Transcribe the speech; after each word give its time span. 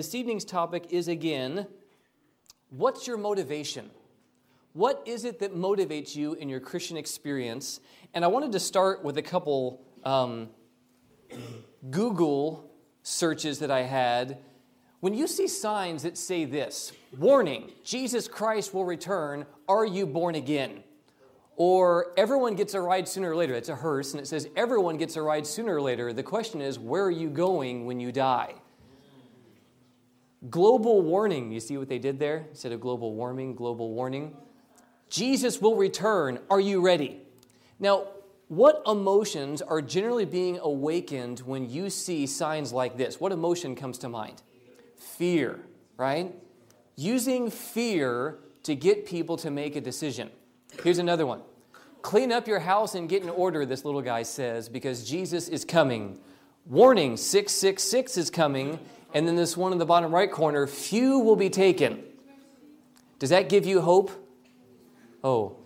This 0.00 0.14
evening's 0.14 0.46
topic 0.46 0.86
is 0.88 1.08
again 1.08 1.66
what's 2.70 3.06
your 3.06 3.18
motivation? 3.18 3.90
What 4.72 5.02
is 5.04 5.26
it 5.26 5.40
that 5.40 5.54
motivates 5.54 6.16
you 6.16 6.32
in 6.32 6.48
your 6.48 6.58
Christian 6.58 6.96
experience? 6.96 7.80
And 8.14 8.24
I 8.24 8.28
wanted 8.28 8.52
to 8.52 8.60
start 8.60 9.04
with 9.04 9.18
a 9.18 9.22
couple 9.22 9.82
um, 10.02 10.48
Google 11.90 12.72
searches 13.02 13.58
that 13.58 13.70
I 13.70 13.82
had. 13.82 14.38
When 15.00 15.12
you 15.12 15.26
see 15.26 15.46
signs 15.46 16.04
that 16.04 16.16
say 16.16 16.46
this 16.46 16.94
warning, 17.18 17.70
Jesus 17.84 18.26
Christ 18.26 18.72
will 18.72 18.86
return, 18.86 19.44
are 19.68 19.84
you 19.84 20.06
born 20.06 20.34
again? 20.34 20.82
Or 21.56 22.14
everyone 22.16 22.54
gets 22.54 22.72
a 22.72 22.80
ride 22.80 23.06
sooner 23.06 23.32
or 23.32 23.36
later. 23.36 23.52
It's 23.52 23.68
a 23.68 23.76
hearse, 23.76 24.12
and 24.12 24.22
it 24.22 24.26
says 24.26 24.48
everyone 24.56 24.96
gets 24.96 25.16
a 25.16 25.20
ride 25.20 25.46
sooner 25.46 25.74
or 25.74 25.82
later. 25.82 26.14
The 26.14 26.22
question 26.22 26.62
is, 26.62 26.78
where 26.78 27.04
are 27.04 27.10
you 27.10 27.28
going 27.28 27.84
when 27.84 28.00
you 28.00 28.12
die? 28.12 28.54
Global 30.48 31.02
warning. 31.02 31.52
You 31.52 31.60
see 31.60 31.76
what 31.76 31.88
they 31.88 31.98
did 31.98 32.18
there? 32.18 32.46
Instead 32.50 32.72
of 32.72 32.80
global 32.80 33.14
warming, 33.14 33.54
global 33.54 33.92
warning. 33.92 34.36
Jesus 35.10 35.60
will 35.60 35.76
return. 35.76 36.38
Are 36.48 36.60
you 36.60 36.80
ready? 36.80 37.20
Now, 37.78 38.06
what 38.48 38.82
emotions 38.86 39.60
are 39.60 39.82
generally 39.82 40.24
being 40.24 40.58
awakened 40.58 41.40
when 41.40 41.68
you 41.68 41.90
see 41.90 42.26
signs 42.26 42.72
like 42.72 42.96
this? 42.96 43.20
What 43.20 43.32
emotion 43.32 43.74
comes 43.74 43.98
to 43.98 44.08
mind? 44.08 44.42
Fear, 44.96 45.60
right? 45.96 46.34
Using 46.96 47.50
fear 47.50 48.38
to 48.62 48.74
get 48.74 49.06
people 49.06 49.36
to 49.38 49.50
make 49.50 49.76
a 49.76 49.80
decision. 49.80 50.30
Here's 50.82 50.98
another 50.98 51.26
one 51.26 51.42
Clean 52.02 52.32
up 52.32 52.48
your 52.48 52.60
house 52.60 52.94
and 52.94 53.08
get 53.08 53.22
in 53.22 53.28
order, 53.28 53.66
this 53.66 53.84
little 53.84 54.02
guy 54.02 54.22
says, 54.22 54.68
because 54.68 55.08
Jesus 55.08 55.48
is 55.48 55.64
coming. 55.64 56.18
Warning 56.66 57.16
666 57.16 58.16
is 58.16 58.30
coming. 58.30 58.78
And 59.12 59.26
then 59.26 59.36
this 59.36 59.56
one 59.56 59.72
in 59.72 59.78
the 59.78 59.86
bottom 59.86 60.14
right 60.14 60.30
corner 60.30 60.66
few 60.66 61.18
will 61.18 61.36
be 61.36 61.50
taken. 61.50 62.02
Does 63.18 63.30
that 63.30 63.48
give 63.48 63.66
you 63.66 63.80
hope? 63.80 64.10
Oh. 65.22 65.56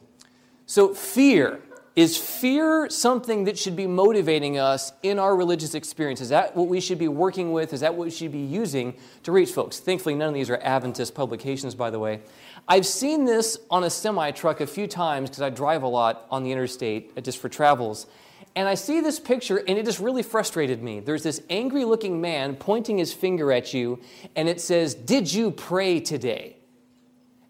So, 0.67 0.95
fear. 0.95 1.61
Is 1.97 2.17
fear 2.17 2.91
something 2.91 3.45
that 3.45 3.57
should 3.57 3.77
be 3.77 3.87
motivating 3.87 4.59
us 4.59 4.93
in 5.05 5.21
our 5.21 5.37
religious 5.37 5.77
experience? 5.77 6.21
Is 6.21 6.31
that 6.31 6.57
what 6.57 6.67
we 6.67 6.81
should 6.81 6.99
be 6.99 7.07
working 7.07 7.53
with? 7.53 7.73
Is 7.73 7.81
that 7.81 7.95
what 7.95 8.07
we 8.07 8.11
should 8.11 8.33
be 8.33 8.41
using 8.41 8.97
to 9.23 9.31
reach 9.31 9.51
folks? 9.51 9.79
Thankfully, 9.79 10.17
none 10.17 10.29
of 10.29 10.35
these 10.35 10.51
are 10.51 10.59
Adventist 10.61 11.15
publications, 11.15 11.77
by 11.77 11.91
the 11.91 12.01
way. 12.01 12.23
I've 12.67 12.85
seen 12.85 13.27
this 13.27 13.59
on 13.71 13.85
a 13.85 13.91
semi 13.91 14.33
truck 14.33 14.61
a 14.61 14.67
few 14.67 14.89
times 14.89 15.31
because 15.31 15.43
I 15.43 15.51
drive 15.51 15.85
a 15.85 15.89
lot 15.89 16.27
on 16.33 16.43
the 16.43 16.51
interstate 16.51 17.13
uh, 17.17 17.21
just 17.21 17.39
for 17.39 17.49
travels. 17.49 18.09
And 18.57 18.69
I 18.69 18.75
see 18.75 19.01
this 19.01 19.19
picture 19.19 19.57
and 19.57 19.79
it 19.79 19.85
just 19.85 19.99
really 19.99 20.23
frustrated 20.23 20.83
me. 20.83 21.01
There's 21.01 21.25
this 21.25 21.43
angry 21.51 21.85
looking 21.85 22.21
man 22.21 22.55
pointing 22.55 22.99
his 22.99 23.13
finger 23.13 23.51
at 23.51 23.75
you 23.75 24.01
and 24.37 24.49
it 24.49 24.61
says, 24.61 24.95
Did 24.95 25.33
you 25.33 25.51
pray 25.51 26.01
today? 26.01 26.57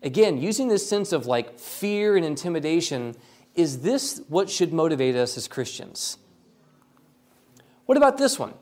Again, 0.03 0.39
using 0.39 0.69
this 0.69 0.89
sense 0.89 1.13
of 1.13 1.27
like 1.27 1.59
fear 1.59 2.17
and 2.17 2.25
intimidation, 2.25 3.17
is 3.55 3.81
this 3.81 4.23
what 4.29 4.51
should 4.51 4.73
motivate 4.73 5.15
us 5.15 5.37
as 5.37 5.47
Christians? 5.49 6.19
What 7.87 7.99
about 7.99 8.17
this 8.17 8.39
one? 8.39 8.55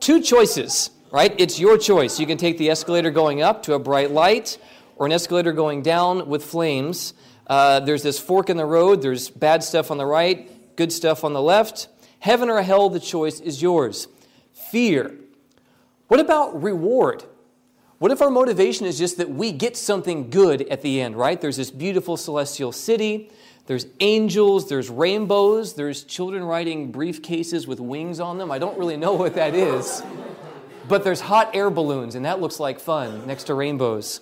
Two 0.00 0.20
choices, 0.20 0.90
right? 1.10 1.34
It's 1.38 1.58
your 1.58 1.78
choice. 1.78 2.20
You 2.20 2.26
can 2.26 2.36
take 2.36 2.58
the 2.58 2.70
escalator 2.70 3.10
going 3.10 3.40
up 3.40 3.62
to 3.64 3.74
a 3.74 3.78
bright 3.78 4.10
light 4.10 4.58
or 4.96 5.06
an 5.06 5.12
escalator 5.12 5.52
going 5.52 5.82
down 5.82 6.28
with 6.28 6.44
flames. 6.44 7.14
Uh, 7.46 7.80
there's 7.80 8.02
this 8.02 8.18
fork 8.18 8.50
in 8.50 8.56
the 8.56 8.66
road, 8.66 9.02
there's 9.02 9.28
bad 9.30 9.62
stuff 9.62 9.90
on 9.90 9.98
the 9.98 10.06
right, 10.06 10.50
good 10.76 10.92
stuff 10.92 11.24
on 11.24 11.32
the 11.32 11.42
left. 11.42 11.88
Heaven 12.20 12.48
or 12.48 12.62
hell, 12.62 12.88
the 12.88 13.00
choice 13.00 13.40
is 13.40 13.60
yours. 13.60 14.08
Fear. 14.52 15.14
What 16.08 16.20
about 16.20 16.62
reward? 16.62 17.24
What 17.98 18.10
if 18.10 18.20
our 18.20 18.30
motivation 18.30 18.86
is 18.86 18.98
just 18.98 19.16
that 19.18 19.30
we 19.30 19.52
get 19.52 19.76
something 19.76 20.30
good 20.30 20.62
at 20.62 20.82
the 20.82 21.00
end, 21.00 21.16
right? 21.16 21.40
There's 21.40 21.56
this 21.56 21.70
beautiful 21.70 22.16
celestial 22.16 22.72
city, 22.72 23.30
there's 23.66 23.86
angels, 24.00 24.68
there's 24.68 24.90
rainbows, 24.90 25.74
there's 25.74 26.04
children 26.04 26.44
riding 26.44 26.92
briefcases 26.92 27.66
with 27.66 27.80
wings 27.80 28.20
on 28.20 28.36
them. 28.36 28.50
I 28.50 28.58
don't 28.58 28.76
really 28.78 28.98
know 28.98 29.14
what 29.14 29.34
that 29.36 29.54
is. 29.54 30.02
But 30.86 31.02
there's 31.02 31.20
hot 31.20 31.56
air 31.56 31.70
balloons, 31.70 32.14
and 32.14 32.26
that 32.26 32.40
looks 32.40 32.60
like 32.60 32.78
fun 32.78 33.26
next 33.26 33.44
to 33.44 33.54
rainbows. 33.54 34.20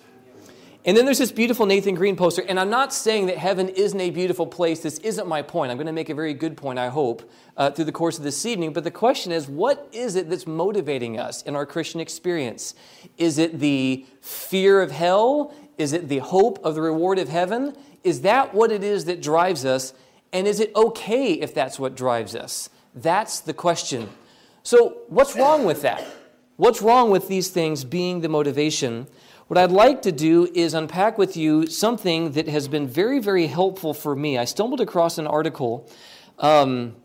And 0.85 0.97
then 0.97 1.05
there's 1.05 1.19
this 1.19 1.31
beautiful 1.31 1.65
Nathan 1.65 1.95
Greene 1.95 2.17
poster. 2.17 2.43
And 2.47 2.59
I'm 2.59 2.69
not 2.69 2.93
saying 2.93 3.27
that 3.27 3.37
heaven 3.37 3.69
isn't 3.69 3.99
a 3.99 4.09
beautiful 4.09 4.45
place. 4.45 4.81
This 4.81 4.97
isn't 4.99 5.27
my 5.27 5.41
point. 5.41 5.71
I'm 5.71 5.77
going 5.77 5.87
to 5.87 5.93
make 5.93 6.09
a 6.09 6.15
very 6.15 6.33
good 6.33 6.57
point, 6.57 6.77
I 6.77 6.89
hope, 6.89 7.29
uh, 7.55 7.71
through 7.71 7.85
the 7.85 7.93
course 7.93 8.17
of 8.17 8.25
this 8.25 8.45
evening. 8.45 8.73
But 8.73 8.83
the 8.83 8.91
question 8.91 9.31
is 9.31 9.47
what 9.47 9.87
is 9.93 10.17
it 10.17 10.29
that's 10.29 10.45
motivating 10.45 11.17
us 11.17 11.41
in 11.43 11.55
our 11.55 11.65
Christian 11.65 12.01
experience? 12.01 12.75
Is 13.17 13.37
it 13.37 13.59
the 13.59 14.05
fear 14.19 14.81
of 14.81 14.91
hell? 14.91 15.53
Is 15.77 15.93
it 15.93 16.09
the 16.09 16.19
hope 16.19 16.59
of 16.65 16.75
the 16.75 16.81
reward 16.81 17.17
of 17.17 17.29
heaven? 17.29 17.75
Is 18.03 18.21
that 18.21 18.53
what 18.53 18.69
it 18.69 18.83
is 18.83 19.05
that 19.05 19.21
drives 19.21 19.63
us? 19.63 19.93
And 20.33 20.47
is 20.47 20.59
it 20.59 20.71
okay 20.75 21.33
if 21.33 21.53
that's 21.53 21.79
what 21.79 21.95
drives 21.95 22.35
us? 22.35 22.69
That's 22.93 23.39
the 23.39 23.53
question. 23.53 24.09
So, 24.63 24.97
what's 25.07 25.35
wrong 25.35 25.63
with 25.63 25.81
that? 25.83 26.05
What's 26.57 26.81
wrong 26.81 27.09
with 27.09 27.27
these 27.27 27.49
things 27.49 27.83
being 27.83 28.21
the 28.21 28.29
motivation? 28.29 29.07
What 29.47 29.57
I'd 29.57 29.71
like 29.71 30.03
to 30.03 30.11
do 30.11 30.49
is 30.53 30.73
unpack 30.73 31.17
with 31.17 31.35
you 31.35 31.67
something 31.67 32.31
that 32.31 32.47
has 32.47 32.69
been 32.69 32.87
very, 32.87 33.19
very 33.19 33.47
helpful 33.47 33.93
for 33.93 34.15
me. 34.15 34.37
I 34.37 34.45
stumbled 34.45 34.79
across 34.79 35.17
an 35.17 35.27
article. 35.27 35.89
Um, 36.39 36.95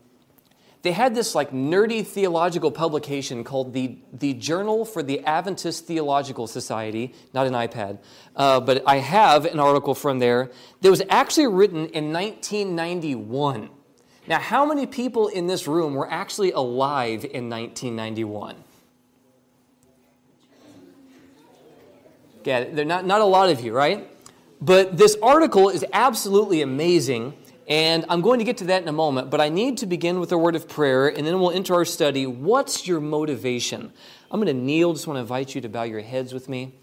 they 0.81 0.93
had 0.93 1.13
this 1.13 1.35
like 1.35 1.51
nerdy 1.51 2.07
theological 2.07 2.71
publication 2.71 3.43
called 3.43 3.73
the, 3.73 3.97
the 4.13 4.33
Journal 4.35 4.85
for 4.85 5.03
the 5.03 5.19
Adventist 5.25 5.85
Theological 5.85 6.47
Society, 6.47 7.13
not 7.33 7.45
an 7.45 7.53
iPad, 7.53 7.99
uh, 8.37 8.61
but 8.61 8.83
I 8.87 8.99
have 8.99 9.43
an 9.43 9.59
article 9.59 9.93
from 9.93 10.19
there 10.19 10.49
that 10.79 10.89
was 10.89 11.01
actually 11.09 11.47
written 11.47 11.87
in 11.87 12.13
1991. 12.13 13.69
Now, 14.27 14.39
how 14.39 14.65
many 14.65 14.85
people 14.85 15.27
in 15.27 15.47
this 15.47 15.67
room 15.67 15.93
were 15.93 16.09
actually 16.09 16.53
alive 16.53 17.25
in 17.25 17.49
1991? 17.49 18.55
Get 22.49 22.63
it? 22.63 22.75
They're 22.75 22.83
not, 22.83 23.05
not 23.05 23.21
a 23.21 23.25
lot 23.25 23.51
of 23.51 23.61
you, 23.61 23.73
right? 23.73 24.09
But 24.59 24.97
this 24.97 25.15
article 25.21 25.69
is 25.69 25.85
absolutely 25.93 26.63
amazing, 26.63 27.35
and 27.67 28.03
I'm 28.09 28.21
going 28.21 28.39
to 28.39 28.43
get 28.43 28.57
to 28.57 28.63
that 28.63 28.81
in 28.81 28.87
a 28.87 28.91
moment. 28.91 29.29
But 29.29 29.39
I 29.39 29.49
need 29.49 29.77
to 29.77 29.85
begin 29.85 30.19
with 30.19 30.31
a 30.31 30.37
word 30.39 30.55
of 30.55 30.67
prayer, 30.67 31.09
and 31.09 31.27
then 31.27 31.39
we'll 31.39 31.51
enter 31.51 31.75
our 31.75 31.85
study. 31.85 32.25
What's 32.25 32.87
your 32.87 33.01
motivation? 33.01 33.93
I'm 34.31 34.41
going 34.41 34.47
to 34.47 34.59
kneel. 34.59 34.93
Just 34.93 35.05
want 35.05 35.17
to 35.17 35.21
invite 35.21 35.53
you 35.53 35.61
to 35.61 35.69
bow 35.69 35.83
your 35.83 36.01
heads 36.01 36.33
with 36.33 36.49
me. 36.49 36.73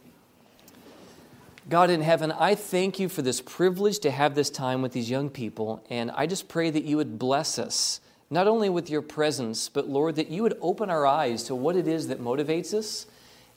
God 1.68 1.90
in 1.90 2.00
heaven, 2.00 2.30
I 2.30 2.54
thank 2.54 3.00
you 3.00 3.08
for 3.08 3.22
this 3.22 3.40
privilege 3.40 3.98
to 3.98 4.12
have 4.12 4.36
this 4.36 4.50
time 4.50 4.82
with 4.82 4.92
these 4.92 5.10
young 5.10 5.30
people, 5.30 5.84
and 5.90 6.12
I 6.12 6.26
just 6.28 6.46
pray 6.46 6.70
that 6.70 6.84
you 6.84 6.96
would 6.96 7.18
bless 7.18 7.58
us, 7.58 8.00
not 8.30 8.46
only 8.46 8.68
with 8.68 8.88
your 8.88 9.02
presence, 9.02 9.68
but 9.68 9.88
Lord, 9.88 10.14
that 10.14 10.28
you 10.28 10.44
would 10.44 10.56
open 10.60 10.90
our 10.90 11.04
eyes 11.04 11.42
to 11.42 11.56
what 11.56 11.74
it 11.74 11.88
is 11.88 12.06
that 12.06 12.20
motivates 12.20 12.72
us 12.72 13.06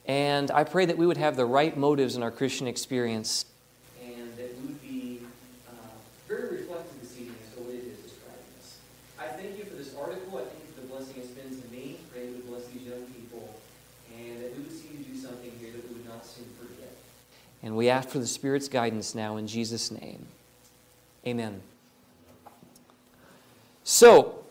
and 0.09 0.49
I 0.49 0.63
pray 0.63 0.85
that 0.85 0.97
we 0.97 1.05
would 1.05 1.17
have 1.17 1.35
the 1.35 1.45
right 1.45 1.77
motives 1.77 2.15
in 2.15 2.23
our 2.23 2.31
Christian 2.31 2.65
experience 2.65 3.45
and 4.03 4.35
that 4.37 4.59
we 4.59 4.69
would 4.69 4.81
be 4.81 5.19
uh, 5.69 5.73
very 6.27 6.57
reflective 6.57 6.99
this 6.99 7.15
evening 7.15 7.35
as 7.47 7.53
to 7.53 7.61
what 7.61 7.75
it 7.75 7.85
is 7.85 7.99
describing 7.99 8.49
us. 8.57 8.77
I 9.19 9.27
thank 9.27 9.59
you 9.59 9.65
for 9.65 9.75
this 9.75 9.93
article. 9.93 10.39
I 10.39 10.49
thank 10.49 10.65
you 10.65 10.73
for 10.73 10.81
the 10.81 10.87
blessing 10.87 11.13
it's 11.17 11.27
been 11.27 11.61
to 11.61 11.67
me. 11.69 11.99
Pray 12.11 12.25
that 12.25 12.31
would 12.31 12.47
bless 12.47 12.65
these 12.69 12.87
young 12.87 13.03
people 13.03 13.53
and 14.17 14.41
that 14.41 14.57
we 14.57 14.63
would 14.63 14.71
see 14.71 14.89
you 14.97 15.13
do 15.13 15.15
something 15.15 15.51
here 15.59 15.69
that 15.73 15.87
we 15.87 15.93
would 15.93 16.09
not 16.09 16.25
soon 16.25 16.45
forget. 16.57 16.91
And 17.61 17.77
we 17.77 17.87
ask 17.87 18.09
for 18.09 18.17
the 18.17 18.25
Spirit's 18.25 18.67
guidance 18.67 19.13
now 19.13 19.37
in 19.37 19.45
Jesus' 19.45 19.91
name. 19.91 20.25
Amen. 21.27 21.61
So, 23.83 24.43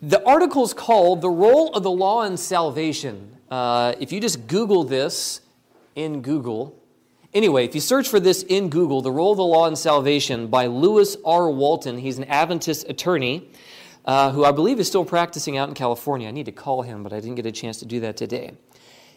the 0.00 0.24
article 0.24 0.64
is 0.64 0.72
called 0.72 1.20
The 1.20 1.28
Role 1.28 1.74
of 1.74 1.82
the 1.82 1.90
Law 1.90 2.22
in 2.22 2.38
Salvation. 2.38 3.36
Uh, 3.52 3.94
if 4.00 4.10
you 4.10 4.18
just 4.18 4.46
Google 4.46 4.82
this 4.82 5.42
in 5.94 6.22
Google, 6.22 6.82
anyway, 7.34 7.66
if 7.66 7.74
you 7.74 7.82
search 7.82 8.08
for 8.08 8.18
this 8.18 8.44
in 8.44 8.70
Google, 8.70 9.02
The 9.02 9.10
Role 9.10 9.32
of 9.32 9.36
the 9.36 9.44
Law 9.44 9.66
in 9.66 9.76
Salvation 9.76 10.46
by 10.46 10.68
Lewis 10.68 11.18
R. 11.22 11.50
Walton, 11.50 11.98
he's 11.98 12.16
an 12.16 12.24
Adventist 12.24 12.88
attorney 12.88 13.50
uh, 14.06 14.30
who 14.30 14.42
I 14.42 14.52
believe 14.52 14.80
is 14.80 14.88
still 14.88 15.04
practicing 15.04 15.58
out 15.58 15.68
in 15.68 15.74
California. 15.74 16.28
I 16.28 16.30
need 16.30 16.46
to 16.46 16.52
call 16.52 16.80
him, 16.80 17.02
but 17.02 17.12
I 17.12 17.20
didn't 17.20 17.34
get 17.34 17.44
a 17.44 17.52
chance 17.52 17.78
to 17.80 17.84
do 17.84 18.00
that 18.00 18.16
today. 18.16 18.52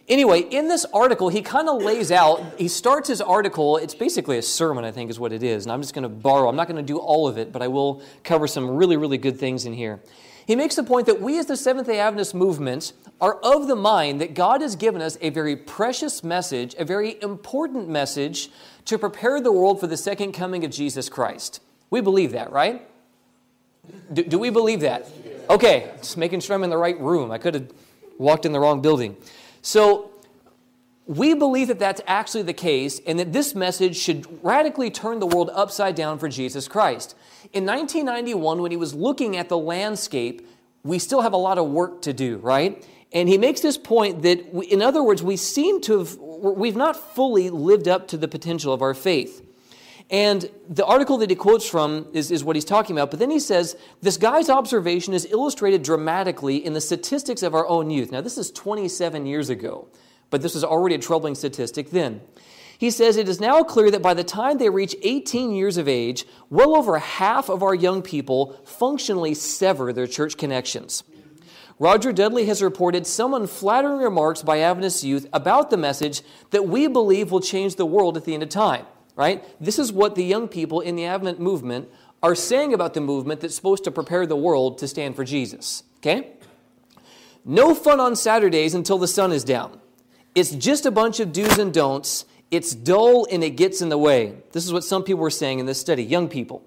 Anyway, 0.10 0.42
in 0.42 0.68
this 0.68 0.86
article, 0.94 1.30
he 1.30 1.42
kind 1.42 1.70
of 1.70 1.82
lays 1.82 2.12
out, 2.12 2.44
he 2.58 2.68
starts 2.68 3.08
his 3.08 3.22
article, 3.22 3.78
it's 3.78 3.96
basically 3.96 4.38
a 4.38 4.42
sermon, 4.42 4.84
I 4.84 4.92
think 4.92 5.10
is 5.10 5.18
what 5.18 5.32
it 5.32 5.44
is. 5.44 5.64
And 5.64 5.72
I'm 5.72 5.82
just 5.82 5.94
going 5.94 6.04
to 6.04 6.10
borrow, 6.10 6.50
I'm 6.50 6.58
not 6.58 6.68
going 6.68 6.76
to 6.76 6.84
do 6.84 6.98
all 6.98 7.30
of 7.30 7.38
it, 7.38 7.54
but 7.54 7.62
I 7.62 7.70
will 7.70 8.04
cover 8.26 8.48
some 8.48 8.70
really, 8.70 8.98
really 8.98 9.18
good 9.18 9.40
things 9.40 9.66
in 9.66 9.72
here. 9.72 10.02
He 10.46 10.58
makes 10.58 10.76
the 10.76 10.84
point 10.84 11.08
that 11.08 11.22
we, 11.22 11.40
as 11.40 11.46
the 11.46 11.56
Seventh 11.56 11.88
day 11.88 12.00
Adventist 12.00 12.36
movement, 12.36 12.92
are 13.26 13.40
of 13.42 13.68
the 13.68 13.76
mind 13.76 14.22
that 14.22 14.36
God 14.36 14.62
has 14.62 14.76
given 14.76 15.02
us 15.02 15.18
a 15.20 15.32
very 15.32 15.56
precious 15.56 16.24
message, 16.24 16.76
a 16.78 16.86
very 16.86 17.20
important 17.24 17.90
message 17.90 18.52
to 18.86 19.00
prepare 19.00 19.42
the 19.42 19.52
world 19.52 19.80
for 19.80 19.88
the 19.88 19.98
second 19.98 20.34
coming 20.34 20.64
of 20.64 20.70
Jesus 20.70 21.10
Christ. 21.10 21.60
We 21.90 22.02
believe 22.02 22.34
that, 22.34 22.52
right? 22.52 22.88
Do, 24.14 24.24
do 24.24 24.38
we 24.38 24.52
believe 24.52 24.82
that? 24.82 25.10
Okay, 25.50 25.92
just 25.98 26.18
making 26.18 26.42
sure 26.42 26.56
I'm 26.56 26.64
in 26.64 26.70
the 26.70 26.78
right 26.78 27.00
room. 27.00 27.32
I 27.32 27.40
could 27.40 27.56
have 27.56 27.72
walked 28.20 28.46
in 28.46 28.52
the 28.52 28.60
wrong 28.60 28.84
building. 28.84 29.18
So, 29.64 30.12
We 31.08 31.34
believe 31.34 31.70
that 31.70 31.80
that's 31.80 32.02
actually 32.06 32.44
the 32.44 32.54
case 32.54 33.02
and 33.08 33.18
that 33.18 33.34
this 33.34 33.56
message 33.56 33.96
should 33.96 34.28
radically 34.44 34.92
turn 34.92 35.20
the 35.20 35.26
world 35.26 35.50
upside 35.52 35.96
down 35.96 36.20
for 36.20 36.30
Jesus 36.30 36.68
Christ. 36.68 37.16
In 37.54 37.66
1991, 37.66 38.62
when 38.62 38.70
he 38.70 38.78
was 38.78 38.94
looking 38.94 39.36
at 39.36 39.50
the 39.50 39.58
landscape, 39.58 40.48
we 40.84 41.00
still 41.00 41.22
have 41.22 41.34
a 41.34 41.38
lot 41.38 41.58
of 41.58 41.70
work 41.70 42.04
to 42.04 42.14
do, 42.14 42.38
right? 42.38 42.86
And 43.16 43.30
he 43.30 43.38
makes 43.38 43.62
this 43.62 43.78
point 43.78 44.24
that, 44.24 44.54
we, 44.54 44.66
in 44.66 44.82
other 44.82 45.02
words, 45.02 45.24
we 45.24 45.38
seem 45.38 45.80
to 45.82 46.00
have, 46.00 46.18
we've 46.18 46.76
not 46.76 47.16
fully 47.16 47.50
lived 47.50 47.88
up 47.88 48.10
to 48.10 48.18
the 48.18 48.28
potential 48.28 48.74
of 48.74 48.82
our 48.82 48.94
faith. 48.94 49.42
And 50.12 50.50
the 50.70 50.86
article 50.86 51.18
that 51.20 51.30
he 51.30 51.36
quotes 51.36 51.68
from 51.68 52.08
is, 52.12 52.30
is 52.30 52.44
what 52.44 52.58
he's 52.58 52.66
talking 52.66 52.96
about. 52.96 53.10
But 53.10 53.22
then 53.22 53.32
he 53.32 53.40
says, 53.40 53.78
this 54.02 54.18
guy's 54.18 54.50
observation 54.50 55.14
is 55.14 55.26
illustrated 55.32 55.82
dramatically 55.82 56.64
in 56.64 56.74
the 56.74 56.82
statistics 56.82 57.42
of 57.42 57.56
our 57.56 57.66
own 57.68 57.90
youth. 57.90 58.12
Now, 58.12 58.20
this 58.20 58.38
is 58.38 58.52
27 58.52 59.26
years 59.26 59.50
ago, 59.50 59.88
but 60.30 60.42
this 60.42 60.54
was 60.54 60.66
already 60.66 60.96
a 60.96 61.00
troubling 61.00 61.36
statistic 61.36 61.92
then. 61.92 62.20
He 62.78 62.92
says, 62.92 63.16
It 63.16 63.30
is 63.30 63.40
now 63.40 63.64
clear 63.64 63.90
that 63.92 64.02
by 64.02 64.14
the 64.14 64.26
time 64.26 64.58
they 64.58 64.70
reach 64.70 64.94
18 65.02 65.56
years 65.56 65.78
of 65.78 65.88
age, 65.88 66.26
well 66.50 66.76
over 66.76 67.00
half 67.00 67.50
of 67.50 67.64
our 67.64 67.74
young 67.74 68.02
people 68.02 68.60
functionally 68.66 69.34
sever 69.34 69.94
their 69.94 70.06
church 70.06 70.36
connections. 70.36 71.06
Roger 71.78 72.14
Dudley 72.14 72.46
has 72.46 72.62
reported 72.62 73.06
some 73.06 73.34
unflattering 73.34 74.00
remarks 74.00 74.42
by 74.42 74.60
Adventist 74.60 75.04
youth 75.04 75.28
about 75.34 75.70
the 75.70 75.78
message 75.78 76.22
that 76.52 76.68
we 76.68 76.88
believe 76.88 77.32
will 77.32 77.42
change 77.42 77.76
the 77.76 77.86
world 77.86 78.16
at 78.16 78.26
the 78.26 78.34
end 78.34 78.44
of 78.44 78.50
time 78.50 78.86
right? 79.16 79.44
This 79.62 79.80
is 79.80 79.92
what 79.92 80.16
the 80.16 80.24
young 80.24 80.48
people 80.48 80.82
in 80.82 80.96
the 80.96 81.06
Advent 81.06 81.40
movement 81.40 81.90
are 82.22 82.36
saying 82.36 82.74
about 82.74 82.94
the 82.94 83.02
movement 83.02 83.42
that's 83.42 83.56
supposed 83.56 83.84
to 83.86 83.92
prepare 83.92 84.26
the 84.26 84.36
world 84.36 84.78
to 84.80 84.88
stand 84.88 85.16
for 85.16 85.24
Jesus, 85.24 85.84
okay? 85.98 86.32
No 87.44 87.76
fun 87.76 88.00
on 88.00 88.16
Saturdays 88.16 88.74
until 88.74 88.98
the 88.98 89.08
sun 89.08 89.32
is 89.32 89.44
down. 89.44 89.80
It's 90.34 90.52
just 90.52 90.86
a 90.86 90.92
bunch 90.92 91.20
of 91.20 91.32
do's 91.32 91.58
and 91.58 91.74
don'ts. 91.74 92.26
It's 92.52 92.74
dull 92.76 93.28
and 93.32 93.44
it 93.44 93.52
gets 93.52 93.82
in 93.82 93.90
the 93.90 93.98
way. 93.98 94.36
This 94.52 94.66
is 94.66 94.74
what 94.74 94.84
some 94.84 95.04
people 95.04 95.22
were 95.22 95.30
saying 95.30 95.60
in 95.60 95.66
this 95.66 95.80
study, 95.80 96.04
young 96.04 96.28
people. 96.28 96.64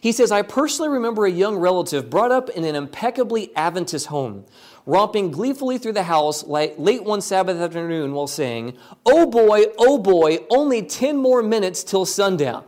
He 0.00 0.12
says, 0.12 0.30
I 0.30 0.42
personally 0.42 0.90
remember 0.90 1.26
a 1.26 1.30
young 1.30 1.56
relative 1.56 2.08
brought 2.08 2.30
up 2.30 2.50
in 2.50 2.64
an 2.64 2.74
impeccably 2.74 3.54
Adventist 3.56 4.06
home 4.06 4.44
romping 4.88 5.30
gleefully 5.30 5.76
through 5.76 5.92
the 5.92 6.04
house 6.04 6.44
late 6.44 7.04
one 7.04 7.20
Sabbath 7.20 7.58
afternoon 7.58 8.14
while 8.14 8.26
saying, 8.26 8.76
Oh 9.04 9.26
boy, 9.26 9.64
oh 9.76 9.98
boy, 9.98 10.38
only 10.48 10.82
10 10.82 11.16
more 11.16 11.42
minutes 11.42 11.84
till 11.84 12.06
sundown. 12.06 12.64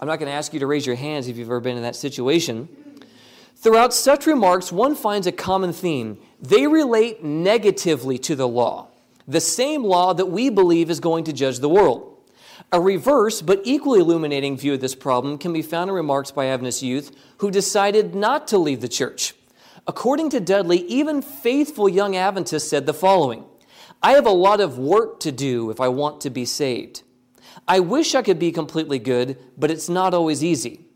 I'm 0.00 0.08
not 0.08 0.18
going 0.18 0.30
to 0.30 0.34
ask 0.34 0.54
you 0.54 0.60
to 0.60 0.66
raise 0.66 0.86
your 0.86 0.96
hands 0.96 1.28
if 1.28 1.36
you've 1.36 1.48
ever 1.48 1.60
been 1.60 1.76
in 1.76 1.82
that 1.82 1.96
situation. 1.96 2.68
Throughout 3.56 3.92
such 3.92 4.26
remarks, 4.26 4.72
one 4.72 4.94
finds 4.94 5.26
a 5.26 5.32
common 5.32 5.72
theme. 5.72 6.18
They 6.40 6.66
relate 6.66 7.22
negatively 7.22 8.18
to 8.20 8.34
the 8.34 8.48
law, 8.48 8.88
the 9.28 9.40
same 9.40 9.84
law 9.84 10.14
that 10.14 10.26
we 10.26 10.48
believe 10.48 10.90
is 10.90 10.98
going 10.98 11.24
to 11.24 11.32
judge 11.32 11.58
the 11.58 11.68
world. 11.68 12.11
A 12.74 12.80
reverse 12.80 13.42
but 13.42 13.60
equally 13.64 14.00
illuminating 14.00 14.56
view 14.56 14.72
of 14.72 14.80
this 14.80 14.94
problem 14.94 15.36
can 15.36 15.52
be 15.52 15.60
found 15.60 15.90
in 15.90 15.94
remarks 15.94 16.30
by 16.30 16.46
Adventist 16.46 16.82
youth 16.82 17.14
who 17.36 17.50
decided 17.50 18.14
not 18.14 18.48
to 18.48 18.56
leave 18.56 18.80
the 18.80 18.88
church. 18.88 19.34
According 19.86 20.30
to 20.30 20.40
Dudley, 20.40 20.78
even 20.86 21.20
faithful 21.20 21.86
young 21.86 22.16
Adventists 22.16 22.70
said 22.70 22.86
the 22.86 22.94
following 22.94 23.44
I 24.02 24.12
have 24.12 24.24
a 24.24 24.30
lot 24.30 24.60
of 24.60 24.78
work 24.78 25.20
to 25.20 25.30
do 25.30 25.70
if 25.70 25.82
I 25.82 25.88
want 25.88 26.22
to 26.22 26.30
be 26.30 26.46
saved. 26.46 27.02
I 27.68 27.80
wish 27.80 28.14
I 28.14 28.22
could 28.22 28.38
be 28.38 28.50
completely 28.50 28.98
good, 28.98 29.36
but 29.58 29.70
it's 29.70 29.90
not 29.90 30.14
always 30.14 30.42
easy. 30.42 30.86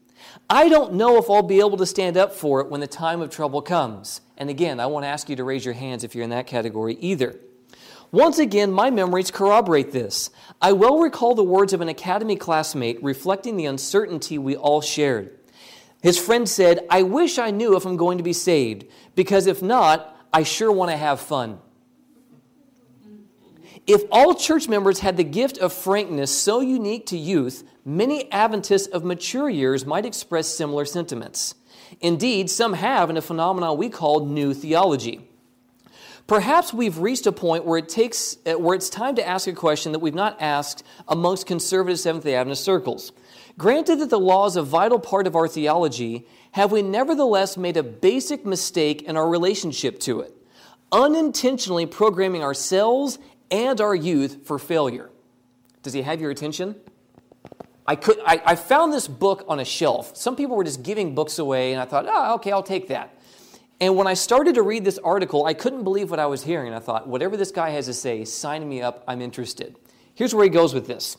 I 0.49 0.71
don't 0.71 0.95
know 0.95 1.19
if 1.19 1.29
I'll 1.29 1.43
be 1.43 1.61
able 1.61 1.77
to 1.77 1.87
stand 1.87 2.17
up 2.17 2.33
for 2.33 2.61
it 2.61 2.71
when 2.71 2.81
the 2.81 2.87
time 2.87 3.21
of 3.21 3.29
trouble 3.29 3.61
comes. 3.61 4.23
And 4.39 4.49
again, 4.49 4.81
I 4.81 4.87
won't 4.87 5.05
ask 5.05 5.29
you 5.29 5.37
to 5.37 5.45
raise 5.45 5.65
your 5.65 5.75
hands 5.75 6.05
if 6.05 6.15
you're 6.15 6.25
in 6.25 6.31
that 6.31 6.47
category 6.47 6.97
either. 7.01 7.39
Once 8.17 8.39
again, 8.39 8.73
my 8.73 8.91
memories 8.91 9.31
corroborate 9.31 9.93
this. 9.93 10.31
I 10.63 10.73
well 10.73 11.01
recall 11.01 11.35
the 11.35 11.45
words 11.45 11.75
of 11.75 11.83
an 11.83 11.91
academy 11.91 12.35
classmate 12.35 13.03
reflecting 13.03 13.59
the 13.59 13.67
uncertainty 13.67 14.39
we 14.39 14.57
all 14.57 14.81
shared. 14.81 15.39
His 16.01 16.17
friend 16.17 16.49
said, 16.49 16.87
I 16.89 17.03
wish 17.03 17.39
I 17.39 17.51
knew 17.51 17.77
if 17.77 17.85
I'm 17.85 17.99
going 17.99 18.17
to 18.17 18.25
be 18.25 18.33
saved, 18.33 18.87
because 19.15 19.47
if 19.47 19.61
not, 19.61 20.17
I 20.33 20.45
sure 20.45 20.73
want 20.73 20.93
to 20.93 20.97
have 20.97 21.21
fun. 21.21 21.59
If 23.87 24.05
all 24.11 24.35
church 24.35 24.67
members 24.67 25.01
had 25.01 25.19
the 25.19 25.23
gift 25.23 25.59
of 25.59 25.75
frankness 25.75 26.35
so 26.35 26.61
unique 26.61 27.05
to 27.09 27.19
youth, 27.19 27.69
many 27.85 28.33
Adventists 28.33 28.87
of 28.87 29.05
mature 29.05 29.51
years 29.51 29.85
might 29.85 30.07
express 30.07 30.49
similar 30.49 30.87
sentiments. 30.87 31.55
Indeed, 32.01 32.49
some 32.49 32.73
have 32.73 33.11
in 33.11 33.19
a 33.19 33.23
phenomenon 33.23 33.77
we 33.77 33.91
call 33.91 34.25
new 34.25 34.55
theology. 34.55 35.26
Perhaps 36.27 36.75
we've 36.75 36.99
reached 36.99 37.27
a 37.27 37.33
point 37.33 37.65
where 37.65 37.79
it 37.79 37.89
takes 37.89 38.37
uh, 38.47 38.55
where 38.55 38.75
it's 38.75 38.91
time 38.91 39.15
to 39.15 39.27
ask 39.27 39.47
a 39.47 39.53
question 39.53 39.93
that 39.93 40.01
we've 40.01 40.15
not 40.15 40.37
asked 40.41 40.83
amongst 41.07 41.47
conservative 41.47 42.01
Seventh-day 42.01 42.35
Adventist 42.35 42.65
circles. 42.65 43.13
Granted 43.57 44.01
that 44.01 44.11
the 44.11 44.19
law 44.19 44.47
is 44.47 44.57
a 44.57 44.63
vital 44.63 44.99
part 44.99 45.27
of 45.27 45.37
our 45.37 45.47
theology, 45.47 46.27
have 46.53 46.73
we 46.73 46.83
nevertheless 46.83 47.57
made 47.57 47.77
a 47.77 47.83
basic 47.83 48.45
mistake 48.45 49.03
in 49.03 49.17
our 49.17 49.29
relationship 49.29 50.01
to 50.01 50.21
it, 50.21 50.35
unintentionally 50.91 51.87
programming 51.87 52.43
ourselves 52.43 53.19
and 53.51 53.81
our 53.81 53.95
youth 53.95 54.47
for 54.47 54.59
failure? 54.59 55.11
Does 55.83 55.93
he 55.93 56.03
have 56.03 56.21
your 56.21 56.33
attention? 56.33 56.75
I, 57.87 57.95
could, 57.95 58.19
I, 58.27 58.43
I 58.45 58.57
found 58.57 58.93
this 58.93 59.07
book 59.07 59.45
on 59.47 59.61
a 59.61 59.65
shelf. 59.65 60.17
Some 60.17 60.35
people 60.35 60.57
were 60.57 60.65
just 60.65 60.83
giving 60.83 61.15
books 61.15 61.39
away, 61.39 61.73
and 61.73 61.81
I 61.81 61.85
thought, 61.85 62.07
oh, 62.09 62.35
okay, 62.35 62.51
I'll 62.51 62.65
take 62.65 62.89
that. 62.89 63.16
And 63.81 63.97
when 63.97 64.07
I 64.07 64.15
started 64.15 64.55
to 64.55 64.63
read 64.63 64.85
this 64.85 64.99
article, 64.99 65.45
I 65.45 65.53
couldn't 65.53 65.85
believe 65.85 66.11
what 66.11 66.19
I 66.19 66.27
was 66.27 66.43
hearing. 66.43 66.73
I 66.73 66.79
thought, 66.79 67.07
whatever 67.07 67.37
this 67.37 67.51
guy 67.51 67.71
has 67.71 67.87
to 67.87 67.95
say, 67.95 68.25
sign 68.25 68.67
me 68.67 68.81
up, 68.81 69.05
I'm 69.07 69.21
interested. 69.21 69.77
Here's 70.15 70.35
where 70.35 70.45
he 70.45 70.51
goes 70.51 70.73
with 70.73 70.87
this. 70.87 71.19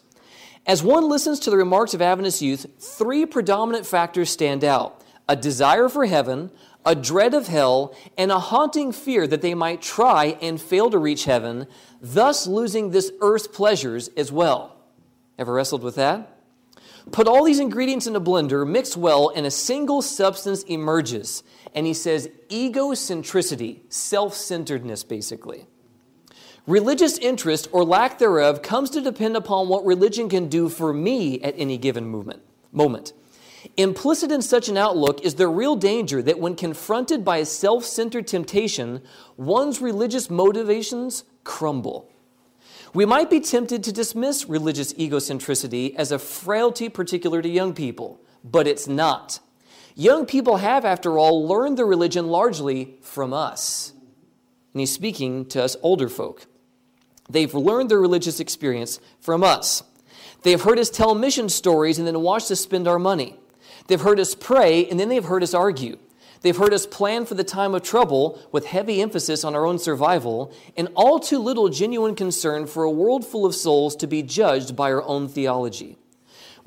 As 0.65 0.83
one 0.83 1.07
listens 1.07 1.39
to 1.41 1.49
the 1.49 1.57
remarks 1.57 1.93
of 1.93 2.01
Adventist 2.01 2.41
youth, 2.41 2.65
three 2.79 3.25
predominant 3.25 3.85
factors 3.85 4.29
stand 4.29 4.63
out 4.63 5.03
a 5.29 5.35
desire 5.35 5.89
for 5.89 6.05
heaven, 6.05 6.49
a 6.85 6.95
dread 6.95 7.33
of 7.33 7.47
hell, 7.47 7.93
and 8.17 8.31
a 8.31 8.39
haunting 8.39 8.91
fear 8.91 9.27
that 9.27 9.41
they 9.41 9.53
might 9.53 9.81
try 9.81 10.37
and 10.41 10.59
fail 10.59 10.89
to 10.89 10.97
reach 10.97 11.25
heaven, 11.25 11.67
thus 12.01 12.47
losing 12.47 12.91
this 12.91 13.11
earth's 13.21 13.47
pleasures 13.47 14.07
as 14.15 14.31
well. 14.31 14.77
Ever 15.37 15.53
wrestled 15.53 15.83
with 15.83 15.95
that? 15.95 16.37
Put 17.11 17.27
all 17.27 17.43
these 17.43 17.59
ingredients 17.59 18.07
in 18.07 18.15
a 18.15 18.21
blender, 18.21 18.67
mix 18.67 18.97
well, 18.97 19.31
and 19.35 19.45
a 19.45 19.51
single 19.51 20.01
substance 20.01 20.63
emerges. 20.63 21.43
And 21.73 21.85
he 21.85 21.93
says 21.93 22.29
egocentricity, 22.49 23.81
self 23.91 24.33
centeredness, 24.33 25.03
basically. 25.03 25.67
Religious 26.65 27.17
interest 27.19 27.69
or 27.71 27.85
lack 27.85 28.19
thereof 28.19 28.61
comes 28.61 28.89
to 28.89 29.01
depend 29.01 29.37
upon 29.37 29.69
what 29.69 29.85
religion 29.85 30.27
can 30.27 30.49
do 30.49 30.67
for 30.67 30.91
me 30.91 31.41
at 31.41 31.55
any 31.57 31.77
given 31.77 32.05
movement, 32.05 32.41
moment. 32.73 33.13
Implicit 33.77 34.31
in 34.31 34.41
such 34.41 34.69
an 34.69 34.77
outlook 34.77 35.21
is 35.21 35.35
the 35.35 35.47
real 35.47 35.75
danger 35.75 36.21
that 36.21 36.39
when 36.39 36.55
confronted 36.55 37.25
by 37.25 37.37
a 37.37 37.45
self 37.45 37.85
centered 37.85 38.27
temptation, 38.27 39.01
one's 39.35 39.81
religious 39.81 40.29
motivations 40.29 41.23
crumble. 41.43 42.09
We 42.93 43.05
might 43.05 43.29
be 43.29 43.39
tempted 43.39 43.83
to 43.83 43.91
dismiss 43.91 44.47
religious 44.47 44.93
egocentricity 44.93 45.95
as 45.95 46.11
a 46.11 46.19
frailty 46.19 46.89
particular 46.89 47.41
to 47.41 47.49
young 47.49 47.73
people, 47.73 48.21
but 48.43 48.67
it's 48.67 48.87
not. 48.87 49.39
Young 49.99 50.27
people 50.27 50.57
have, 50.57 50.85
after 50.85 51.17
all, 51.17 51.47
learned 51.47 51.75
their 51.75 51.85
religion 51.87 52.27
largely 52.27 52.99
from 53.01 53.33
us. 53.33 53.93
And 54.71 54.79
he's 54.79 54.93
speaking 54.93 55.47
to 55.47 55.63
us 55.63 55.75
older 55.81 56.07
folk. 56.07 56.45
They've 57.27 57.51
learned 57.51 57.89
their 57.89 57.99
religious 57.99 58.39
experience 58.39 58.99
from 59.19 59.43
us. 59.43 59.81
They've 60.43 60.61
heard 60.61 60.77
us 60.77 60.91
tell 60.91 61.15
mission 61.15 61.49
stories 61.49 61.97
and 61.97 62.05
then 62.05 62.21
watched 62.21 62.51
us 62.51 62.59
spend 62.59 62.87
our 62.87 62.99
money. 62.99 63.39
They've 63.87 63.99
heard 63.99 64.19
us 64.19 64.35
pray 64.35 64.87
and 64.87 64.99
then 64.99 65.09
they've 65.09 65.25
heard 65.25 65.41
us 65.41 65.55
argue. 65.55 65.97
They've 66.41 66.55
heard 66.55 66.75
us 66.75 66.85
plan 66.85 67.25
for 67.25 67.33
the 67.33 67.43
time 67.43 67.73
of 67.73 67.81
trouble 67.81 68.39
with 68.51 68.67
heavy 68.67 69.01
emphasis 69.01 69.43
on 69.43 69.55
our 69.55 69.65
own 69.65 69.79
survival 69.79 70.53
and 70.77 70.89
all 70.93 71.19
too 71.19 71.39
little 71.39 71.69
genuine 71.69 72.13
concern 72.13 72.67
for 72.67 72.83
a 72.83 72.91
world 72.91 73.25
full 73.25 73.47
of 73.47 73.55
souls 73.55 73.95
to 73.95 74.05
be 74.05 74.21
judged 74.21 74.75
by 74.75 74.91
our 74.91 75.01
own 75.01 75.27
theology. 75.27 75.97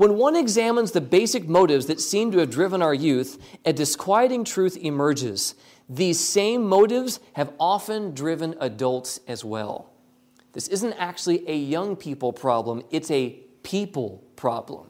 When 0.00 0.16
one 0.16 0.34
examines 0.34 0.92
the 0.92 1.02
basic 1.02 1.46
motives 1.46 1.84
that 1.84 2.00
seem 2.00 2.32
to 2.32 2.38
have 2.38 2.48
driven 2.48 2.80
our 2.80 2.94
youth, 2.94 3.36
a 3.66 3.72
disquieting 3.74 4.44
truth 4.44 4.78
emerges. 4.78 5.54
These 5.90 6.18
same 6.18 6.66
motives 6.66 7.20
have 7.34 7.52
often 7.60 8.14
driven 8.14 8.54
adults 8.60 9.20
as 9.28 9.44
well. 9.44 9.90
This 10.54 10.68
isn't 10.68 10.94
actually 10.94 11.46
a 11.46 11.54
young 11.54 11.96
people 11.96 12.32
problem, 12.32 12.82
it's 12.90 13.10
a 13.10 13.40
people 13.62 14.24
problem. 14.36 14.88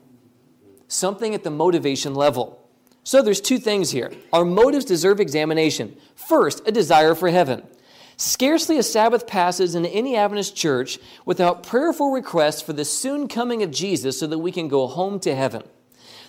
Something 0.87 1.35
at 1.35 1.43
the 1.43 1.51
motivation 1.51 2.15
level. 2.15 2.65
So 3.03 3.21
there's 3.21 3.41
two 3.41 3.59
things 3.59 3.91
here. 3.91 4.13
Our 4.33 4.45
motives 4.45 4.85
deserve 4.85 5.19
examination. 5.19 5.97
First, 6.15 6.69
a 6.69 6.71
desire 6.71 7.17
for 7.17 7.31
heaven. 7.31 7.65
Scarcely 8.21 8.77
a 8.77 8.83
Sabbath 8.83 9.27
passes 9.27 9.75
in 9.75 9.87
any 9.87 10.15
Adventist 10.15 10.55
church 10.55 10.99
without 11.25 11.63
prayerful 11.63 12.11
requests 12.11 12.61
for 12.61 12.75
the 12.75 12.85
soon 12.85 13.29
coming 13.29 13.63
of 13.63 13.71
Jesus 13.71 14.21
so 14.21 14.27
that 14.27 14.41
we 14.41 14.53
can 14.53 14.69
go 14.69 14.87
home 14.89 15.19
to 15.21 15.35
heaven. 15.35 15.63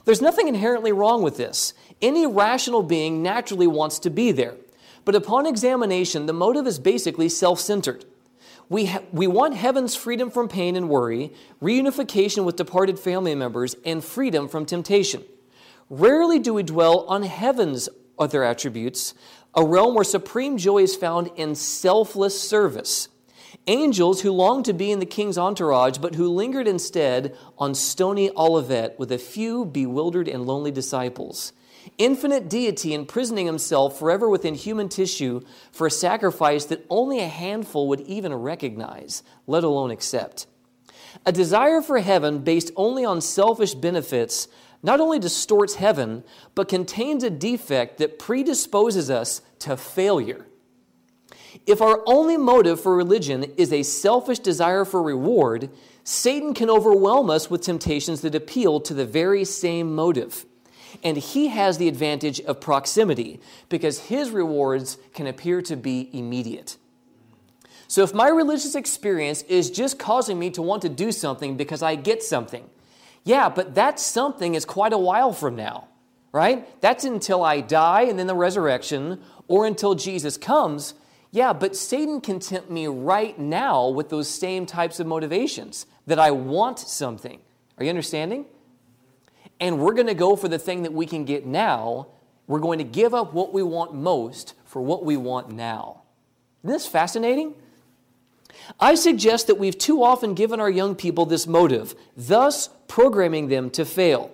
There's 0.05 0.21
nothing 0.21 0.47
inherently 0.47 0.93
wrong 0.93 1.21
with 1.21 1.35
this. 1.35 1.73
Any 2.01 2.25
rational 2.25 2.81
being 2.81 3.21
naturally 3.21 3.67
wants 3.67 3.99
to 3.99 4.09
be 4.09 4.31
there. 4.31 4.55
But 5.03 5.15
upon 5.15 5.45
examination, 5.45 6.27
the 6.27 6.33
motive 6.33 6.65
is 6.65 6.79
basically 6.79 7.27
self 7.27 7.59
centered. 7.59 8.05
We, 8.69 8.85
ha- 8.85 9.01
we 9.11 9.27
want 9.27 9.55
heaven's 9.55 9.93
freedom 9.93 10.31
from 10.31 10.47
pain 10.47 10.77
and 10.77 10.87
worry, 10.87 11.33
reunification 11.61 12.45
with 12.45 12.55
departed 12.55 12.99
family 12.99 13.35
members, 13.35 13.75
and 13.83 14.01
freedom 14.01 14.47
from 14.47 14.65
temptation. 14.65 15.25
Rarely 15.89 16.39
do 16.39 16.53
we 16.53 16.63
dwell 16.63 17.01
on 17.09 17.23
heaven's 17.23 17.89
other 18.17 18.43
attributes, 18.43 19.13
a 19.53 19.65
realm 19.65 19.95
where 19.95 20.03
supreme 20.03 20.57
joy 20.57 20.83
is 20.83 20.95
found 20.95 21.29
in 21.35 21.55
selfless 21.55 22.39
service. 22.39 23.09
Angels 23.67 24.21
who 24.21 24.31
longed 24.31 24.65
to 24.65 24.73
be 24.73 24.91
in 24.91 24.99
the 24.99 25.05
king's 25.05 25.37
entourage, 25.37 25.97
but 25.97 26.15
who 26.15 26.27
lingered 26.29 26.67
instead 26.67 27.37
on 27.57 27.75
stony 27.75 28.31
Olivet 28.35 28.97
with 28.97 29.11
a 29.11 29.17
few 29.17 29.65
bewildered 29.65 30.27
and 30.27 30.45
lonely 30.45 30.71
disciples. 30.71 31.53
Infinite 31.97 32.49
deity 32.49 32.93
imprisoning 32.93 33.45
himself 33.45 33.99
forever 33.99 34.29
within 34.29 34.55
human 34.55 34.87
tissue 34.87 35.41
for 35.71 35.87
a 35.87 35.91
sacrifice 35.91 36.65
that 36.65 36.85
only 36.89 37.19
a 37.19 37.27
handful 37.27 37.87
would 37.87 38.01
even 38.01 38.33
recognize, 38.33 39.23
let 39.47 39.63
alone 39.63 39.91
accept. 39.91 40.47
A 41.25 41.31
desire 41.31 41.81
for 41.81 41.99
heaven 41.99 42.39
based 42.39 42.71
only 42.75 43.03
on 43.03 43.19
selfish 43.19 43.73
benefits 43.73 44.47
not 44.83 44.99
only 44.99 45.19
distorts 45.19 45.75
heaven, 45.75 46.23
but 46.55 46.69
contains 46.69 47.23
a 47.23 47.29
defect 47.29 47.97
that 47.99 48.19
predisposes 48.19 49.09
us 49.09 49.41
to 49.59 49.77
failure. 49.77 50.45
If 51.67 51.81
our 51.81 52.01
only 52.05 52.37
motive 52.37 52.79
for 52.81 52.95
religion 52.95 53.43
is 53.57 53.73
a 53.73 53.83
selfish 53.83 54.39
desire 54.39 54.85
for 54.85 55.01
reward, 55.01 55.69
Satan 56.03 56.53
can 56.53 56.69
overwhelm 56.69 57.29
us 57.29 57.49
with 57.49 57.61
temptations 57.61 58.21
that 58.21 58.35
appeal 58.35 58.79
to 58.81 58.93
the 58.93 59.05
very 59.05 59.45
same 59.45 59.93
motive. 59.93 60.45
And 61.03 61.17
he 61.17 61.47
has 61.47 61.77
the 61.77 61.87
advantage 61.87 62.39
of 62.41 62.59
proximity 62.59 63.39
because 63.69 64.07
his 64.07 64.31
rewards 64.31 64.97
can 65.13 65.27
appear 65.27 65.61
to 65.63 65.75
be 65.75 66.09
immediate. 66.11 66.77
So 67.87 68.03
if 68.03 68.13
my 68.13 68.29
religious 68.29 68.75
experience 68.75 69.41
is 69.43 69.69
just 69.69 69.99
causing 69.99 70.39
me 70.39 70.49
to 70.51 70.61
want 70.61 70.81
to 70.83 70.89
do 70.89 71.11
something 71.11 71.57
because 71.57 71.83
I 71.83 71.95
get 71.95 72.23
something, 72.23 72.69
yeah, 73.23 73.49
but 73.49 73.75
that 73.75 73.99
something 73.99 74.55
is 74.55 74.65
quite 74.65 74.93
a 74.93 74.97
while 74.97 75.33
from 75.33 75.55
now, 75.55 75.87
right? 76.31 76.81
That's 76.81 77.03
until 77.03 77.43
I 77.43 77.61
die 77.61 78.03
and 78.03 78.17
then 78.17 78.27
the 78.27 78.35
resurrection 78.35 79.21
or 79.47 79.65
until 79.65 79.95
Jesus 79.95 80.37
comes. 80.37 80.95
Yeah, 81.31 81.53
but 81.53 81.75
Satan 81.75 82.19
can 82.19 82.39
tempt 82.39 82.69
me 82.69 82.87
right 82.87 83.37
now 83.37 83.89
with 83.89 84.09
those 84.09 84.29
same 84.29 84.65
types 84.65 84.99
of 84.99 85.07
motivations 85.07 85.85
that 86.07 86.19
I 86.19 86.31
want 86.31 86.79
something. 86.79 87.39
Are 87.77 87.83
you 87.83 87.89
understanding? 87.89 88.45
And 89.59 89.79
we're 89.79 89.93
going 89.93 90.07
to 90.07 90.15
go 90.15 90.35
for 90.35 90.47
the 90.47 90.59
thing 90.59 90.83
that 90.83 90.93
we 90.93 91.05
can 91.05 91.23
get 91.23 91.45
now. 91.45 92.07
We're 92.47 92.59
going 92.59 92.79
to 92.79 92.83
give 92.83 93.13
up 93.13 93.33
what 93.33 93.53
we 93.53 93.63
want 93.63 93.93
most 93.93 94.55
for 94.65 94.81
what 94.81 95.05
we 95.05 95.15
want 95.15 95.51
now. 95.51 96.01
Isn't 96.63 96.73
this 96.73 96.87
fascinating? 96.87 97.53
I 98.79 98.95
suggest 98.95 99.47
that 99.47 99.59
we've 99.59 99.77
too 99.77 100.03
often 100.03 100.33
given 100.33 100.59
our 100.59 100.69
young 100.69 100.95
people 100.95 101.25
this 101.25 101.47
motive, 101.47 101.95
thus 102.15 102.69
programming 102.87 103.47
them 103.47 103.69
to 103.71 103.85
fail. 103.85 104.31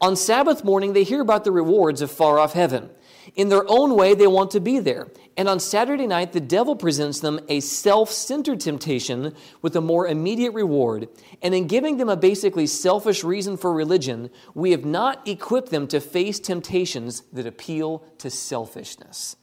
On 0.00 0.16
Sabbath 0.16 0.64
morning, 0.64 0.92
they 0.92 1.04
hear 1.04 1.20
about 1.20 1.44
the 1.44 1.52
rewards 1.52 2.02
of 2.02 2.10
far 2.10 2.38
off 2.38 2.52
heaven. 2.52 2.90
In 3.34 3.48
their 3.48 3.64
own 3.68 3.94
way, 3.94 4.14
they 4.14 4.26
want 4.26 4.50
to 4.52 4.60
be 4.60 4.78
there. 4.78 5.08
And 5.36 5.48
on 5.48 5.60
Saturday 5.60 6.06
night, 6.06 6.32
the 6.32 6.40
devil 6.40 6.76
presents 6.76 7.20
them 7.20 7.40
a 7.48 7.60
self 7.60 8.10
centered 8.10 8.60
temptation 8.60 9.34
with 9.62 9.76
a 9.76 9.80
more 9.80 10.06
immediate 10.06 10.52
reward. 10.52 11.08
And 11.40 11.54
in 11.54 11.66
giving 11.66 11.96
them 11.96 12.08
a 12.08 12.16
basically 12.16 12.66
selfish 12.66 13.24
reason 13.24 13.56
for 13.56 13.72
religion, 13.72 14.30
we 14.54 14.72
have 14.72 14.84
not 14.84 15.26
equipped 15.26 15.70
them 15.70 15.86
to 15.88 16.00
face 16.00 16.38
temptations 16.38 17.22
that 17.32 17.46
appeal 17.46 18.04
to 18.18 18.28
selfishness. 18.28 19.36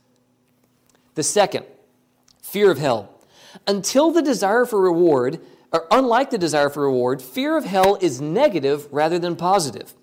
The 1.16 1.24
second, 1.24 1.66
fear 2.42 2.70
of 2.70 2.78
hell. 2.78 3.19
Until 3.68 4.12
the 4.12 4.22
desire 4.22 4.66
for 4.66 4.82
reward, 4.82 5.40
or 5.72 5.86
unlike 5.92 6.30
the 6.30 6.38
desire 6.38 6.70
for 6.70 6.84
reward, 6.84 7.22
fear 7.22 7.58
of 7.58 7.66
hell 7.66 7.98
is 8.02 8.22
negative 8.22 8.88
rather 8.92 9.20
than 9.20 9.36
positive. 9.36 9.94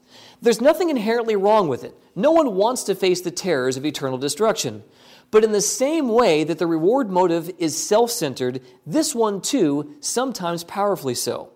There's 0.40 0.60
nothing 0.60 0.90
inherently 0.90 1.36
wrong 1.36 1.68
with 1.68 1.82
it. 1.82 1.98
No 2.14 2.30
one 2.30 2.54
wants 2.54 2.84
to 2.84 2.94
face 2.94 3.20
the 3.20 3.30
terrors 3.30 3.76
of 3.76 3.84
eternal 3.84 4.18
destruction. 4.18 4.84
But 5.30 5.44
in 5.44 5.52
the 5.52 5.60
same 5.60 6.08
way 6.08 6.44
that 6.44 6.58
the 6.58 6.66
reward 6.66 7.10
motive 7.10 7.50
is 7.58 7.76
self 7.76 8.10
centered, 8.10 8.60
this 8.86 9.14
one 9.14 9.40
too, 9.40 9.96
sometimes 10.00 10.62
powerfully 10.64 11.14
so. 11.14 11.50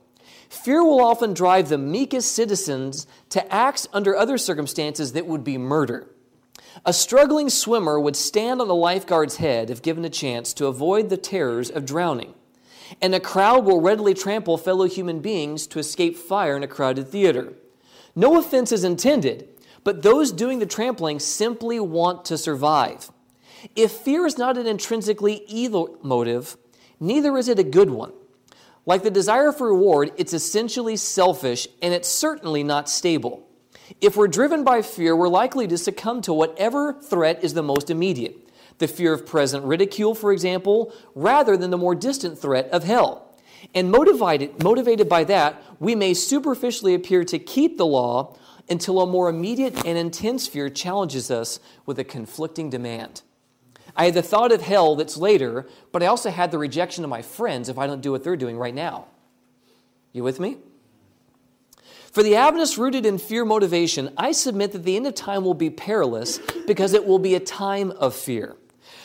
Fear 0.49 0.83
will 0.83 1.01
often 1.01 1.33
drive 1.33 1.69
the 1.69 1.79
meekest 1.79 2.33
citizens 2.33 3.07
to 3.29 3.55
acts 3.55 3.87
under 3.93 4.17
other 4.17 4.37
circumstances 4.37 5.13
that 5.13 5.27
would 5.27 5.45
be 5.45 5.57
murder. 5.57 6.09
A 6.85 6.93
struggling 6.93 7.51
swimmer 7.51 7.99
would 7.99 8.17
stand 8.17 8.61
on 8.61 8.69
a 8.71 8.75
lifeguard's 8.75 9.37
head 9.37 9.71
if 9.71 9.83
given 9.83 10.05
a 10.05 10.11
chance 10.11 10.53
to 10.55 10.67
avoid 10.67 11.09
the 11.09 11.17
terrors 11.17 11.71
of 11.71 11.85
drowning. 11.85 12.35
And 13.01 13.15
a 13.15 13.21
crowd 13.21 13.65
will 13.65 13.81
readily 13.81 14.15
trample 14.15 14.57
fellow 14.57 14.87
human 14.87 15.21
beings 15.21 15.67
to 15.69 15.79
escape 15.79 16.17
fire 16.17 16.57
in 16.57 16.63
a 16.63 16.69
crowded 16.69 17.09
theater. 17.09 17.55
No 18.15 18.39
offense 18.39 18.73
is 18.73 18.85
intended, 18.85 19.49
but 19.85 20.03
those 20.03 20.33
doing 20.33 20.59
the 20.59 20.67
trampling 20.67 21.19
simply 21.19 21.81
want 21.81 22.25
to 22.27 22.39
survive. 22.39 23.11
If 23.77 23.93
fear 23.93 24.27
is 24.27 24.39
not 24.39 24.57
an 24.57 24.67
intrinsically 24.67 25.43
evil 25.47 25.99
motive, 26.03 26.57
neither 26.99 27.37
is 27.37 27.49
it 27.49 27.59
a 27.59 27.65
good 27.65 27.91
one. 27.91 28.13
Like 28.87 29.03
the 29.03 29.11
desire 29.11 29.53
for 29.53 29.69
reward, 29.69 30.13
it's 30.17 30.33
essentially 30.33 30.97
selfish 30.97 31.69
and 31.83 31.93
it's 31.93 32.09
certainly 32.09 32.63
not 32.63 32.89
stable. 32.89 33.47
If 34.01 34.17
we're 34.17 34.29
driven 34.29 34.65
by 34.65 34.83
fear, 34.83 35.17
we're 35.17 35.29
likely 35.29 35.67
to 35.69 35.79
succumb 35.79 36.23
to 36.23 36.33
whatever 36.33 36.95
threat 36.95 37.43
is 37.43 37.55
the 37.55 37.63
most 37.63 37.91
immediate 37.91 38.37
the 38.79 38.89
fear 38.89 39.13
of 39.13 39.27
present 39.27 39.63
ridicule, 39.65 40.15
for 40.15 40.33
example, 40.33 40.91
rather 41.15 41.55
than 41.55 41.71
the 41.71 41.77
more 41.77 41.95
distant 41.95 42.39
threat 42.39 42.67
of 42.71 42.83
hell. 42.83 43.37
And 43.75 43.91
motivated, 43.91 44.63
motivated 44.63 45.07
by 45.07 45.25
that, 45.25 45.63
we 45.79 45.95
may 45.95 46.15
superficially 46.15 46.95
appear 46.95 47.23
to 47.25 47.39
keep 47.39 47.77
the 47.77 47.85
law 47.85 48.37
until 48.71 49.03
a 49.03 49.07
more 49.07 49.29
immediate 49.29 49.85
and 49.85 49.99
intense 49.99 50.47
fear 50.47 50.71
challenges 50.71 51.31
us 51.31 51.61
with 51.85 51.99
a 51.99 52.05
conflicting 52.05 52.71
demand. 52.71 53.21
I 53.95 54.07
had 54.07 54.15
the 54.15 54.23
thought 54.23 54.51
of 54.51 54.63
hell 54.63 54.97
that's 54.97 55.17
later, 55.19 55.69
but 55.93 56.03
I 56.03 56.07
also 56.07 56.31
had 56.31 56.51
the 56.51 56.59
rejection 56.59 57.05
of 57.05 57.11
my 57.11 57.21
friends 57.21 57.69
if 57.69 57.77
I 57.77 57.87
don't 57.87 58.01
do 58.01 58.13
what 58.13 58.25
they're 58.25 58.37
doing 58.37 58.57
right 58.57 58.75
now. 58.75 59.09
You 60.13 60.25
with 60.25 60.41
me? 60.41 60.57
For 62.13 62.25
the 62.25 62.35
Adventists 62.35 62.77
rooted 62.77 63.07
in 63.07 63.19
fear 63.19 63.45
motivation, 63.45 64.13
I 64.17 64.33
submit 64.33 64.73
that 64.73 64.83
the 64.83 64.97
end 64.97 65.07
of 65.07 65.15
time 65.15 65.45
will 65.45 65.55
be 65.55 65.71
perilous 65.71 66.41
because 66.67 66.93
it 66.93 67.07
will 67.07 67.21
be 67.21 67.37
a 67.37 67.41
time 67.41 67.93
of 67.93 68.17
fear. 68.17 68.57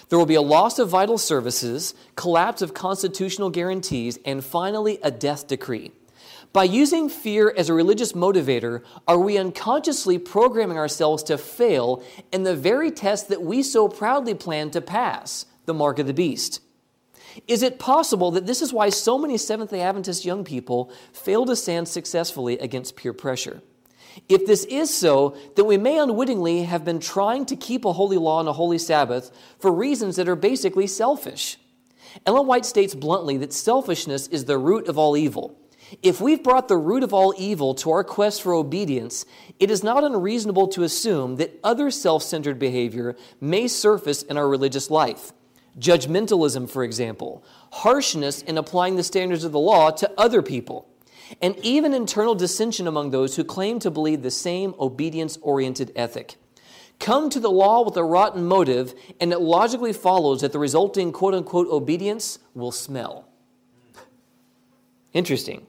There 0.10 0.18
will 0.18 0.26
be 0.26 0.34
a 0.34 0.42
loss 0.42 0.80
of 0.80 0.90
vital 0.90 1.20
services, 1.20 1.94
collapse 2.16 2.64
of 2.64 2.74
constitutional 2.74 3.52
guarantees, 3.52 4.18
and 4.26 4.44
finally 4.44 4.98
a 5.04 5.12
death 5.12 5.48
decree. 5.48 5.92
By 6.52 6.64
using 6.64 7.08
fear 7.08 7.54
as 7.56 7.70
a 7.70 7.76
religious 7.76 8.14
motivator, 8.14 8.82
are 9.08 9.20
we 9.20 9.38
unconsciously 9.38 10.18
programming 10.18 10.78
ourselves 10.78 11.22
to 11.24 11.38
fail 11.38 12.04
in 12.32 12.42
the 12.42 12.56
very 12.56 12.90
test 12.90 13.30
that 13.30 13.44
we 13.44 13.62
so 13.62 13.88
proudly 13.88 14.34
plan 14.34 14.72
to 14.72 14.82
pass, 14.82 15.46
the 15.66 15.76
mark 15.76 16.00
of 16.00 16.08
the 16.08 16.14
beast? 16.14 16.60
Is 17.48 17.64
it 17.64 17.80
possible 17.80 18.32
that 18.32 18.46
this 18.46 18.62
is 18.62 18.74
why 18.74 18.90
so 18.90 19.18
many 19.18 19.38
Seventh 19.38 19.72
day 19.72 19.82
Adventist 19.82 20.26
young 20.26 20.44
people 20.44 20.92
fail 21.14 21.46
to 21.46 21.56
stand 21.56 21.88
successfully 21.88 22.58
against 22.60 22.96
peer 22.96 23.14
pressure? 23.14 23.62
If 24.30 24.46
this 24.46 24.64
is 24.66 24.96
so, 24.96 25.36
then 25.56 25.66
we 25.66 25.78
may 25.78 26.00
unwittingly 26.00 26.64
have 26.64 26.86
been 26.86 27.00
trying 27.00 27.46
to 27.48 27.56
keep 27.56 27.84
a 27.84 27.94
holy 27.94 28.18
law 28.18 28.40
and 28.40 28.48
a 28.48 28.54
holy 28.54 28.78
Sabbath 28.78 29.32
for 29.60 29.72
reasons 29.72 30.16
that 30.16 30.30
are 30.30 30.36
basically 30.36 30.88
selfish. 30.88 31.58
Ellen 32.26 32.48
White 32.48 32.66
states 32.66 32.96
bluntly 32.96 33.38
that 33.38 33.52
selfishness 33.52 34.28
is 34.28 34.46
the 34.46 34.58
root 34.58 34.88
of 34.88 34.98
all 34.98 35.18
evil. 35.18 35.60
If 36.02 36.22
we've 36.22 36.42
brought 36.42 36.68
the 36.68 36.78
root 36.78 37.04
of 37.04 37.14
all 37.14 37.34
evil 37.38 37.76
to 37.76 37.92
our 37.92 38.04
quest 38.04 38.42
for 38.42 38.54
obedience, 38.54 39.26
it 39.60 39.70
is 39.70 39.84
not 39.84 40.04
unreasonable 40.04 40.68
to 40.70 40.84
assume 40.84 41.36
that 41.36 41.60
other 41.64 41.92
self 41.92 42.24
centered 42.24 42.58
behavior 42.58 43.16
may 43.40 43.68
surface 43.68 44.24
in 44.24 44.38
our 44.38 44.48
religious 44.48 44.90
life. 44.90 45.34
Judgmentalism, 45.80 46.70
for 46.70 46.84
example, 46.84 47.44
harshness 47.72 48.42
in 48.42 48.58
applying 48.58 48.96
the 48.96 49.04
standards 49.04 49.44
of 49.44 49.52
the 49.52 49.60
law 49.60 49.92
to 49.92 50.12
other 50.18 50.42
people, 50.42 50.88
and 51.42 51.58
even 51.64 51.94
internal 51.94 52.36
dissension 52.36 52.88
among 52.88 53.12
those 53.12 53.36
who 53.36 53.44
claim 53.44 53.80
to 53.80 53.92
believe 53.92 54.22
the 54.22 54.32
same 54.32 54.74
obedience 54.80 55.38
oriented 55.42 55.92
ethic. 55.96 56.36
Come 57.00 57.30
to 57.30 57.42
the 57.42 57.52
law 57.52 57.84
with 57.84 57.98
a 57.98 58.04
rotten 58.04 58.46
motive, 58.46 58.94
and 59.20 59.34
it 59.34 59.42
logically 59.42 59.92
follows 59.92 60.42
that 60.42 60.54
the 60.54 60.60
resulting 60.60 61.12
quote 61.12 61.34
unquote 61.34 61.68
obedience 61.68 62.40
will 62.54 62.72
smell. 62.72 63.28
Interesting. 65.12 65.68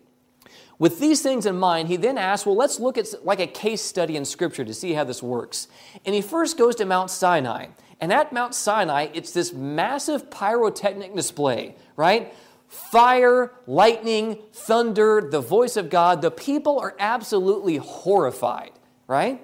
With 0.78 1.00
these 1.00 1.22
things 1.22 1.46
in 1.46 1.58
mind, 1.58 1.88
he 1.88 1.96
then 1.96 2.18
asks, 2.18 2.44
well, 2.44 2.54
let's 2.54 2.78
look 2.78 2.98
at 2.98 3.06
like 3.24 3.40
a 3.40 3.46
case 3.46 3.80
study 3.80 4.16
in 4.16 4.24
Scripture 4.24 4.64
to 4.64 4.74
see 4.74 4.92
how 4.92 5.04
this 5.04 5.22
works. 5.22 5.68
And 6.04 6.14
he 6.14 6.20
first 6.20 6.58
goes 6.58 6.74
to 6.76 6.84
Mount 6.84 7.10
Sinai. 7.10 7.68
And 8.00 8.12
at 8.12 8.32
Mount 8.32 8.54
Sinai, 8.54 9.08
it's 9.14 9.32
this 9.32 9.52
massive 9.52 10.30
pyrotechnic 10.30 11.14
display, 11.14 11.76
right? 11.96 12.34
Fire, 12.68 13.52
lightning, 13.66 14.38
thunder, 14.52 15.26
the 15.30 15.40
voice 15.40 15.76
of 15.76 15.88
God. 15.88 16.20
The 16.20 16.30
people 16.30 16.78
are 16.78 16.94
absolutely 16.98 17.76
horrified, 17.76 18.72
right? 19.06 19.40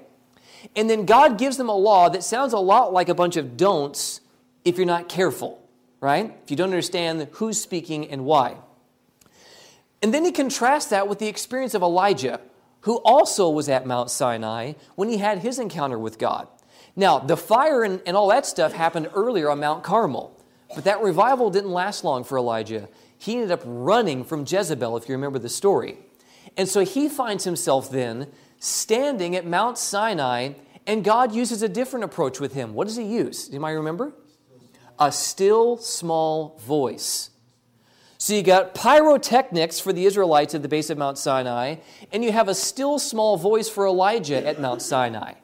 And 0.76 0.90
then 0.90 1.06
God 1.06 1.38
gives 1.38 1.56
them 1.56 1.68
a 1.68 1.76
law 1.76 2.08
that 2.08 2.22
sounds 2.22 2.52
a 2.52 2.58
lot 2.58 2.92
like 2.92 3.08
a 3.08 3.14
bunch 3.14 3.36
of 3.36 3.56
don'ts 3.56 4.20
if 4.64 4.76
you're 4.76 4.86
not 4.86 5.08
careful. 5.08 5.58
right? 6.02 6.36
If 6.42 6.50
you 6.50 6.56
don't 6.56 6.68
understand 6.68 7.26
who's 7.32 7.58
speaking 7.58 8.10
and 8.10 8.26
why. 8.26 8.56
And 10.02 10.12
then 10.12 10.24
he 10.24 10.32
contrasts 10.32 10.88
that 10.90 11.08
with 11.08 11.20
the 11.20 11.28
experience 11.28 11.74
of 11.74 11.82
Elijah, 11.82 12.40
who 12.80 12.96
also 13.04 13.48
was 13.48 13.68
at 13.68 13.86
Mount 13.86 14.10
Sinai 14.10 14.72
when 14.96 15.08
he 15.08 15.18
had 15.18 15.38
his 15.38 15.60
encounter 15.60 15.96
with 15.96 16.18
God. 16.18 16.48
Now, 16.96 17.18
the 17.18 17.36
fire 17.36 17.82
and, 17.82 18.00
and 18.06 18.16
all 18.16 18.28
that 18.28 18.46
stuff 18.46 18.72
happened 18.72 19.08
earlier 19.14 19.50
on 19.50 19.60
Mount 19.60 19.82
Carmel, 19.82 20.38
but 20.74 20.84
that 20.84 21.02
revival 21.02 21.50
didn't 21.50 21.72
last 21.72 22.04
long 22.04 22.24
for 22.24 22.36
Elijah. 22.38 22.88
He 23.18 23.34
ended 23.34 23.50
up 23.50 23.62
running 23.64 24.24
from 24.24 24.44
Jezebel, 24.46 24.96
if 24.96 25.08
you 25.08 25.14
remember 25.14 25.38
the 25.38 25.48
story. 25.48 25.98
And 26.56 26.68
so 26.68 26.80
he 26.80 27.08
finds 27.08 27.44
himself 27.44 27.90
then 27.90 28.28
standing 28.58 29.34
at 29.36 29.46
Mount 29.46 29.78
Sinai, 29.78 30.54
and 30.86 31.04
God 31.04 31.34
uses 31.34 31.62
a 31.62 31.68
different 31.68 32.04
approach 32.04 32.40
with 32.40 32.54
him. 32.54 32.74
What 32.74 32.86
does 32.86 32.96
he 32.96 33.04
use? 33.04 33.48
Do 33.48 33.56
you 33.56 33.64
remember? 33.64 34.12
A 34.98 35.10
still 35.10 35.76
small 35.78 36.58
voice. 36.64 37.30
So 38.18 38.34
you 38.34 38.42
got 38.42 38.74
pyrotechnics 38.74 39.80
for 39.80 39.92
the 39.92 40.04
Israelites 40.04 40.54
at 40.54 40.62
the 40.62 40.68
base 40.68 40.90
of 40.90 40.98
Mount 40.98 41.18
Sinai, 41.18 41.76
and 42.12 42.22
you 42.22 42.30
have 42.30 42.46
a 42.46 42.54
still 42.54 43.00
small 43.00 43.36
voice 43.36 43.68
for 43.68 43.84
Elijah 43.84 44.46
at 44.46 44.60
Mount 44.60 44.80
Sinai. 44.80 45.34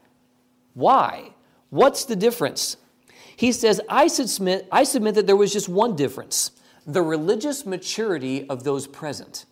Why? 0.79 1.35
What's 1.71 2.05
the 2.05 2.15
difference? 2.15 2.77
He 3.37 3.51
says, 3.53 3.81
I 3.89 4.07
submit, 4.07 4.69
I 4.71 4.85
submit 4.85 5.17
that 5.17 5.27
there 5.27 5.37
was 5.37 5.53
just 5.53 5.69
one 5.69 5.97
difference 5.97 6.53
the 6.87 7.03
religious 7.03 7.67
maturity 7.67 8.49
of 8.49 8.65
those 8.65 8.87
present. 8.87 9.45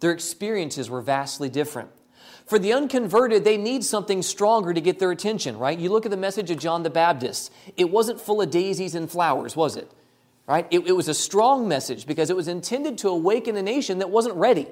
Their 0.00 0.10
experiences 0.10 0.90
were 0.90 1.00
vastly 1.00 1.48
different. 1.48 1.88
For 2.44 2.58
the 2.58 2.74
unconverted, 2.74 3.44
they 3.44 3.56
need 3.56 3.82
something 3.82 4.20
stronger 4.20 4.74
to 4.74 4.80
get 4.82 4.98
their 4.98 5.10
attention, 5.10 5.56
right? 5.56 5.78
You 5.78 5.90
look 5.90 6.04
at 6.04 6.10
the 6.10 6.18
message 6.18 6.50
of 6.50 6.58
John 6.58 6.82
the 6.82 6.90
Baptist. 6.90 7.50
It 7.78 7.90
wasn't 7.90 8.20
full 8.20 8.42
of 8.42 8.50
daisies 8.50 8.94
and 8.94 9.10
flowers, 9.10 9.56
was 9.56 9.76
it? 9.76 9.90
right? 10.46 10.66
It, 10.70 10.80
it 10.86 10.92
was 10.92 11.08
a 11.08 11.14
strong 11.14 11.68
message 11.68 12.06
because 12.06 12.30
it 12.30 12.36
was 12.36 12.48
intended 12.48 12.98
to 12.98 13.08
awaken 13.08 13.56
a 13.56 13.62
nation 13.62 13.98
that 13.98 14.10
wasn't 14.10 14.36
ready. 14.36 14.68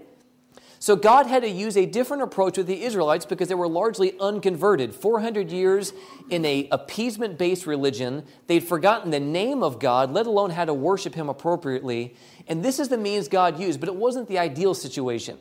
So 0.82 0.96
God 0.96 1.28
had 1.28 1.44
to 1.44 1.48
use 1.48 1.76
a 1.76 1.86
different 1.86 2.24
approach 2.24 2.56
with 2.56 2.66
the 2.66 2.82
Israelites 2.82 3.24
because 3.24 3.46
they 3.46 3.54
were 3.54 3.68
largely 3.68 4.18
unconverted. 4.18 4.92
400 4.92 5.52
years 5.52 5.92
in 6.28 6.44
a 6.44 6.66
appeasement-based 6.72 7.68
religion, 7.68 8.24
they'd 8.48 8.64
forgotten 8.64 9.12
the 9.12 9.20
name 9.20 9.62
of 9.62 9.78
God, 9.78 10.10
let 10.10 10.26
alone 10.26 10.50
how 10.50 10.64
to 10.64 10.74
worship 10.74 11.14
him 11.14 11.28
appropriately. 11.28 12.16
And 12.48 12.64
this 12.64 12.80
is 12.80 12.88
the 12.88 12.98
means 12.98 13.28
God 13.28 13.60
used, 13.60 13.78
but 13.78 13.88
it 13.88 13.94
wasn't 13.94 14.26
the 14.26 14.40
ideal 14.40 14.74
situation. 14.74 15.38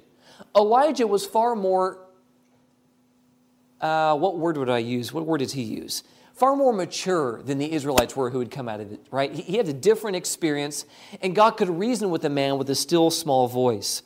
Elijah 0.56 1.08
was 1.08 1.26
far 1.26 1.56
more 1.56 1.98
uh, 3.82 4.16
what 4.16 4.38
word 4.38 4.58
would 4.58 4.70
I 4.70 4.78
use? 4.78 5.12
What 5.12 5.26
word 5.26 5.40
did 5.40 5.54
he 5.54 5.64
use? 5.64 6.04
far 6.36 6.56
more 6.56 6.74
mature 6.74 7.42
than 7.44 7.60
the 7.60 7.72
Israelites 7.72 8.16
were 8.16 8.32
who 8.32 8.40
had 8.40 8.50
come 8.50 8.68
out 8.68 8.80
of 8.80 8.92
it, 8.92 9.06
right? 9.12 9.32
He 9.32 9.58
had 9.58 9.68
a 9.68 9.74
different 9.74 10.16
experience, 10.16 10.86
and 11.22 11.36
God 11.36 11.52
could 11.52 11.70
reason 11.70 12.10
with 12.10 12.26
a 12.26 12.30
man 12.30 12.58
with 12.58 12.68
a 12.72 12.76
still 12.76 13.12
small 13.12 13.48
voice. 13.48 14.02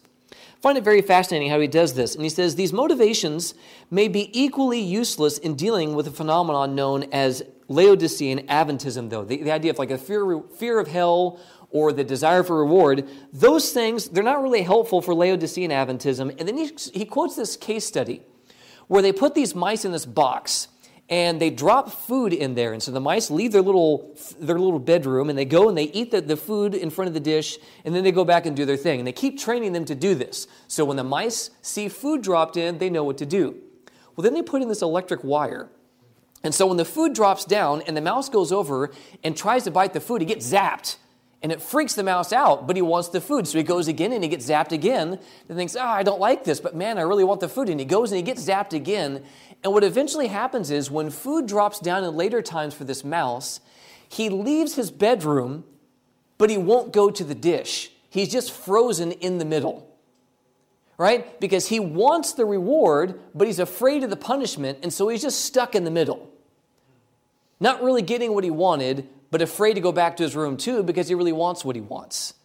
Find 0.66 0.80
it 0.80 0.84
very 0.84 1.04
fascinating 1.04 1.52
how 1.52 1.60
he 1.60 1.68
does 1.68 1.94
this. 1.94 2.16
And 2.16 2.24
he 2.24 2.30
says 2.30 2.56
these 2.56 2.74
motivations 2.74 3.54
may 3.92 4.08
be 4.08 4.32
equally 4.34 4.80
useless 4.80 5.38
in 5.38 5.54
dealing 5.54 5.94
with 5.94 6.08
a 6.08 6.10
phenomenon 6.10 6.74
known 6.74 7.04
as 7.12 7.44
Laodicean 7.68 8.48
Adventism, 8.48 9.12
though. 9.12 9.24
The, 9.24 9.44
the 9.44 9.52
idea 9.52 9.70
of 9.70 9.78
like 9.78 9.92
a 9.92 9.98
fear, 10.00 10.42
fear 10.58 10.80
of 10.80 10.88
hell 10.88 11.40
or 11.70 11.94
the 11.94 12.04
desire 12.04 12.42
for 12.42 12.58
reward, 12.58 13.08
those 13.32 13.74
things, 13.74 14.10
they're 14.10 14.24
not 14.24 14.42
really 14.42 14.64
helpful 14.64 15.04
for 15.04 15.14
Laodicean 15.14 15.70
Adventism. 15.70 16.36
And 16.40 16.48
then 16.48 16.58
he, 16.58 16.72
he 16.96 17.06
quotes 17.06 17.36
this 17.36 17.56
case 17.56 17.86
study 17.86 18.24
where 18.88 19.04
they 19.04 19.12
put 19.12 19.36
these 19.36 19.54
mice 19.54 19.86
in 19.86 19.92
this 19.92 20.08
box 20.08 20.70
and 21.10 21.40
they 21.40 21.52
drop 21.52 21.92
food 21.92 22.34
in 22.34 22.56
there. 22.56 22.74
And 22.74 22.82
so 22.82 22.92
the 22.92 23.00
mice 23.00 23.30
leave 23.30 23.52
their 23.52 23.62
little, 23.62 24.16
their 24.40 24.58
little 24.58 24.80
bedroom 24.80 25.30
and 25.30 25.38
they 25.38 25.46
go 25.46 25.70
and 25.70 25.78
they 25.78 25.84
eat 25.84 26.12
the, 26.12 26.22
the 26.22 26.38
food 26.38 26.74
in 26.74 26.90
front 26.90 27.08
of 27.08 27.14
the 27.14 27.20
dish 27.20 27.58
and 27.84 27.94
then 27.94 28.04
they 28.04 28.12
go 28.12 28.26
back 28.26 28.46
and 28.46 28.56
do 28.56 28.66
their 28.66 28.78
thing. 28.78 29.00
And 29.00 29.08
they 29.08 29.12
keep 29.14 29.40
training 29.40 29.74
them 29.74 29.86
to 29.86 29.96
do 29.96 30.16
this. 30.16 30.48
So 30.68 30.84
when 30.84 30.98
the 30.98 31.04
mice 31.04 31.52
see 31.62 31.90
food 31.90 32.24
dropped 32.24 32.58
in, 32.58 32.80
they 32.80 32.90
know 32.90 33.04
what 33.04 33.20
to 33.20 33.26
do. 33.26 33.56
Well, 34.16 34.24
then 34.24 34.34
they 34.34 34.42
put 34.42 34.62
in 34.62 34.68
this 34.68 34.82
electric 34.82 35.24
wire. 35.24 35.70
And 36.44 36.54
so 36.54 36.68
when 36.68 36.78
the 36.78 36.86
food 36.86 37.14
drops 37.14 37.46
down 37.46 37.82
and 37.84 37.96
the 37.96 38.02
mouse 38.02 38.30
goes 38.30 38.52
over 38.52 38.92
and 39.24 39.36
tries 39.36 39.64
to 39.66 39.72
bite 39.72 39.94
the 39.94 40.00
food, 40.00 40.22
he 40.22 40.28
gets 40.28 40.52
zapped. 40.52 40.98
And 41.42 41.52
it 41.52 41.62
freaks 41.62 41.94
the 41.94 42.04
mouse 42.04 42.34
out, 42.34 42.66
but 42.66 42.76
he 42.76 42.82
wants 42.82 43.10
the 43.10 43.22
food. 43.22 43.48
So 43.48 43.60
he 43.60 43.64
goes 43.64 43.88
again 43.88 44.12
and 44.14 44.24
he 44.24 44.30
gets 44.30 44.50
zapped 44.50 44.72
again 44.72 45.20
and 45.48 45.58
thinks, 45.58 45.76
ah, 45.76 45.82
oh, 45.82 45.88
I 45.90 46.02
don't 46.02 46.20
like 46.20 46.44
this, 46.44 46.60
but 46.60 46.76
man, 46.76 46.98
I 46.98 47.02
really 47.02 47.24
want 47.24 47.40
the 47.40 47.50
food. 47.50 47.70
And 47.70 47.80
he 47.80 47.86
goes 47.86 48.12
and 48.12 48.18
he 48.18 48.24
gets 48.24 48.44
zapped 48.44 48.74
again. 48.74 49.24
And 49.66 49.74
what 49.74 49.84
eventually 49.84 50.28
happens 50.28 50.70
is 50.70 50.92
when 50.92 51.10
food 51.10 51.48
drops 51.48 51.80
down 51.80 52.04
in 52.04 52.16
later 52.16 52.44
times 52.44 52.76
for 52.76 52.84
this 52.84 53.04
mouse, 53.04 53.60
he 54.08 54.30
leaves 54.30 54.76
his 54.76 54.92
bedroom, 54.92 55.64
but 56.38 56.52
he 56.52 56.58
won't 56.58 56.94
go 56.94 57.10
to 57.10 57.24
the 57.24 57.34
dish. 57.34 57.90
He's 58.08 58.32
just 58.32 58.52
frozen 58.52 59.12
in 59.14 59.40
the 59.40 59.44
middle. 59.44 59.90
Right? 61.00 61.40
Because 61.40 61.70
he 61.70 61.80
wants 61.80 62.34
the 62.34 62.46
reward, 62.46 63.20
but 63.34 63.48
he's 63.48 63.58
afraid 63.58 64.04
of 64.04 64.12
the 64.12 64.16
punishment, 64.16 64.78
and 64.84 64.94
so 64.94 65.08
he's 65.08 65.24
just 65.24 65.44
stuck 65.44 65.74
in 65.74 65.84
the 65.84 65.90
middle. 65.90 66.30
Not 67.60 67.82
really 67.82 68.04
getting 68.04 68.36
what 68.36 68.44
he 68.44 68.52
wanted, 68.52 69.10
but 69.32 69.42
afraid 69.42 69.74
to 69.74 69.82
go 69.82 69.92
back 69.92 70.16
to 70.18 70.24
his 70.24 70.36
room 70.36 70.58
too 70.58 70.84
because 70.84 71.08
he 71.08 71.16
really 71.16 71.34
wants 71.34 71.66
what 71.66 71.76
he 71.76 71.82
wants. 71.82 72.36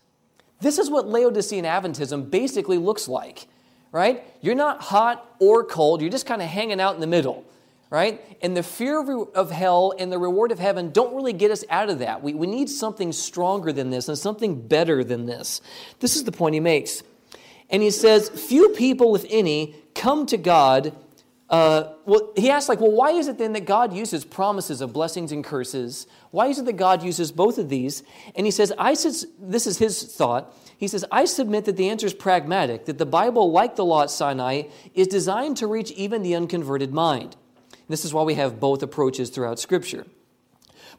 This 0.63 0.79
is 0.79 0.89
what 0.89 1.07
Laodicean 1.07 1.67
Adventism 1.67 2.31
basically 2.31 2.79
looks 2.79 3.09
like, 3.09 3.47
right? 3.93 4.25
You're 4.41 4.55
not 4.55 4.83
hot 4.83 5.35
or 5.39 5.65
cold, 5.65 6.01
you're 6.01 6.11
just 6.11 6.27
kind 6.27 6.43
of 6.43 6.49
hanging 6.49 6.81
out 6.81 6.95
in 6.95 7.01
the 7.01 7.07
middle, 7.07 7.45
right? 7.91 8.21
And 8.43 8.57
the 8.57 8.63
fear 8.63 9.01
of 9.35 9.51
hell 9.51 9.95
and 9.99 10.13
the 10.13 10.19
reward 10.19 10.53
of 10.53 10.59
heaven 10.59 10.91
don't 10.91 11.15
really 11.15 11.33
get 11.33 11.51
us 11.51 11.65
out 11.71 11.91
of 11.91 11.99
that. 12.01 12.23
We, 12.23 12.35
we 12.35 12.47
need 12.47 12.69
something 12.69 13.13
stronger 13.13 13.73
than 13.73 13.91
this 13.91 14.09
and 14.09 14.17
something 14.17 14.67
better 14.67 15.03
than 15.03 15.27
this. 15.27 15.61
This 15.99 16.17
is 16.17 16.25
the 16.25 16.33
point 16.33 16.55
he 16.55 16.61
makes. 16.61 17.03
And 17.69 17.83
he 17.83 17.91
says, 17.91 18.29
Few 18.29 18.71
people, 18.71 19.15
if 19.15 19.25
any, 19.29 19.77
come 19.95 20.27
to 20.27 20.37
God 20.37 20.95
uh, 21.51 21.95
well, 22.07 22.33
he 22.37 22.49
asks, 22.49 22.69
like, 22.69 22.81
well, 22.81 22.93
why 22.93 23.11
is 23.11 23.27
it 23.27 23.37
then 23.37 23.53
that 23.55 23.65
God 23.65 23.93
uses 23.93 24.25
promises 24.25 24.81
of 24.81 24.93
blessings 24.93 25.33
and 25.33 25.43
curses? 25.43 26.07
Why 26.31 26.47
is 26.47 26.61
it 26.61 26.65
that 26.67 26.75
God 26.75 27.03
uses 27.03 27.33
both 27.33 27.59
of 27.59 27.69
these? 27.69 28.05
And 28.37 28.47
he 28.47 28.53
says, 28.53 28.73
I 28.79 28.93
this 28.93 29.67
is 29.67 29.79
his 29.79 30.15
thought. 30.15 30.57
He 30.79 30.87
says, 30.87 31.05
I 31.11 31.25
submit 31.25 31.65
that 31.65 31.77
the 31.77 31.91
answer 31.91 32.07
is 32.07 32.15
pragmatic, 32.15 32.85
that 32.87 32.99
the 32.99 33.07
Bible, 33.07 33.51
like 33.51 33.75
the 33.75 33.85
law 33.85 34.05
at 34.05 34.11
Sinai, 34.11 34.65
is 34.95 35.09
designed 35.09 35.57
to 35.57 35.67
reach 35.67 35.91
even 35.93 36.23
the 36.23 36.37
unconverted 36.37 36.93
mind. 36.95 37.37
This 37.89 38.05
is 38.05 38.15
why 38.15 38.23
we 38.23 38.35
have 38.35 38.61
both 38.61 38.85
approaches 38.85 39.31
throughout 39.31 39.59
Scripture. 39.59 40.07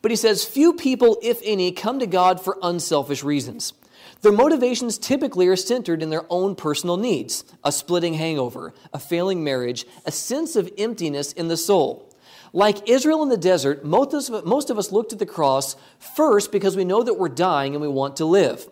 But 0.02 0.12
he 0.12 0.18
says, 0.18 0.44
few 0.44 0.74
people, 0.74 1.18
if 1.24 1.40
any, 1.46 1.72
come 1.72 2.00
to 2.00 2.08
God 2.08 2.44
for 2.44 2.58
unselfish 2.62 3.24
reasons. 3.24 3.74
Their 4.22 4.32
motivations 4.32 5.00
typically 5.00 5.48
are 5.48 5.56
centered 5.56 6.04
in 6.04 6.12
their 6.12 6.26
own 6.30 6.56
personal 6.56 6.98
needs 6.98 7.44
a 7.64 7.72
splitting 7.72 8.14
hangover, 8.14 8.74
a 8.94 9.00
failing 9.00 9.44
marriage, 9.44 9.86
a 10.06 10.12
sense 10.12 10.56
of 10.56 10.72
emptiness 10.78 11.32
in 11.34 11.48
the 11.48 11.58
soul. 11.58 12.14
Like 12.54 12.88
Israel 12.90 13.24
in 13.24 13.30
the 13.30 13.38
desert, 13.38 13.84
most 13.84 14.30
of, 14.70 14.78
us 14.78 14.92
look 14.92 15.10
to 15.10 15.16
the 15.16 15.26
cross 15.26 15.76
first 15.98 16.52
because 16.52 16.76
we 16.76 16.86
know 16.86 17.02
that 17.02 17.18
we're 17.18 17.30
dying 17.30 17.74
and 17.74 17.82
we 17.82 17.88
want 17.88 18.18
to 18.18 18.26
live. 18.26 18.68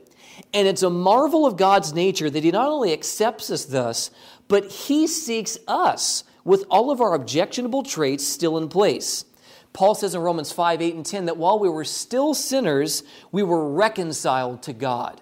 And 0.53 0.67
it's 0.67 0.83
a 0.83 0.89
marvel 0.89 1.45
of 1.45 1.57
God's 1.57 1.93
nature 1.93 2.29
that 2.29 2.43
He 2.43 2.51
not 2.51 2.69
only 2.69 2.93
accepts 2.93 3.49
us 3.49 3.65
thus, 3.65 4.11
but 4.47 4.71
He 4.71 5.07
seeks 5.07 5.57
us 5.67 6.23
with 6.43 6.65
all 6.69 6.91
of 6.91 7.01
our 7.01 7.13
objectionable 7.13 7.83
traits 7.83 8.27
still 8.27 8.57
in 8.57 8.67
place. 8.67 9.25
Paul 9.73 9.95
says 9.95 10.13
in 10.13 10.21
Romans 10.21 10.51
5 10.51 10.81
8 10.81 10.95
and 10.95 11.05
10 11.05 11.25
that 11.25 11.37
while 11.37 11.57
we 11.57 11.69
were 11.69 11.85
still 11.85 12.33
sinners, 12.33 13.03
we 13.31 13.43
were 13.43 13.71
reconciled 13.71 14.61
to 14.63 14.73
God. 14.73 15.21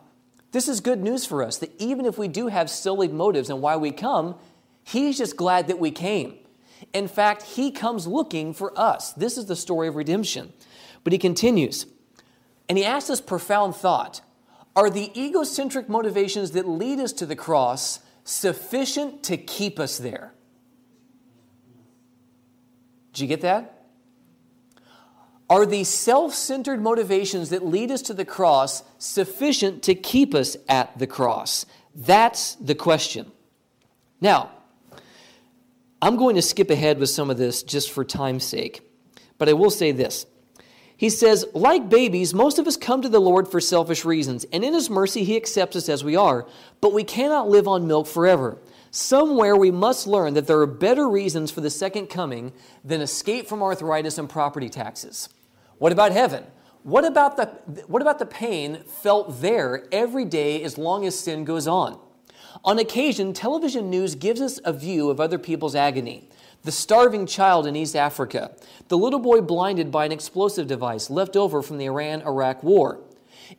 This 0.58 0.68
is 0.68 0.80
good 0.80 1.04
news 1.04 1.24
for 1.24 1.44
us 1.44 1.60
that 1.60 1.80
even 1.80 2.08
if 2.08 2.18
we 2.18 2.28
do 2.28 2.48
have 2.48 2.68
silly 2.72 3.08
motives 3.08 3.52
and 3.52 3.62
why 3.62 3.78
we 3.78 3.92
come, 3.92 4.38
He's 4.84 5.20
just 5.20 5.38
glad 5.38 5.68
that 5.68 5.78
we 5.78 5.92
came. 5.92 6.40
In 6.94 7.08
fact, 7.08 7.44
He 7.44 7.70
comes 7.70 8.08
looking 8.08 8.56
for 8.56 8.74
us. 8.76 9.14
This 9.14 9.38
is 9.38 9.46
the 9.46 9.56
story 9.56 9.88
of 9.88 9.96
redemption. 9.96 10.52
But 11.04 11.14
He 11.14 11.20
continues, 11.20 11.86
and 12.68 12.76
He 12.76 12.84
asks 12.84 13.08
this 13.08 13.22
profound 13.22 13.76
thought 13.76 14.22
Are 14.76 14.90
the 14.90 15.12
egocentric 15.16 15.90
motivations 15.90 16.50
that 16.54 16.68
lead 16.68 17.00
us 17.02 17.14
to 17.14 17.28
the 17.28 17.36
cross 17.36 18.00
sufficient 18.24 19.22
to 19.26 19.38
keep 19.38 19.80
us 19.80 20.00
there? 20.00 20.34
Did 23.14 23.22
you 23.22 23.28
get 23.28 23.42
that? 23.42 23.77
Are 25.50 25.66
the 25.66 25.86
self 25.86 26.34
centered 26.34 26.82
motivations 26.82 27.50
that 27.50 27.66
lead 27.66 27.90
us 27.90 28.02
to 28.04 28.14
the 28.14 28.26
cross 28.26 28.84
sufficient 28.98 29.82
to 29.84 29.96
keep 29.96 30.36
us 30.36 30.58
at 30.68 30.98
the 31.00 31.08
cross? 31.08 31.66
That's 31.96 32.56
the 32.56 32.76
question. 32.76 33.32
Now, 34.20 34.52
I'm 36.02 36.18
going 36.18 36.36
to 36.36 36.42
skip 36.42 36.70
ahead 36.70 37.00
with 37.00 37.10
some 37.10 37.30
of 37.30 37.38
this 37.38 37.64
just 37.64 37.92
for 37.92 38.04
time's 38.04 38.44
sake, 38.44 38.82
but 39.38 39.48
I 39.48 39.54
will 39.54 39.70
say 39.70 39.92
this. 39.92 40.26
He 40.98 41.10
says, 41.10 41.46
like 41.54 41.90
babies, 41.90 42.34
most 42.34 42.58
of 42.58 42.68
us 42.68 42.76
come 42.76 43.04
to 43.04 43.10
the 43.10 43.22
Lord 43.22 43.48
for 43.48 43.62
selfish 43.62 44.04
reasons, 44.04 44.46
and 44.52 44.64
in 44.64 44.74
His 44.74 44.90
mercy, 44.90 45.24
He 45.24 45.38
accepts 45.38 45.76
us 45.76 45.90
as 45.90 46.04
we 46.04 46.16
are, 46.16 46.46
but 46.82 46.94
we 46.94 47.04
cannot 47.04 47.50
live 47.50 47.68
on 47.68 47.88
milk 47.88 48.08
forever. 48.08 48.58
Somewhere 48.90 49.56
we 49.56 49.70
must 49.70 50.08
learn 50.08 50.34
that 50.34 50.48
there 50.48 50.60
are 50.60 50.68
better 50.68 51.08
reasons 51.08 51.52
for 51.52 51.62
the 51.62 51.70
second 51.70 52.08
coming 52.08 52.52
than 52.84 53.02
escape 53.02 53.48
from 53.48 53.62
arthritis 53.62 54.18
and 54.18 54.28
property 54.28 54.70
taxes. 54.70 55.30
What 55.80 55.92
about 55.92 56.12
heaven? 56.12 56.46
What 56.84 57.06
about, 57.06 57.38
the, 57.38 57.46
what 57.88 58.02
about 58.02 58.20
the 58.20 58.26
pain 58.26 58.84
felt 58.86 59.42
there 59.42 59.88
every 59.92 60.26
day 60.26 60.64
as 60.64 60.78
long 60.78 61.06
as 61.06 61.20
sin 61.20 61.44
goes 61.44 61.68
on? 61.68 62.00
On 62.64 62.80
occasion, 62.80 63.34
television 63.34 63.90
news 63.90 64.16
gives 64.16 64.42
us 64.42 64.60
a 64.64 64.74
view 64.74 65.10
of 65.10 65.20
other 65.20 65.38
people's 65.38 65.76
agony. 65.76 66.30
The 66.64 66.72
starving 66.72 67.26
child 67.26 67.68
in 67.68 67.76
East 67.76 67.96
Africa, 67.96 68.52
the 68.88 68.98
little 68.98 69.20
boy 69.20 69.42
blinded 69.42 69.92
by 69.92 70.06
an 70.06 70.12
explosive 70.12 70.68
device 70.68 71.10
left 71.10 71.36
over 71.36 71.62
from 71.62 71.78
the 71.78 71.86
Iran 71.86 72.22
Iraq 72.22 72.64
war. 72.64 73.02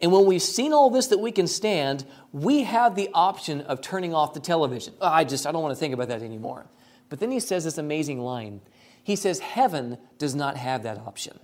And 0.03 0.13
when 0.13 0.27
we've 0.27 0.43
seen 0.43 0.73
all 0.73 0.91
this 0.91 1.07
that 1.09 1.19
we 1.19 1.33
can 1.33 1.47
stand, 1.47 2.05
we 2.33 2.65
have 2.65 2.95
the 2.95 3.09
option 3.15 3.61
of 3.63 3.81
turning 3.81 4.15
off 4.15 4.35
the 4.35 4.41
television. 4.41 4.95
Oh, 5.01 5.09
I 5.09 5.25
just, 5.25 5.47
I 5.47 5.53
don't 5.53 5.63
want 5.63 5.73
to 5.73 5.81
think 5.81 5.95
about 5.95 6.09
that 6.09 6.23
anymore. 6.23 6.67
But 7.09 7.21
then 7.21 7.31
he 7.31 7.41
says 7.41 7.65
this 7.65 7.79
amazing 7.79 8.21
line. 8.21 8.61
He 9.03 9.17
says, 9.17 9.39
Heaven 9.39 9.99
does 10.19 10.35
not 10.35 10.57
have 10.57 10.83
that 10.83 10.99
option. 10.99 11.39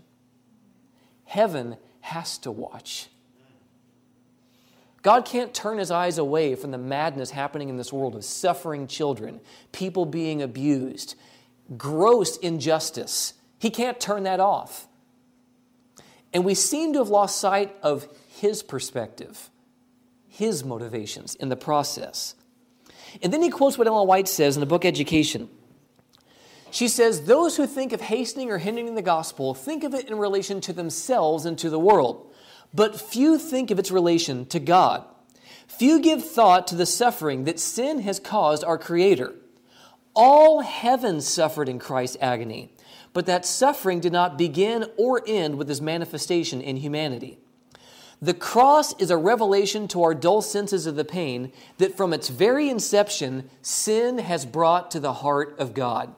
Heaven 1.24 1.76
has 2.00 2.38
to 2.38 2.50
watch. 2.50 3.08
God 5.02 5.26
can't 5.26 5.52
turn 5.52 5.76
his 5.76 5.90
eyes 5.90 6.16
away 6.16 6.54
from 6.54 6.70
the 6.70 6.78
madness 6.78 7.30
happening 7.30 7.68
in 7.68 7.76
this 7.76 7.92
world 7.92 8.16
of 8.16 8.24
suffering 8.24 8.86
children, 8.86 9.40
people 9.70 10.06
being 10.06 10.40
abused, 10.40 11.14
gross 11.76 12.38
injustice. 12.38 13.34
He 13.58 13.68
can't 13.68 14.00
turn 14.00 14.22
that 14.22 14.40
off. 14.40 14.88
And 16.32 16.44
we 16.44 16.54
seem 16.54 16.94
to 16.94 17.00
have 17.00 17.10
lost 17.10 17.38
sight 17.38 17.76
of 17.82 18.08
his 18.28 18.62
perspective, 18.62 19.50
his 20.26 20.64
motivations 20.64 21.34
in 21.34 21.50
the 21.50 21.56
process. 21.56 22.34
And 23.22 23.32
then 23.32 23.42
he 23.42 23.50
quotes 23.50 23.76
what 23.76 23.86
Ellen 23.86 24.08
White 24.08 24.26
says 24.26 24.56
in 24.56 24.60
the 24.60 24.66
book 24.66 24.86
Education. 24.86 25.50
She 26.74 26.88
says, 26.88 27.22
Those 27.22 27.56
who 27.56 27.66
think 27.66 27.92
of 27.92 28.02
hastening 28.02 28.50
or 28.50 28.58
hindering 28.58 28.94
the 28.94 29.02
gospel 29.02 29.54
think 29.54 29.84
of 29.84 29.94
it 29.94 30.10
in 30.10 30.18
relation 30.18 30.60
to 30.62 30.72
themselves 30.72 31.46
and 31.46 31.56
to 31.58 31.70
the 31.70 31.78
world 31.78 32.30
but 32.74 33.00
few 33.00 33.38
think 33.38 33.70
of 33.70 33.78
its 33.78 33.92
relation 33.92 34.44
to 34.46 34.58
God. 34.58 35.04
Few 35.68 36.00
give 36.00 36.24
thought 36.24 36.66
to 36.66 36.74
the 36.74 36.86
suffering 36.86 37.44
that 37.44 37.60
sin 37.60 38.00
has 38.00 38.18
caused 38.18 38.64
our 38.64 38.76
Creator. 38.76 39.32
All 40.14 40.60
heaven 40.60 41.20
suffered 41.20 41.68
in 41.68 41.78
Christ's 41.78 42.16
agony, 42.20 42.72
but 43.12 43.26
that 43.26 43.46
suffering 43.46 44.00
did 44.00 44.12
not 44.12 44.36
begin 44.36 44.86
or 44.96 45.22
end 45.26 45.56
with 45.56 45.68
his 45.68 45.80
manifestation 45.80 46.60
in 46.60 46.76
humanity. 46.76 47.38
The 48.20 48.34
cross 48.34 48.98
is 49.00 49.10
a 49.10 49.16
revelation 49.16 49.86
to 49.88 50.02
our 50.02 50.14
dull 50.14 50.42
senses 50.42 50.86
of 50.86 50.96
the 50.96 51.04
pain 51.04 51.52
that 51.78 51.96
from 51.96 52.12
its 52.12 52.28
very 52.28 52.68
inception, 52.68 53.50
sin 53.62 54.18
has 54.18 54.46
brought 54.46 54.90
to 54.92 55.00
the 55.00 55.14
heart 55.14 55.56
of 55.58 55.74
God. 55.74 56.14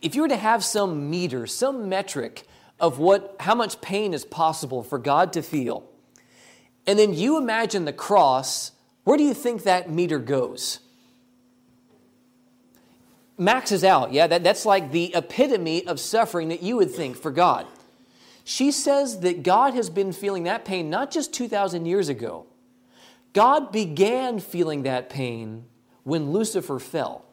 If 0.00 0.14
you 0.14 0.22
were 0.22 0.28
to 0.28 0.36
have 0.36 0.64
some 0.64 1.10
meter, 1.10 1.46
some 1.46 1.88
metric 1.88 2.44
of 2.80 2.98
what, 2.98 3.36
how 3.40 3.54
much 3.54 3.80
pain 3.80 4.14
is 4.14 4.24
possible 4.24 4.82
for 4.82 4.98
God 4.98 5.32
to 5.32 5.42
feel. 5.42 5.88
And 6.86 6.98
then 6.98 7.12
you 7.12 7.36
imagine 7.36 7.84
the 7.84 7.92
cross, 7.92 8.72
where 9.04 9.16
do 9.16 9.24
you 9.24 9.34
think 9.34 9.64
that 9.64 9.90
meter 9.90 10.18
goes? 10.18 10.80
Maxes 13.36 13.84
out, 13.84 14.12
yeah? 14.12 14.26
That, 14.26 14.42
that's 14.42 14.64
like 14.64 14.90
the 14.90 15.14
epitome 15.14 15.86
of 15.86 16.00
suffering 16.00 16.48
that 16.48 16.62
you 16.62 16.76
would 16.76 16.90
think 16.90 17.16
for 17.16 17.30
God. 17.30 17.66
She 18.44 18.72
says 18.72 19.20
that 19.20 19.42
God 19.42 19.74
has 19.74 19.90
been 19.90 20.12
feeling 20.12 20.44
that 20.44 20.64
pain 20.64 20.88
not 20.88 21.10
just 21.10 21.34
2,000 21.34 21.84
years 21.84 22.08
ago. 22.08 22.46
God 23.34 23.70
began 23.70 24.40
feeling 24.40 24.84
that 24.84 25.10
pain 25.10 25.66
when 26.04 26.32
Lucifer 26.32 26.78
fell, 26.78 27.26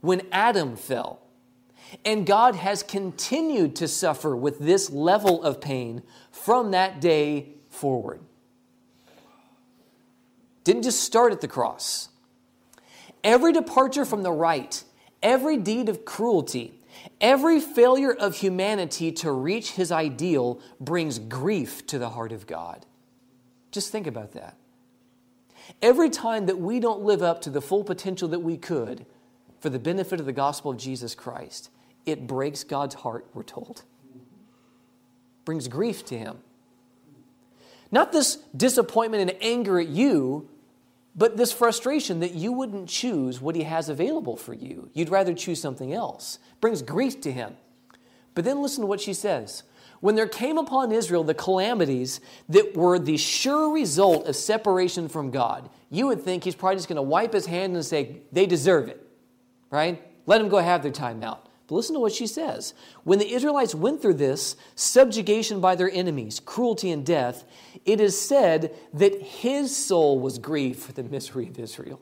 when 0.00 0.22
Adam 0.32 0.76
fell. 0.76 1.20
And 2.04 2.26
God 2.26 2.56
has 2.56 2.82
continued 2.82 3.76
to 3.76 3.86
suffer 3.86 4.36
with 4.36 4.58
this 4.58 4.90
level 4.90 5.42
of 5.42 5.60
pain 5.60 6.02
from 6.30 6.72
that 6.72 7.00
day 7.00 7.54
forward. 7.70 8.20
Didn't 10.64 10.82
just 10.82 11.02
start 11.02 11.32
at 11.32 11.40
the 11.40 11.48
cross. 11.48 12.08
Every 13.22 13.52
departure 13.52 14.04
from 14.04 14.22
the 14.22 14.32
right, 14.32 14.82
every 15.22 15.56
deed 15.56 15.88
of 15.88 16.04
cruelty, 16.04 16.80
every 17.20 17.60
failure 17.60 18.12
of 18.12 18.36
humanity 18.36 19.12
to 19.12 19.30
reach 19.30 19.72
his 19.72 19.92
ideal 19.92 20.60
brings 20.80 21.18
grief 21.18 21.86
to 21.86 21.98
the 21.98 22.10
heart 22.10 22.32
of 22.32 22.46
God. 22.46 22.84
Just 23.70 23.92
think 23.92 24.06
about 24.06 24.32
that. 24.32 24.56
Every 25.82 26.10
time 26.10 26.46
that 26.46 26.58
we 26.58 26.80
don't 26.80 27.02
live 27.02 27.22
up 27.22 27.40
to 27.42 27.50
the 27.50 27.60
full 27.60 27.84
potential 27.84 28.28
that 28.28 28.40
we 28.40 28.56
could 28.56 29.06
for 29.60 29.70
the 29.70 29.78
benefit 29.78 30.20
of 30.20 30.26
the 30.26 30.32
gospel 30.32 30.70
of 30.70 30.76
Jesus 30.76 31.14
Christ, 31.14 31.70
it 32.04 32.26
breaks 32.26 32.64
God's 32.64 32.96
heart, 32.96 33.26
we're 33.34 33.42
told. 33.42 33.82
Brings 35.44 35.68
grief 35.68 36.04
to 36.06 36.18
him. 36.18 36.38
Not 37.90 38.12
this 38.12 38.36
disappointment 38.56 39.30
and 39.30 39.42
anger 39.42 39.78
at 39.78 39.88
you, 39.88 40.48
but 41.14 41.36
this 41.36 41.52
frustration 41.52 42.20
that 42.20 42.34
you 42.34 42.52
wouldn't 42.52 42.88
choose 42.88 43.40
what 43.40 43.56
he 43.56 43.62
has 43.62 43.88
available 43.88 44.36
for 44.36 44.52
you. 44.52 44.90
You'd 44.92 45.08
rather 45.08 45.34
choose 45.34 45.60
something 45.60 45.94
else. 45.94 46.38
Brings 46.60 46.82
grief 46.82 47.20
to 47.22 47.32
him. 47.32 47.56
But 48.34 48.44
then 48.44 48.60
listen 48.60 48.82
to 48.82 48.86
what 48.86 49.00
she 49.00 49.14
says. 49.14 49.62
When 50.00 50.14
there 50.14 50.28
came 50.28 50.58
upon 50.58 50.92
Israel 50.92 51.24
the 51.24 51.32
calamities 51.32 52.20
that 52.50 52.76
were 52.76 52.98
the 52.98 53.16
sure 53.16 53.72
result 53.72 54.26
of 54.26 54.36
separation 54.36 55.08
from 55.08 55.30
God, 55.30 55.70
you 55.90 56.06
would 56.08 56.20
think 56.20 56.44
he's 56.44 56.54
probably 56.54 56.76
just 56.76 56.88
going 56.88 56.96
to 56.96 57.02
wipe 57.02 57.32
his 57.32 57.46
hand 57.46 57.74
and 57.74 57.84
say, 57.84 58.18
they 58.30 58.44
deserve 58.44 58.88
it, 58.88 59.05
right? 59.76 60.02
Let 60.24 60.38
them 60.38 60.48
go 60.48 60.58
have 60.58 60.82
their 60.82 60.90
time 60.90 61.22
out. 61.22 61.48
But 61.66 61.74
listen 61.74 61.94
to 61.94 62.00
what 62.00 62.12
she 62.12 62.26
says. 62.26 62.74
When 63.04 63.18
the 63.18 63.30
Israelites 63.30 63.74
went 63.74 64.00
through 64.00 64.14
this 64.14 64.56
subjugation 64.74 65.60
by 65.60 65.74
their 65.74 65.90
enemies, 65.90 66.40
cruelty 66.40 66.90
and 66.90 67.04
death, 67.04 67.44
it 67.84 68.00
is 68.00 68.18
said 68.20 68.74
that 68.94 69.20
his 69.20 69.76
soul 69.76 70.18
was 70.18 70.38
grieved 70.38 70.78
for 70.78 70.92
the 70.92 71.02
misery 71.02 71.48
of 71.48 71.58
Israel. 71.58 72.00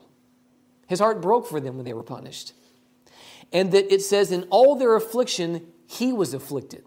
His 0.87 0.99
heart 0.99 1.21
broke 1.21 1.47
for 1.47 1.59
them 1.59 1.75
when 1.75 1.85
they 1.85 1.93
were 1.93 2.03
punished. 2.03 2.53
And 3.51 3.71
that 3.71 3.93
it 3.93 4.01
says, 4.01 4.31
in 4.31 4.43
all 4.49 4.75
their 4.75 4.95
affliction, 4.95 5.67
he 5.87 6.13
was 6.13 6.33
afflicted. 6.33 6.85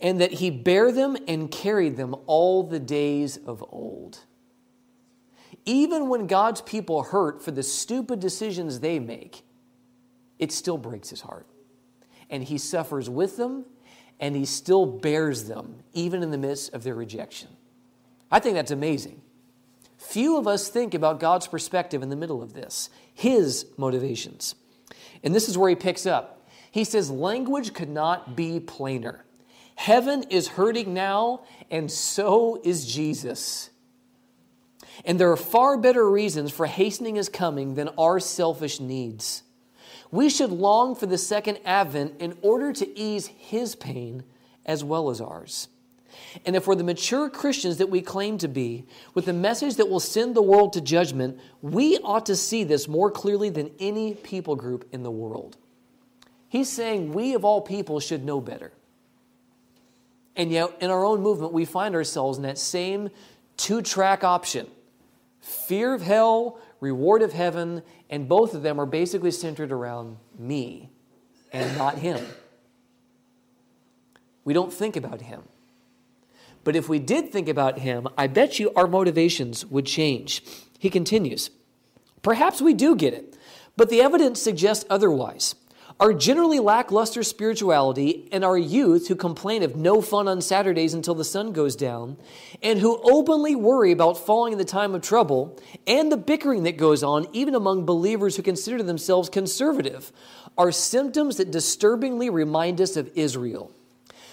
And 0.00 0.20
that 0.20 0.34
he 0.34 0.50
bare 0.50 0.92
them 0.92 1.16
and 1.26 1.50
carried 1.50 1.96
them 1.96 2.14
all 2.26 2.62
the 2.62 2.78
days 2.78 3.36
of 3.36 3.64
old. 3.70 4.20
Even 5.64 6.08
when 6.08 6.26
God's 6.26 6.60
people 6.60 7.02
hurt 7.02 7.42
for 7.42 7.50
the 7.50 7.62
stupid 7.62 8.20
decisions 8.20 8.80
they 8.80 8.98
make, 8.98 9.42
it 10.38 10.52
still 10.52 10.78
breaks 10.78 11.10
his 11.10 11.20
heart. 11.20 11.46
And 12.30 12.44
he 12.44 12.58
suffers 12.58 13.08
with 13.08 13.36
them, 13.36 13.64
and 14.20 14.36
he 14.36 14.44
still 14.44 14.86
bears 14.86 15.44
them, 15.44 15.82
even 15.92 16.22
in 16.22 16.30
the 16.30 16.38
midst 16.38 16.72
of 16.74 16.82
their 16.82 16.94
rejection. 16.94 17.48
I 18.30 18.40
think 18.40 18.54
that's 18.54 18.70
amazing. 18.70 19.20
Few 19.96 20.36
of 20.36 20.46
us 20.46 20.68
think 20.68 20.94
about 20.94 21.20
God's 21.20 21.48
perspective 21.48 22.02
in 22.02 22.08
the 22.08 22.16
middle 22.16 22.42
of 22.42 22.52
this, 22.52 22.88
his 23.12 23.66
motivations. 23.76 24.54
And 25.24 25.34
this 25.34 25.48
is 25.48 25.58
where 25.58 25.68
he 25.68 25.76
picks 25.76 26.06
up. 26.06 26.48
He 26.70 26.84
says, 26.84 27.10
Language 27.10 27.74
could 27.74 27.88
not 27.88 28.36
be 28.36 28.60
plainer. 28.60 29.24
Heaven 29.74 30.24
is 30.24 30.48
hurting 30.48 30.92
now, 30.92 31.42
and 31.70 31.90
so 31.90 32.60
is 32.64 32.86
Jesus. 32.86 33.70
And 35.04 35.18
there 35.18 35.30
are 35.30 35.36
far 35.36 35.76
better 35.76 36.08
reasons 36.08 36.50
for 36.50 36.66
hastening 36.66 37.16
his 37.16 37.28
coming 37.28 37.74
than 37.74 37.88
our 37.98 38.20
selfish 38.20 38.80
needs. 38.80 39.42
We 40.10 40.30
should 40.30 40.50
long 40.50 40.94
for 40.94 41.06
the 41.06 41.18
second 41.18 41.58
advent 41.64 42.14
in 42.20 42.36
order 42.42 42.72
to 42.72 42.98
ease 42.98 43.26
his 43.26 43.74
pain 43.74 44.24
as 44.64 44.82
well 44.82 45.10
as 45.10 45.20
ours. 45.20 45.68
And 46.44 46.56
if 46.56 46.66
we're 46.66 46.74
the 46.74 46.84
mature 46.84 47.28
Christians 47.30 47.76
that 47.78 47.90
we 47.90 48.00
claim 48.00 48.38
to 48.38 48.48
be, 48.48 48.86
with 49.14 49.26
the 49.26 49.32
message 49.32 49.76
that 49.76 49.88
will 49.88 50.00
send 50.00 50.34
the 50.34 50.42
world 50.42 50.72
to 50.72 50.80
judgment, 50.80 51.38
we 51.62 51.98
ought 51.98 52.26
to 52.26 52.36
see 52.36 52.64
this 52.64 52.88
more 52.88 53.10
clearly 53.10 53.50
than 53.50 53.70
any 53.78 54.14
people 54.14 54.56
group 54.56 54.88
in 54.92 55.02
the 55.02 55.10
world. 55.10 55.56
He's 56.48 56.68
saying 56.68 57.12
we 57.12 57.34
of 57.34 57.44
all 57.44 57.60
people 57.60 58.00
should 58.00 58.24
know 58.24 58.40
better. 58.40 58.72
And 60.34 60.50
yet, 60.50 60.70
in 60.80 60.90
our 60.90 61.04
own 61.04 61.20
movement, 61.20 61.52
we 61.52 61.64
find 61.64 61.94
ourselves 61.94 62.38
in 62.38 62.44
that 62.44 62.58
same 62.58 63.10
two 63.56 63.82
track 63.82 64.24
option 64.24 64.68
fear 65.48 65.94
of 65.94 66.02
hell 66.02 66.60
reward 66.80 67.22
of 67.22 67.32
heaven, 67.32 67.82
and 68.08 68.28
both 68.28 68.54
of 68.54 68.62
them 68.62 68.80
are 68.80 68.86
basically 68.86 69.30
centered 69.30 69.72
around 69.72 70.16
me 70.38 70.90
and 71.52 71.76
not 71.76 71.98
him. 71.98 72.24
We 74.44 74.54
don't 74.54 74.72
think 74.72 74.96
about 74.96 75.22
him. 75.22 75.42
But 76.64 76.76
if 76.76 76.88
we 76.88 76.98
did 76.98 77.30
think 77.30 77.48
about 77.48 77.78
him, 77.78 78.08
I 78.16 78.26
bet 78.26 78.58
you 78.58 78.72
our 78.76 78.86
motivations 78.86 79.64
would 79.66 79.86
change. 79.86 80.42
He 80.78 80.90
continues 80.90 81.50
Perhaps 82.22 82.60
we 82.60 82.74
do 82.74 82.96
get 82.96 83.14
it, 83.14 83.36
but 83.76 83.88
the 83.88 84.02
evidence 84.02 84.42
suggests 84.42 84.84
otherwise. 84.90 85.54
Our 86.00 86.12
generally 86.12 86.60
lackluster 86.60 87.24
spirituality 87.24 88.28
and 88.30 88.44
our 88.44 88.56
youth 88.56 89.08
who 89.08 89.16
complain 89.16 89.64
of 89.64 89.74
no 89.74 90.00
fun 90.00 90.28
on 90.28 90.40
Saturdays 90.40 90.94
until 90.94 91.16
the 91.16 91.24
sun 91.24 91.52
goes 91.52 91.74
down, 91.74 92.16
and 92.62 92.78
who 92.78 93.00
openly 93.02 93.56
worry 93.56 93.90
about 93.90 94.16
falling 94.16 94.52
in 94.52 94.58
the 94.58 94.64
time 94.64 94.94
of 94.94 95.02
trouble, 95.02 95.58
and 95.88 96.12
the 96.12 96.16
bickering 96.16 96.62
that 96.62 96.76
goes 96.76 97.02
on 97.02 97.26
even 97.32 97.56
among 97.56 97.84
believers 97.84 98.36
who 98.36 98.44
consider 98.44 98.80
themselves 98.80 99.28
conservative, 99.28 100.12
are 100.56 100.70
symptoms 100.70 101.36
that 101.38 101.50
disturbingly 101.50 102.30
remind 102.30 102.80
us 102.80 102.96
of 102.96 103.10
Israel. 103.16 103.72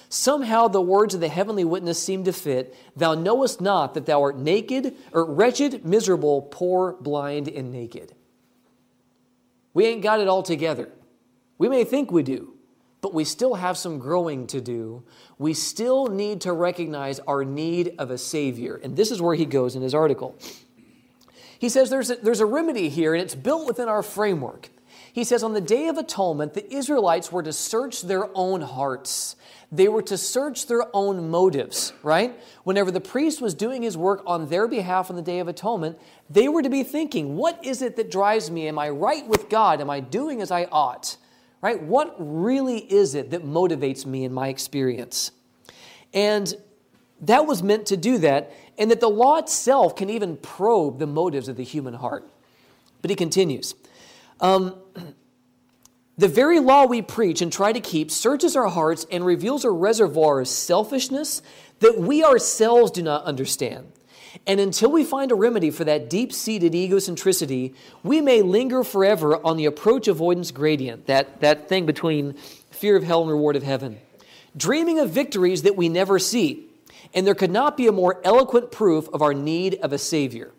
Somehow 0.08 0.68
the 0.68 0.82
words 0.82 1.16
of 1.16 1.20
the 1.20 1.28
heavenly 1.30 1.66
witness 1.66 2.02
seem 2.02 2.24
to 2.26 2.32
fit 2.32 2.76
Thou 2.96 3.16
knowest 3.16 3.60
not 3.60 3.96
that 3.96 4.06
thou 4.06 4.22
art 4.22 4.38
naked, 4.38 4.96
or 5.12 5.26
wretched, 5.26 5.84
miserable, 5.84 6.44
poor, 6.44 6.94
blind, 7.02 7.48
and 7.48 7.72
naked. 7.72 8.14
We 9.74 9.88
ain't 9.88 10.04
got 10.04 10.20
it 10.20 10.28
all 10.28 10.44
together. 10.44 10.92
We 11.58 11.70
may 11.70 11.84
think 11.84 12.12
we 12.12 12.24
do, 12.24 12.54
but 13.02 13.14
we 13.14 13.24
still 13.24 13.56
have 13.56 13.78
some 13.78 14.00
growing 14.00 14.48
to 14.48 14.60
do. 14.60 15.04
We 15.38 15.54
still 15.54 16.08
need 16.08 16.42
to 16.42 16.54
recognize 16.54 17.20
our 17.20 17.46
need 17.46 17.96
of 17.98 18.12
a 18.12 18.18
Savior. 18.18 18.80
And 18.84 18.96
this 18.96 19.12
is 19.12 19.22
where 19.22 19.36
he 19.36 19.46
goes 19.46 19.76
in 19.76 19.82
his 19.82 19.94
article. 19.94 20.36
He 21.60 21.70
says 21.70 21.90
there's 21.90 22.12
a, 22.12 22.16
there's 22.16 22.42
a 22.42 22.46
remedy 22.46 22.90
here, 22.90 23.14
and 23.14 23.22
it's 23.22 23.36
built 23.36 23.68
within 23.68 23.88
our 23.88 24.04
framework. 24.04 24.70
He 25.14 25.24
says, 25.24 25.44
On 25.44 25.54
the 25.54 25.62
Day 25.62 25.88
of 25.88 25.98
Atonement, 25.98 26.54
the 26.54 26.74
Israelites 26.74 27.32
were 27.32 27.44
to 27.44 27.54
search 27.54 28.02
their 28.02 28.30
own 28.36 28.62
hearts. 28.62 29.38
They 29.72 29.88
were 29.88 30.02
to 30.04 30.18
search 30.18 30.68
their 30.68 30.86
own 30.94 31.30
motives, 31.30 31.94
right? 32.04 32.38
Whenever 32.64 32.92
the 32.92 33.02
priest 33.02 33.42
was 33.42 33.54
doing 33.54 33.82
his 33.82 33.98
work 33.98 34.22
on 34.26 34.50
their 34.50 34.68
behalf 34.68 35.10
on 35.10 35.16
the 35.16 35.22
Day 35.22 35.40
of 35.40 35.48
Atonement, 35.48 35.98
they 36.30 36.48
were 36.50 36.62
to 36.62 36.70
be 36.70 36.84
thinking, 36.84 37.38
What 37.38 37.64
is 37.64 37.82
it 37.82 37.96
that 37.96 38.12
drives 38.12 38.52
me? 38.52 38.68
Am 38.68 38.78
I 38.78 38.90
right 38.90 39.26
with 39.26 39.48
God? 39.50 39.80
Am 39.80 39.90
I 39.90 40.02
doing 40.02 40.42
as 40.42 40.52
I 40.52 40.66
ought? 40.66 41.18
Right? 41.66 41.82
What 41.82 42.14
really 42.20 42.78
is 42.78 43.16
it 43.16 43.32
that 43.32 43.44
motivates 43.44 44.06
me 44.06 44.24
in 44.24 44.32
my 44.32 44.50
experience? 44.50 45.32
And 46.14 46.54
that 47.22 47.48
was 47.48 47.64
meant 47.64 47.88
to 47.88 47.98
do 47.98 48.20
that, 48.20 48.54
and 48.78 48.92
that 48.92 49.00
the 49.00 49.10
law 49.10 49.38
itself 49.38 49.96
can 49.96 50.12
even 50.12 50.38
probe 50.38 51.00
the 51.00 51.08
motives 51.08 51.48
of 51.48 51.58
the 51.58 51.64
human 51.64 51.96
heart. 51.96 52.30
But 53.02 53.10
he 53.10 53.16
continues. 53.16 53.74
Um, 54.40 54.76
the 56.20 56.28
very 56.28 56.60
law 56.60 56.86
we 56.86 57.02
preach 57.02 57.42
and 57.42 57.52
try 57.52 57.74
to 57.74 57.80
keep 57.80 58.12
searches 58.12 58.56
our 58.56 58.68
hearts 58.68 59.08
and 59.12 59.26
reveals 59.26 59.66
a 59.66 59.72
reservoir 59.72 60.42
of 60.42 60.48
selfishness 60.48 61.42
that 61.80 61.98
we 61.98 62.24
ourselves 62.24 62.92
do 62.92 63.02
not 63.02 63.24
understand. 63.24 63.92
And 64.48 64.60
until 64.60 64.92
we 64.92 65.04
find 65.04 65.32
a 65.32 65.36
remedy 65.36 65.72
for 65.72 65.84
that 65.84 66.10
deep 66.10 66.34
seated 66.34 66.74
egocentricity, 66.74 67.74
we 68.04 68.22
may 68.22 68.42
linger 68.42 68.84
forever 68.84 69.38
on 69.46 69.58
the 69.58 69.66
approach 69.66 70.08
avoidance 70.08 70.52
gradient, 70.52 71.08
that, 71.08 71.40
that 71.42 71.70
thing 71.70 71.86
between 71.86 72.34
fear 72.72 72.96
of 72.96 73.04
hell 73.04 73.22
and 73.22 73.32
reward 73.32 73.56
of 73.56 73.64
heaven, 73.64 74.00
dreaming 74.56 75.00
of 75.00 75.10
victories 75.10 75.64
that 75.64 75.76
we 75.76 75.90
never 75.90 76.20
see. 76.20 76.68
And 77.14 77.26
there 77.26 77.36
could 77.36 77.52
not 77.52 77.78
be 77.78 77.88
a 77.88 77.92
more 77.92 78.20
eloquent 78.24 78.72
proof 78.72 79.08
of 79.14 79.22
our 79.22 79.34
need 79.34 79.76
of 79.76 79.94
a 79.94 79.98
Savior. 79.98 80.52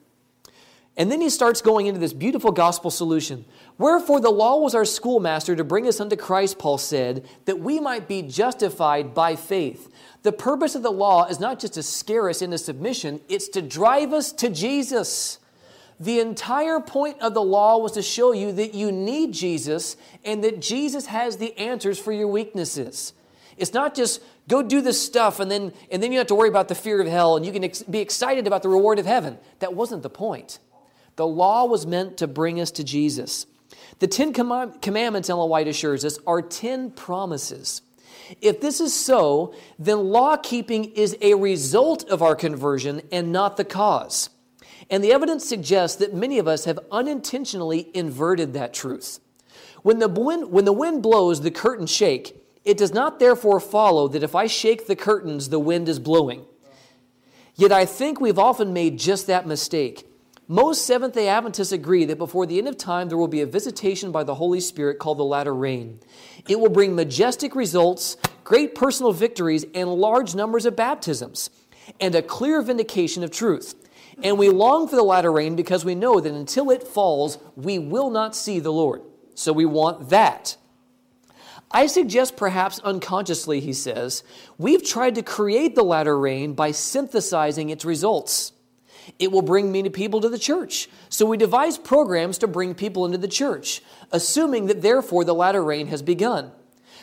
And 0.97 1.13
then 1.13 1.21
he 1.21 1.29
starts 1.29 1.61
going 1.61 1.87
into 1.87 2.01
this 2.01 2.15
beautiful 2.15 2.53
gospel 2.53 2.91
solution. 2.91 3.45
Wherefore 3.77 4.21
the 4.21 4.31
law 4.31 4.59
was 4.59 4.75
our 4.75 4.87
schoolmaster 4.87 5.55
to 5.55 5.65
bring 5.65 5.87
us 5.87 6.01
unto 6.01 6.17
Christ, 6.17 6.59
Paul 6.59 6.79
said, 6.79 7.29
that 7.45 7.59
we 7.59 7.79
might 7.81 8.09
be 8.09 8.23
justified 8.23 9.13
by 9.13 9.37
faith. 9.37 9.93
The 10.23 10.33
purpose 10.33 10.75
of 10.75 10.83
the 10.83 10.91
law 10.91 11.27
is 11.27 11.39
not 11.39 11.61
just 11.61 11.75
to 11.75 11.83
scare 11.83 12.31
us 12.31 12.41
into 12.41 12.57
submission, 12.57 13.21
it's 13.29 13.49
to 13.51 13.61
drive 13.61 14.15
us 14.15 14.33
to 14.33 14.49
Jesus. 14.49 15.39
The 16.01 16.21
entire 16.21 16.81
point 16.81 17.21
of 17.21 17.35
the 17.35 17.43
law 17.43 17.79
was 17.79 17.93
to 17.93 18.03
show 18.03 18.33
you 18.33 18.53
that 18.53 18.75
you 18.75 18.91
need 18.91 19.33
Jesus 19.33 19.97
and 20.25 20.43
that 20.45 20.61
Jesus 20.61 21.07
has 21.07 21.37
the 21.37 21.57
answers 21.59 21.99
for 21.99 22.13
your 22.13 22.29
weaknesses. 22.29 23.13
It's 23.57 23.73
not 23.73 23.95
just 23.95 24.23
go 24.49 24.63
do 24.63 24.81
this 24.81 25.03
stuff 25.03 25.41
and 25.41 25.51
then, 25.51 25.73
and 25.91 26.03
then 26.03 26.13
you 26.13 26.19
have 26.19 26.27
to 26.29 26.35
worry 26.35 26.49
about 26.49 26.69
the 26.69 26.75
fear 26.75 27.01
of 27.01 27.07
hell 27.07 27.37
and 27.37 27.45
you 27.45 27.53
can 27.53 27.65
ex- 27.65 27.83
be 27.83 28.01
excited 28.01 28.47
about 28.47 28.63
the 28.63 28.69
reward 28.69 28.99
of 28.99 29.07
heaven. 29.07 29.39
That 29.59 29.75
wasn't 29.75 30.03
the 30.03 30.11
point. 30.11 30.59
The 31.17 31.27
law 31.27 31.65
was 31.65 31.87
meant 31.87 32.19
to 32.19 32.27
bring 32.27 32.61
us 32.61 32.71
to 32.73 32.85
Jesus. 32.85 33.47
The 33.99 34.07
Ten 34.07 34.33
Commandments, 34.33 35.31
Ellen 35.31 35.49
White 35.49 35.69
assures 35.69 36.05
us, 36.05 36.19
are 36.27 36.43
ten 36.43 36.91
promises. 36.91 37.83
If 38.41 38.61
this 38.61 38.81
is 38.81 38.93
so, 38.93 39.55
then 39.79 40.09
law 40.11 40.37
keeping 40.37 40.85
is 40.93 41.17
a 41.21 41.35
result 41.35 42.05
of 42.09 42.23
our 42.23 42.35
conversion 42.37 43.03
and 43.11 43.33
not 43.33 43.57
the 43.57 43.65
cause. 43.65 44.31
And 44.91 45.03
the 45.03 45.13
evidence 45.13 45.49
suggests 45.49 45.97
that 45.99 46.15
many 46.15 46.39
of 46.39 46.47
us 46.47 46.65
have 46.65 46.79
unintentionally 46.93 47.91
inverted 47.95 48.53
that 48.53 48.75
truth. 48.75 49.21
When 49.83 49.99
the 49.99 50.09
wind, 50.09 50.51
when 50.51 50.65
the 50.65 50.73
wind 50.73 51.03
blows, 51.03 51.41
the 51.41 51.51
curtains 51.51 51.91
shake. 51.91 52.43
It 52.65 52.77
does 52.77 52.93
not 52.93 53.21
therefore 53.21 53.61
follow 53.61 54.09
that 54.09 54.25
if 54.25 54.35
I 54.35 54.49
shake 54.49 54.87
the 54.87 54.97
curtains, 54.97 55.49
the 55.49 55.61
wind 55.61 55.89
is 55.89 56.01
blowing. 56.01 56.45
Yet 57.55 57.71
I 57.71 57.87
think 57.87 58.21
we've 58.21 58.39
often 58.39 58.73
made 58.73 58.99
just 58.99 59.29
that 59.29 59.47
mistake. 59.47 60.07
Most 60.49 60.87
Seventh 60.87 61.15
day 61.15 61.27
Adventists 61.27 61.73
agree 61.73 62.05
that 62.05 62.19
before 62.19 62.47
the 62.47 62.59
end 62.59 62.69
of 62.69 62.79
time, 62.79 63.09
there 63.09 63.19
will 63.19 63.27
be 63.27 63.41
a 63.41 63.47
visitation 63.47 64.13
by 64.13 64.23
the 64.23 64.37
Holy 64.37 64.61
Spirit 64.61 65.01
called 65.01 65.19
the 65.19 65.25
latter 65.25 65.53
rain. 65.53 65.99
It 66.49 66.61
will 66.61 66.69
bring 66.69 66.95
majestic 66.95 67.57
results, 67.57 68.17
great 68.45 68.77
personal 68.77 69.13
victories, 69.13 69.65
and 69.75 69.93
large 69.93 70.37
numbers 70.37 70.65
of 70.65 70.77
baptisms, 70.77 71.51
and 71.99 72.15
a 72.15 72.23
clear 72.23 72.63
vindication 72.63 73.25
of 73.25 73.33
truth. 73.33 73.75
And 74.23 74.39
we 74.39 74.49
long 74.49 74.87
for 74.87 74.95
the 74.95 75.03
latter 75.03 75.33
rain 75.33 75.57
because 75.57 75.85
we 75.85 75.97
know 75.97 76.21
that 76.21 76.33
until 76.33 76.71
it 76.71 76.85
falls, 76.87 77.39
we 77.57 77.81
will 77.81 78.11
not 78.11 78.37
see 78.37 78.61
the 78.61 78.73
Lord. 78.73 79.03
So 79.35 79.53
we 79.53 79.67
want 79.67 80.11
that. 80.11 80.57
I 81.73 81.89
suggest, 81.89 82.37
perhaps 82.37 82.79
unconsciously, 82.79 83.59
he 83.59 83.73
says, 83.73 84.23
we've 84.59 84.85
tried 84.85 85.17
to 85.17 85.23
create 85.23 85.75
the 85.75 85.83
latter 85.83 86.17
rain 86.17 86.55
by 86.55 86.71
synthesizing 86.71 87.71
its 87.71 87.85
results. 87.85 88.53
It 89.19 89.33
will 89.33 89.43
bring 89.43 89.73
many 89.73 89.89
people 89.89 90.21
to 90.21 90.29
the 90.29 90.39
church. 90.39 90.89
So 91.09 91.27
we 91.27 91.37
devise 91.37 91.79
programs 91.79 92.39
to 92.39 92.47
bring 92.47 92.75
people 92.75 93.05
into 93.05 93.19
the 93.19 93.29
church, 93.29 93.83
assuming 94.13 94.67
that 94.67 94.83
therefore 94.83 95.25
the 95.25 95.35
latter 95.35 95.63
rain 95.63 95.87
has 95.89 96.03
begun. 96.03 96.53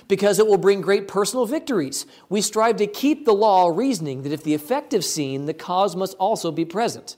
Because 0.07 0.37
it 0.37 0.47
will 0.47 0.57
bring 0.57 0.81
great 0.81 1.07
personal 1.07 1.45
victories. 1.45 2.05
We 2.27 2.41
strive 2.41 2.75
to 2.77 2.87
keep 2.87 3.23
the 3.25 3.33
law, 3.33 3.69
reasoning 3.69 4.23
that 4.23 4.33
if 4.33 4.43
the 4.43 4.53
effect 4.53 4.93
is 4.93 5.11
seen, 5.11 5.45
the 5.45 5.53
cause 5.53 5.95
must 5.95 6.15
also 6.17 6.51
be 6.51 6.65
present. 6.65 7.15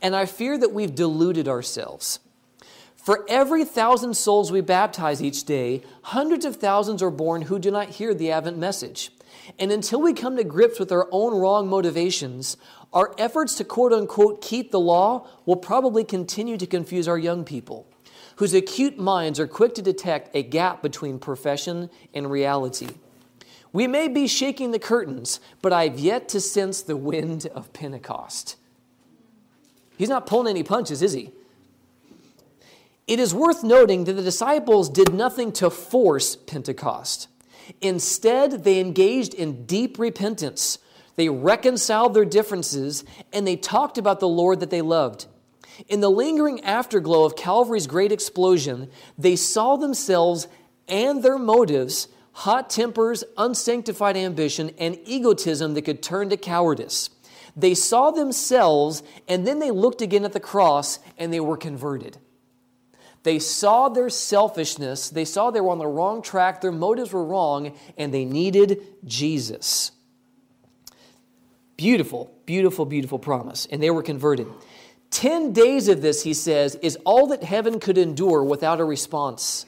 And 0.00 0.14
I 0.14 0.26
fear 0.26 0.56
that 0.58 0.72
we've 0.72 0.94
deluded 0.94 1.48
ourselves. 1.48 2.20
For 2.94 3.26
every 3.28 3.64
thousand 3.64 4.16
souls 4.16 4.50
we 4.50 4.62
baptize 4.62 5.22
each 5.22 5.44
day, 5.44 5.82
hundreds 6.02 6.46
of 6.46 6.56
thousands 6.56 7.02
are 7.02 7.10
born 7.10 7.42
who 7.42 7.58
do 7.58 7.70
not 7.70 7.90
hear 7.90 8.14
the 8.14 8.30
Advent 8.30 8.56
message. 8.56 9.10
And 9.58 9.70
until 9.70 10.00
we 10.00 10.14
come 10.14 10.36
to 10.36 10.44
grips 10.44 10.78
with 10.78 10.90
our 10.90 11.06
own 11.12 11.38
wrong 11.38 11.68
motivations, 11.68 12.56
our 12.94 13.14
efforts 13.18 13.56
to 13.56 13.64
quote 13.64 13.92
unquote 13.92 14.40
keep 14.40 14.70
the 14.70 14.80
law 14.80 15.28
will 15.44 15.56
probably 15.56 16.04
continue 16.04 16.56
to 16.56 16.66
confuse 16.66 17.06
our 17.06 17.18
young 17.18 17.44
people, 17.44 17.86
whose 18.36 18.54
acute 18.54 18.98
minds 18.98 19.38
are 19.38 19.46
quick 19.46 19.74
to 19.74 19.82
detect 19.82 20.34
a 20.34 20.42
gap 20.42 20.80
between 20.80 21.18
profession 21.18 21.90
and 22.14 22.30
reality. 22.30 22.88
We 23.72 23.88
may 23.88 24.06
be 24.06 24.28
shaking 24.28 24.70
the 24.70 24.78
curtains, 24.78 25.40
but 25.60 25.72
I've 25.72 25.98
yet 25.98 26.28
to 26.30 26.40
sense 26.40 26.80
the 26.80 26.96
wind 26.96 27.46
of 27.54 27.72
Pentecost. 27.72 28.54
He's 29.98 30.08
not 30.08 30.26
pulling 30.26 30.48
any 30.48 30.62
punches, 30.62 31.02
is 31.02 31.12
he? 31.12 31.32
It 33.06 33.18
is 33.18 33.34
worth 33.34 33.62
noting 33.62 34.04
that 34.04 34.14
the 34.14 34.22
disciples 34.22 34.88
did 34.88 35.12
nothing 35.12 35.52
to 35.52 35.70
force 35.70 36.36
Pentecost. 36.36 37.28
Instead, 37.80 38.64
they 38.64 38.78
engaged 38.80 39.34
in 39.34 39.66
deep 39.66 39.98
repentance, 39.98 40.78
they 41.16 41.28
reconciled 41.28 42.14
their 42.14 42.24
differences 42.24 43.04
and 43.32 43.46
they 43.46 43.56
talked 43.56 43.98
about 43.98 44.20
the 44.20 44.28
Lord 44.28 44.60
that 44.60 44.70
they 44.70 44.82
loved. 44.82 45.26
In 45.88 46.00
the 46.00 46.10
lingering 46.10 46.62
afterglow 46.62 47.24
of 47.24 47.36
Calvary's 47.36 47.86
great 47.86 48.12
explosion, 48.12 48.90
they 49.18 49.36
saw 49.36 49.76
themselves 49.76 50.46
and 50.88 51.22
their 51.22 51.38
motives, 51.38 52.08
hot 52.32 52.70
tempers, 52.70 53.24
unsanctified 53.36 54.16
ambition, 54.16 54.70
and 54.78 54.98
egotism 55.04 55.74
that 55.74 55.82
could 55.82 56.02
turn 56.02 56.30
to 56.30 56.36
cowardice. 56.36 57.10
They 57.56 57.74
saw 57.74 58.10
themselves 58.10 59.02
and 59.28 59.46
then 59.46 59.58
they 59.58 59.70
looked 59.70 60.02
again 60.02 60.24
at 60.24 60.32
the 60.32 60.40
cross 60.40 60.98
and 61.18 61.32
they 61.32 61.40
were 61.40 61.56
converted. 61.56 62.18
They 63.22 63.38
saw 63.38 63.88
their 63.88 64.10
selfishness, 64.10 65.08
they 65.08 65.24
saw 65.24 65.50
they 65.50 65.60
were 65.60 65.70
on 65.70 65.78
the 65.78 65.86
wrong 65.86 66.20
track, 66.20 66.60
their 66.60 66.70
motives 66.70 67.10
were 67.10 67.24
wrong, 67.24 67.74
and 67.96 68.12
they 68.12 68.26
needed 68.26 68.82
Jesus. 69.04 69.92
Beautiful, 71.76 72.32
beautiful, 72.46 72.84
beautiful 72.84 73.18
promise. 73.18 73.66
And 73.70 73.82
they 73.82 73.90
were 73.90 74.02
converted. 74.02 74.46
Ten 75.10 75.52
days 75.52 75.88
of 75.88 76.02
this, 76.02 76.22
he 76.22 76.34
says, 76.34 76.76
is 76.76 76.98
all 77.04 77.28
that 77.28 77.44
heaven 77.44 77.78
could 77.78 77.98
endure 77.98 78.42
without 78.42 78.80
a 78.80 78.84
response. 78.84 79.66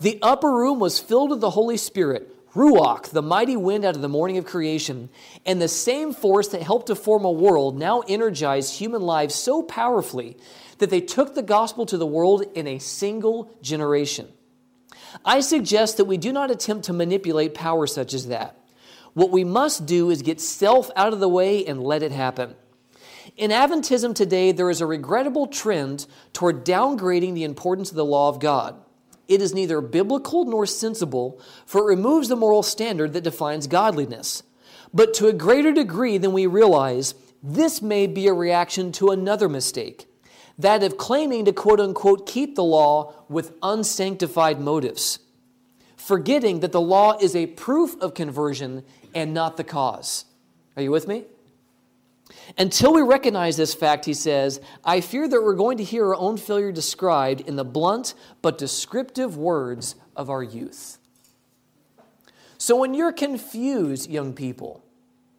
The 0.00 0.18
upper 0.22 0.50
room 0.50 0.78
was 0.78 0.98
filled 0.98 1.30
with 1.30 1.40
the 1.40 1.50
Holy 1.50 1.76
Spirit, 1.76 2.32
Ruach, 2.54 3.10
the 3.10 3.22
mighty 3.22 3.56
wind 3.56 3.84
out 3.84 3.96
of 3.96 4.02
the 4.02 4.08
morning 4.08 4.38
of 4.38 4.46
creation, 4.46 5.10
and 5.44 5.60
the 5.60 5.68
same 5.68 6.14
force 6.14 6.48
that 6.48 6.62
helped 6.62 6.86
to 6.86 6.94
form 6.94 7.24
a 7.24 7.30
world 7.30 7.78
now 7.78 8.00
energized 8.08 8.78
human 8.78 9.02
lives 9.02 9.34
so 9.34 9.62
powerfully 9.62 10.36
that 10.78 10.90
they 10.90 11.00
took 11.00 11.34
the 11.34 11.42
gospel 11.42 11.84
to 11.86 11.98
the 11.98 12.06
world 12.06 12.44
in 12.54 12.66
a 12.66 12.78
single 12.78 13.54
generation. 13.60 14.28
I 15.24 15.40
suggest 15.40 15.96
that 15.96 16.04
we 16.06 16.16
do 16.16 16.32
not 16.32 16.50
attempt 16.50 16.86
to 16.86 16.92
manipulate 16.92 17.54
power 17.54 17.86
such 17.86 18.14
as 18.14 18.28
that. 18.28 18.58
What 19.16 19.30
we 19.30 19.44
must 19.44 19.86
do 19.86 20.10
is 20.10 20.20
get 20.20 20.42
self 20.42 20.90
out 20.94 21.14
of 21.14 21.20
the 21.20 21.28
way 21.28 21.64
and 21.64 21.82
let 21.82 22.02
it 22.02 22.12
happen. 22.12 22.54
In 23.34 23.50
Adventism 23.50 24.14
today, 24.14 24.52
there 24.52 24.68
is 24.68 24.82
a 24.82 24.86
regrettable 24.86 25.46
trend 25.46 26.06
toward 26.34 26.66
downgrading 26.66 27.32
the 27.32 27.44
importance 27.44 27.88
of 27.88 27.96
the 27.96 28.04
law 28.04 28.28
of 28.28 28.40
God. 28.40 28.76
it 29.26 29.40
is 29.40 29.54
neither 29.54 29.80
biblical 29.80 30.44
nor 30.44 30.66
sensible, 30.66 31.40
for 31.64 31.80
it 31.80 31.96
removes 31.96 32.28
the 32.28 32.36
moral 32.36 32.62
standard 32.62 33.14
that 33.14 33.24
defines 33.24 33.66
godliness. 33.66 34.42
But 34.92 35.14
to 35.14 35.28
a 35.28 35.32
greater 35.32 35.72
degree 35.72 36.18
than 36.18 36.34
we 36.34 36.46
realize, 36.46 37.14
this 37.42 37.80
may 37.80 38.06
be 38.06 38.26
a 38.26 38.34
reaction 38.34 38.92
to 38.92 39.08
another 39.08 39.48
mistake 39.48 40.06
that 40.58 40.82
of 40.82 40.98
claiming 40.98 41.46
to 41.46 41.52
quote 41.52 41.80
unquote 41.80 42.26
keep 42.26 42.54
the 42.54 42.64
law 42.64 43.14
with 43.30 43.54
unsanctified 43.62 44.60
motives, 44.60 45.20
forgetting 46.06 46.60
that 46.60 46.70
the 46.70 46.80
law 46.80 47.18
is 47.20 47.34
a 47.34 47.46
proof 47.46 48.00
of 48.00 48.14
conversion 48.14 48.84
and 49.12 49.34
not 49.34 49.56
the 49.56 49.64
cause. 49.64 50.24
Are 50.76 50.82
you 50.82 50.92
with 50.92 51.08
me? 51.08 51.24
Until 52.56 52.94
we 52.94 53.02
recognize 53.02 53.56
this 53.56 53.74
fact, 53.74 54.04
he 54.04 54.14
says, 54.14 54.60
I 54.84 55.00
fear 55.00 55.26
that 55.26 55.42
we're 55.42 55.56
going 55.56 55.78
to 55.78 55.84
hear 55.84 56.06
our 56.06 56.14
own 56.14 56.36
failure 56.36 56.70
described 56.70 57.40
in 57.40 57.56
the 57.56 57.64
blunt 57.64 58.14
but 58.40 58.56
descriptive 58.56 59.36
words 59.36 59.96
of 60.14 60.30
our 60.30 60.44
youth. 60.44 60.98
So 62.56 62.76
when 62.76 62.94
you're 62.94 63.10
confused, 63.10 64.08
young 64.08 64.32
people, 64.32 64.84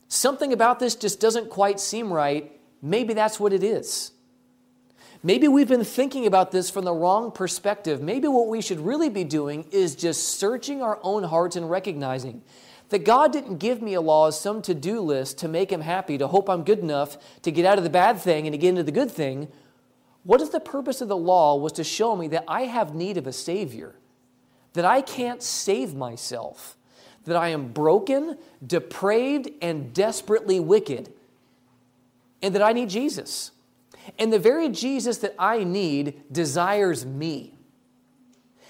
something 0.10 0.52
about 0.52 0.80
this 0.80 0.98
just 0.98 1.22
doesn't 1.22 1.50
quite 1.50 1.80
seem 1.80 2.12
right, 2.12 2.52
maybe 2.82 3.14
that's 3.14 3.40
what 3.40 3.54
it 3.54 3.64
is. 3.64 4.12
Maybe 5.28 5.50
we've 5.50 5.68
been 5.68 5.84
thinking 5.84 6.26
about 6.26 6.52
this 6.52 6.70
from 6.70 6.86
the 6.86 6.94
wrong 6.94 7.34
perspective. 7.34 8.02
Maybe 8.02 8.30
what 8.30 8.48
we 8.48 8.62
should 8.62 8.80
really 8.80 9.10
be 9.10 9.26
doing 9.26 9.66
is 9.72 9.94
just 9.94 10.26
searching 10.40 10.82
our 10.82 11.00
own 11.04 11.24
hearts 11.24 11.58
and 11.58 11.70
recognizing 11.70 12.44
that 12.88 13.00
God 13.00 13.34
didn't 13.34 13.58
give 13.58 13.82
me 13.82 13.94
a 13.94 14.00
law 14.00 14.28
as 14.28 14.40
some 14.40 14.62
to 14.62 14.74
do 14.74 15.02
list 15.02 15.40
to 15.40 15.50
make 15.50 15.70
him 15.70 15.82
happy, 15.82 16.18
to 16.18 16.28
hope 16.28 16.50
I'm 16.50 16.64
good 16.64 16.80
enough 16.80 17.18
to 17.42 17.52
get 17.52 17.66
out 17.66 17.78
of 17.78 17.84
the 17.84 17.90
bad 17.90 18.22
thing 18.22 18.48
and 18.48 18.54
to 18.54 18.58
get 18.58 18.70
into 18.70 18.84
the 18.84 18.92
good 18.94 19.12
thing. 19.12 19.50
What 20.24 20.40
if 20.40 20.54
the 20.54 20.62
purpose 20.62 21.02
of 21.02 21.10
the 21.10 21.18
law 21.18 21.58
was 21.58 21.74
to 21.74 21.84
show 21.84 22.16
me 22.16 22.30
that 22.30 22.46
I 22.48 22.62
have 22.62 22.96
need 22.96 23.18
of 23.18 23.28
a 23.28 23.34
Savior, 23.34 23.96
that 24.76 24.86
I 24.86 25.02
can't 25.02 25.44
save 25.44 25.94
myself, 25.94 26.78
that 27.26 27.36
I 27.36 27.50
am 27.50 27.74
broken, 27.74 28.38
depraved, 28.66 29.50
and 29.62 29.94
desperately 29.94 30.62
wicked, 30.62 31.12
and 32.42 32.56
that 32.56 32.62
I 32.62 32.72
need 32.72 32.88
Jesus? 32.88 33.52
And 34.18 34.32
the 34.32 34.40
very 34.40 34.70
Jesus 34.70 35.18
that 35.20 35.36
I 35.38 35.64
need 35.64 36.32
desires 36.32 37.06
me. 37.06 37.56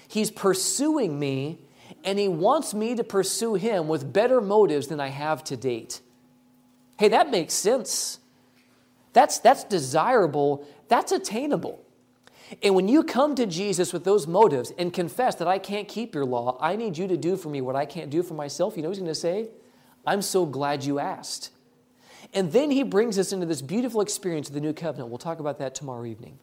He's 0.08 0.30
pursuing 0.30 1.18
me 1.18 1.60
and 2.04 2.18
He 2.18 2.28
wants 2.28 2.74
me 2.74 2.94
to 2.94 3.04
pursue 3.04 3.54
Him 3.54 3.88
with 3.88 4.12
better 4.12 4.40
motives 4.40 4.88
than 4.88 5.00
I 5.00 5.08
have 5.08 5.44
to 5.44 5.56
date. 5.56 6.00
Hey, 6.98 7.08
that 7.08 7.30
makes 7.30 7.54
sense. 7.54 8.18
That's, 9.12 9.38
that's 9.38 9.64
desirable, 9.64 10.66
that's 10.88 11.12
attainable. 11.12 11.84
And 12.62 12.74
when 12.74 12.88
you 12.88 13.02
come 13.02 13.34
to 13.34 13.46
Jesus 13.46 13.92
with 13.92 14.04
those 14.04 14.26
motives 14.26 14.72
and 14.78 14.92
confess 14.92 15.34
that 15.36 15.48
I 15.48 15.58
can't 15.58 15.86
keep 15.86 16.14
your 16.14 16.24
law, 16.24 16.56
I 16.60 16.76
need 16.76 16.96
you 16.96 17.06
to 17.08 17.16
do 17.16 17.36
for 17.36 17.50
me 17.50 17.60
what 17.60 17.76
I 17.76 17.84
can't 17.84 18.10
do 18.10 18.22
for 18.22 18.34
myself, 18.34 18.76
you 18.76 18.82
know 18.82 18.88
what 18.88 18.96
he's 18.96 19.02
going 19.02 19.10
to 19.10 19.14
say? 19.14 19.50
I'm 20.06 20.22
so 20.22 20.46
glad 20.46 20.84
you 20.84 20.98
asked. 20.98 21.50
And 22.34 22.52
then 22.52 22.70
he 22.70 22.82
brings 22.82 23.18
us 23.18 23.32
into 23.32 23.46
this 23.46 23.62
beautiful 23.62 24.00
experience 24.00 24.48
of 24.48 24.54
the 24.54 24.60
new 24.60 24.72
covenant. 24.72 25.08
We'll 25.08 25.18
talk 25.18 25.40
about 25.40 25.58
that 25.58 25.74
tomorrow 25.74 26.04
evening. 26.04 26.38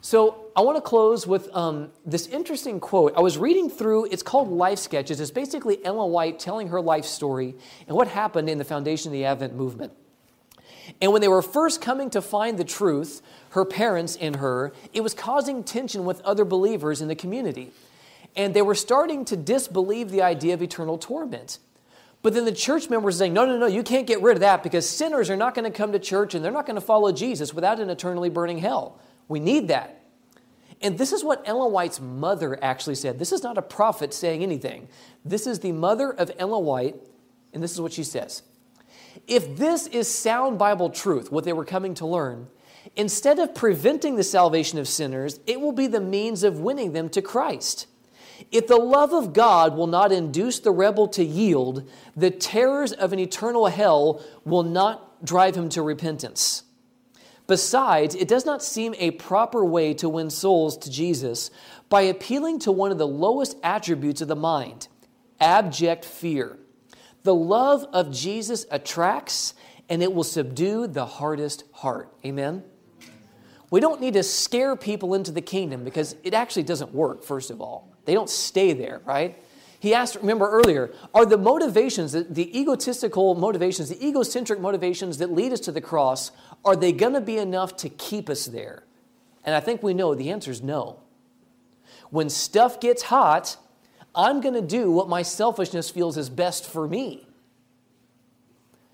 So 0.00 0.46
I 0.54 0.60
want 0.60 0.76
to 0.76 0.80
close 0.80 1.26
with 1.26 1.54
um, 1.54 1.90
this 2.04 2.28
interesting 2.28 2.80
quote. 2.80 3.14
I 3.16 3.20
was 3.20 3.38
reading 3.38 3.68
through, 3.68 4.06
it's 4.06 4.22
called 4.22 4.48
Life 4.48 4.78
Sketches. 4.78 5.20
It's 5.20 5.30
basically 5.30 5.84
Ellen 5.84 6.12
White 6.12 6.38
telling 6.38 6.68
her 6.68 6.80
life 6.80 7.04
story 7.04 7.54
and 7.88 7.96
what 7.96 8.08
happened 8.08 8.48
in 8.48 8.58
the 8.58 8.64
foundation 8.64 9.08
of 9.08 9.12
the 9.14 9.24
Advent 9.24 9.54
movement. 9.54 9.92
And 11.00 11.12
when 11.12 11.20
they 11.20 11.28
were 11.28 11.42
first 11.42 11.80
coming 11.80 12.10
to 12.10 12.22
find 12.22 12.58
the 12.58 12.64
truth, 12.64 13.20
her 13.50 13.64
parents 13.64 14.16
and 14.16 14.36
her, 14.36 14.72
it 14.92 15.00
was 15.00 15.14
causing 15.14 15.64
tension 15.64 16.04
with 16.04 16.20
other 16.20 16.44
believers 16.44 17.00
in 17.00 17.08
the 17.08 17.16
community. 17.16 17.72
And 18.36 18.54
they 18.54 18.62
were 18.62 18.74
starting 18.74 19.24
to 19.26 19.36
disbelieve 19.36 20.10
the 20.10 20.22
idea 20.22 20.54
of 20.54 20.62
eternal 20.62 20.98
torment. 20.98 21.58
But 22.26 22.34
then 22.34 22.44
the 22.44 22.50
church 22.50 22.90
members 22.90 23.04
were 23.04 23.18
saying, 23.18 23.34
no, 23.34 23.46
no, 23.46 23.56
no, 23.56 23.66
you 23.68 23.84
can't 23.84 24.04
get 24.04 24.20
rid 24.20 24.34
of 24.34 24.40
that 24.40 24.64
because 24.64 24.90
sinners 24.90 25.30
are 25.30 25.36
not 25.36 25.54
going 25.54 25.64
to 25.64 25.70
come 25.70 25.92
to 25.92 26.00
church 26.00 26.34
and 26.34 26.44
they're 26.44 26.50
not 26.50 26.66
going 26.66 26.74
to 26.74 26.80
follow 26.80 27.12
Jesus 27.12 27.54
without 27.54 27.78
an 27.78 27.88
eternally 27.88 28.30
burning 28.30 28.58
hell. 28.58 28.98
We 29.28 29.38
need 29.38 29.68
that. 29.68 30.02
And 30.82 30.98
this 30.98 31.12
is 31.12 31.22
what 31.22 31.44
Ellen 31.46 31.70
White's 31.70 32.00
mother 32.00 32.58
actually 32.60 32.96
said. 32.96 33.20
This 33.20 33.30
is 33.30 33.44
not 33.44 33.58
a 33.58 33.62
prophet 33.62 34.12
saying 34.12 34.42
anything. 34.42 34.88
This 35.24 35.46
is 35.46 35.60
the 35.60 35.70
mother 35.70 36.10
of 36.10 36.32
Ellen 36.36 36.64
White, 36.64 36.96
and 37.52 37.62
this 37.62 37.70
is 37.70 37.80
what 37.80 37.92
she 37.92 38.02
says. 38.02 38.42
If 39.28 39.56
this 39.56 39.86
is 39.86 40.12
sound 40.12 40.58
Bible 40.58 40.90
truth, 40.90 41.30
what 41.30 41.44
they 41.44 41.52
were 41.52 41.64
coming 41.64 41.94
to 41.94 42.06
learn, 42.06 42.48
instead 42.96 43.38
of 43.38 43.54
preventing 43.54 44.16
the 44.16 44.24
salvation 44.24 44.80
of 44.80 44.88
sinners, 44.88 45.38
it 45.46 45.60
will 45.60 45.70
be 45.70 45.86
the 45.86 46.00
means 46.00 46.42
of 46.42 46.58
winning 46.58 46.92
them 46.92 47.08
to 47.10 47.22
Christ. 47.22 47.86
If 48.50 48.66
the 48.66 48.76
love 48.76 49.12
of 49.12 49.32
God 49.32 49.76
will 49.76 49.86
not 49.86 50.12
induce 50.12 50.60
the 50.60 50.70
rebel 50.70 51.08
to 51.08 51.24
yield, 51.24 51.88
the 52.16 52.30
terrors 52.30 52.92
of 52.92 53.12
an 53.12 53.18
eternal 53.18 53.66
hell 53.66 54.24
will 54.44 54.62
not 54.62 55.24
drive 55.24 55.56
him 55.56 55.68
to 55.70 55.82
repentance. 55.82 56.62
Besides, 57.46 58.14
it 58.14 58.28
does 58.28 58.44
not 58.44 58.62
seem 58.62 58.94
a 58.98 59.12
proper 59.12 59.64
way 59.64 59.94
to 59.94 60.08
win 60.08 60.30
souls 60.30 60.76
to 60.78 60.90
Jesus 60.90 61.50
by 61.88 62.02
appealing 62.02 62.58
to 62.60 62.72
one 62.72 62.90
of 62.90 62.98
the 62.98 63.06
lowest 63.06 63.56
attributes 63.62 64.20
of 64.20 64.28
the 64.28 64.36
mind 64.36 64.88
abject 65.38 66.04
fear. 66.04 66.58
The 67.22 67.34
love 67.34 67.84
of 67.92 68.10
Jesus 68.10 68.66
attracts 68.70 69.54
and 69.88 70.02
it 70.02 70.12
will 70.12 70.24
subdue 70.24 70.86
the 70.86 71.06
hardest 71.06 71.64
heart. 71.72 72.12
Amen? 72.24 72.64
We 73.70 73.80
don't 73.80 74.00
need 74.00 74.14
to 74.14 74.22
scare 74.22 74.76
people 74.76 75.14
into 75.14 75.30
the 75.30 75.40
kingdom 75.40 75.84
because 75.84 76.16
it 76.22 76.34
actually 76.34 76.62
doesn't 76.62 76.94
work, 76.94 77.22
first 77.24 77.50
of 77.50 77.60
all. 77.60 77.95
They 78.06 78.14
don't 78.14 78.30
stay 78.30 78.72
there, 78.72 79.02
right? 79.04 79.36
He 79.78 79.94
asked, 79.94 80.16
remember 80.16 80.50
earlier, 80.50 80.92
are 81.14 81.26
the 81.26 81.36
motivations, 81.36 82.12
the 82.12 82.58
egotistical 82.58 83.34
motivations, 83.34 83.88
the 83.88 84.04
egocentric 84.04 84.58
motivations 84.58 85.18
that 85.18 85.30
lead 85.32 85.52
us 85.52 85.60
to 85.60 85.72
the 85.72 85.80
cross, 85.80 86.30
are 86.64 86.74
they 86.74 86.92
going 86.92 87.12
to 87.12 87.20
be 87.20 87.36
enough 87.36 87.76
to 87.78 87.88
keep 87.88 88.30
us 88.30 88.46
there? 88.46 88.84
And 89.44 89.54
I 89.54 89.60
think 89.60 89.82
we 89.82 89.94
know 89.94 90.14
the 90.14 90.30
answer 90.30 90.50
is 90.50 90.62
no. 90.62 91.00
When 92.10 92.30
stuff 92.30 92.80
gets 92.80 93.04
hot, 93.04 93.56
I'm 94.14 94.40
going 94.40 94.54
to 94.54 94.62
do 94.62 94.90
what 94.90 95.08
my 95.08 95.22
selfishness 95.22 95.90
feels 95.90 96.16
is 96.16 96.30
best 96.30 96.64
for 96.64 96.88
me. 96.88 97.26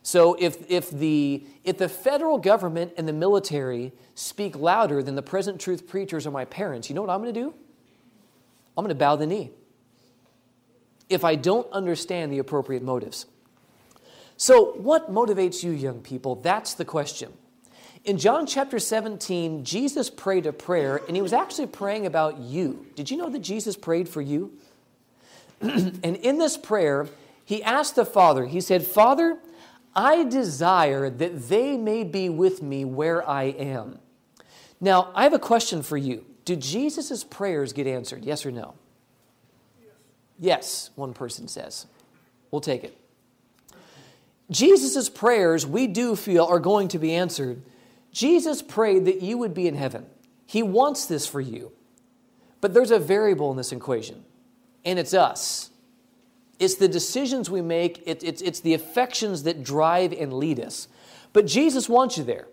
So 0.03 0.37
if, 0.39 0.69
if, 0.69 0.91
the, 0.91 1.47
if 1.63 1.79
the 1.79 1.89
federal 1.89 2.39
government 2.39 2.95
and 2.97 3.07
the 3.07 3.13
military 3.13 3.93
speak 4.15 4.57
louder 4.57 5.01
than 5.03 5.15
the 5.15 5.23
present 5.23 5.61
truth 5.61 5.87
preachers 5.87 6.27
or 6.27 6.33
my 6.33 6.45
parents, 6.45 6.89
you 6.89 6.97
know 6.97 7.03
what 7.03 7.11
I'm 7.11 7.23
going 7.23 7.33
to 7.33 7.41
do? 7.41 7.55
I'm 8.77 8.85
going 8.85 8.95
to 8.95 8.99
bow 8.99 9.17
the 9.17 9.27
knee 9.27 9.51
if 11.09 11.25
I 11.25 11.35
don't 11.35 11.71
understand 11.73 12.33
the 12.33 12.39
appropriate 12.39 12.83
motives. 12.83 13.27
So, 14.37 14.73
what 14.73 15.13
motivates 15.13 15.63
you, 15.63 15.71
young 15.71 16.01
people? 16.01 16.37
That's 16.37 16.75
the 16.75 16.85
question. 16.85 17.33
In 18.05 18.19
John 18.19 18.47
chapter 18.47 18.81
17, 18.81 19.65
Jesus 19.65 20.11
prayed 20.11 20.47
a 20.47 20.53
prayer, 20.53 21.01
and 21.07 21.15
he 21.15 21.23
was 21.23 21.33
actually 21.33 21.69
praying 21.69 22.07
about 22.07 22.39
you. 22.39 22.87
Did 22.97 23.11
you 23.11 23.17
know 23.17 23.29
that 23.31 23.41
Jesus 23.41 23.77
prayed 23.77 24.09
for 24.09 24.21
you? 24.21 24.53
and 25.61 26.03
in 26.03 26.39
this 26.39 26.57
prayer, 26.57 27.07
he 27.45 27.63
asked 27.63 27.95
the 27.95 28.05
Father, 28.05 28.47
he 28.47 28.61
said, 28.61 28.85
Father, 28.85 29.39
I 29.95 30.25
desire 30.25 31.11
that 31.11 31.49
they 31.49 31.77
may 31.77 32.03
be 32.03 32.29
with 32.29 32.63
me 32.63 32.85
where 32.85 33.29
I 33.29 33.45
am. 33.45 33.99
Now, 34.81 35.13
I 35.15 35.23
have 35.23 35.35
a 35.35 35.39
question 35.39 35.83
for 35.83 35.97
you. 35.97 36.25
Do 36.45 36.57
Jesus' 36.57 37.25
prayers 37.25 37.73
get 37.73 37.87
answered? 37.87 38.25
Yes 38.25 38.45
or 38.45 38.51
no? 38.51 38.75
Yes, 40.39 40.91
one 40.97 41.15
person 41.15 41.47
says. 41.47 41.87
We'll 42.51 42.61
take 42.61 42.85
it. 42.85 42.99
Jesus' 44.51 45.09
prayers, 45.09 45.67
we 45.67 45.87
do 45.87 46.17
feel, 46.17 46.45
are 46.45 46.59
going 46.59 46.89
to 46.89 46.99
be 46.99 47.15
answered. 47.15 47.63
Jesus 48.13 48.61
prayed 48.61 49.05
that 49.07 49.23
you 49.23 49.39
would 49.39 49.55
be 49.55 49.67
in 49.67 49.75
heaven. 49.75 50.07
He 50.47 50.63
wants 50.63 51.07
this 51.07 51.27
for 51.27 51.41
you. 51.41 51.73
But 52.61 52.75
there's 52.75 52.91
a 52.91 52.99
variable 52.99 53.51
in 53.51 53.57
this 53.57 53.73
equation, 53.73 54.25
and 54.85 54.99
it's 54.99 55.15
us. 55.15 55.71
It's 56.59 56.77
the 56.77 56.89
decisions 56.89 57.51
we 57.51 57.61
make, 57.61 58.03
it, 58.07 58.23
it's, 58.23 58.41
it's 58.43 58.61
the 58.61 58.75
affections 58.75 59.45
that 59.45 59.65
drive 59.65 60.13
and 60.13 60.33
lead 60.33 60.61
us. 60.61 60.87
But 61.33 61.47
Jesus 61.47 61.89
wants 61.89 62.19
you 62.19 62.25
there. 62.25 62.47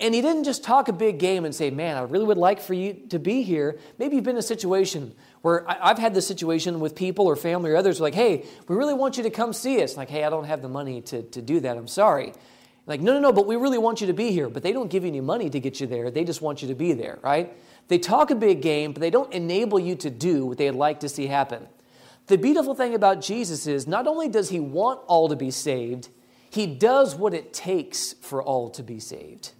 And 0.00 0.14
he 0.14 0.20
didn't 0.20 0.44
just 0.44 0.64
talk 0.64 0.88
a 0.88 0.92
big 0.92 1.18
game 1.18 1.44
and 1.44 1.54
say, 1.54 1.70
Man, 1.70 1.96
I 1.96 2.02
really 2.02 2.24
would 2.24 2.38
like 2.38 2.60
for 2.60 2.74
you 2.74 2.94
to 3.10 3.18
be 3.18 3.42
here. 3.42 3.78
Maybe 3.98 4.16
you've 4.16 4.24
been 4.24 4.36
in 4.36 4.40
a 4.40 4.42
situation 4.42 5.14
where 5.42 5.64
I've 5.68 5.98
had 5.98 6.14
this 6.14 6.26
situation 6.26 6.80
with 6.80 6.96
people 6.96 7.26
or 7.26 7.36
family 7.36 7.70
or 7.70 7.76
others 7.76 8.00
like, 8.00 8.14
Hey, 8.14 8.44
we 8.66 8.74
really 8.74 8.94
want 8.94 9.16
you 9.16 9.22
to 9.22 9.30
come 9.30 9.52
see 9.52 9.82
us. 9.82 9.96
Like, 9.96 10.10
hey, 10.10 10.24
I 10.24 10.30
don't 10.30 10.44
have 10.44 10.62
the 10.62 10.68
money 10.68 11.00
to, 11.02 11.22
to 11.22 11.40
do 11.40 11.60
that. 11.60 11.76
I'm 11.76 11.88
sorry. 11.88 12.32
Like, 12.86 13.00
no, 13.00 13.14
no, 13.14 13.20
no, 13.20 13.32
but 13.32 13.46
we 13.46 13.56
really 13.56 13.78
want 13.78 14.00
you 14.00 14.08
to 14.08 14.12
be 14.12 14.30
here. 14.30 14.48
But 14.48 14.62
they 14.62 14.72
don't 14.72 14.90
give 14.90 15.04
you 15.04 15.08
any 15.08 15.20
money 15.20 15.48
to 15.48 15.60
get 15.60 15.80
you 15.80 15.86
there. 15.86 16.10
They 16.10 16.24
just 16.24 16.42
want 16.42 16.60
you 16.60 16.68
to 16.68 16.74
be 16.74 16.92
there, 16.92 17.18
right? 17.22 17.56
They 17.88 17.98
talk 17.98 18.30
a 18.30 18.34
big 18.34 18.62
game, 18.62 18.92
but 18.92 19.00
they 19.00 19.10
don't 19.10 19.32
enable 19.32 19.78
you 19.78 19.94
to 19.96 20.10
do 20.10 20.44
what 20.46 20.58
they'd 20.58 20.72
like 20.72 21.00
to 21.00 21.08
see 21.08 21.26
happen. 21.26 21.66
The 22.26 22.38
beautiful 22.38 22.74
thing 22.74 22.94
about 22.94 23.20
Jesus 23.20 23.66
is 23.66 23.86
not 23.86 24.06
only 24.06 24.28
does 24.28 24.48
he 24.48 24.60
want 24.60 25.00
all 25.06 25.28
to 25.28 25.36
be 25.36 25.50
saved, 25.50 26.08
he 26.50 26.66
does 26.66 27.14
what 27.14 27.34
it 27.34 27.52
takes 27.52 28.14
for 28.14 28.42
all 28.42 28.70
to 28.70 28.82
be 28.82 28.98
saved. 28.98 29.52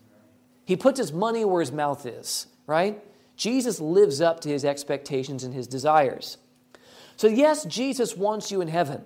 He 0.65 0.77
puts 0.77 0.99
his 0.99 1.13
money 1.13 1.45
where 1.45 1.61
his 1.61 1.73
mouth 1.73 2.07
is, 2.07 2.47
right? 2.67 3.03
Jesus 3.37 3.81
lives 3.81 4.21
up 4.21 4.41
to 4.41 4.49
his 4.49 4.65
expectations 4.65 5.45
and 5.45 5.53
his 5.53 5.67
desires. 5.67 6.39
So, 7.17 7.29
yes, 7.29 7.65
Jesus 7.65 8.17
wants 8.17 8.51
you 8.51 8.61
in 8.61 8.69
heaven, 8.69 9.05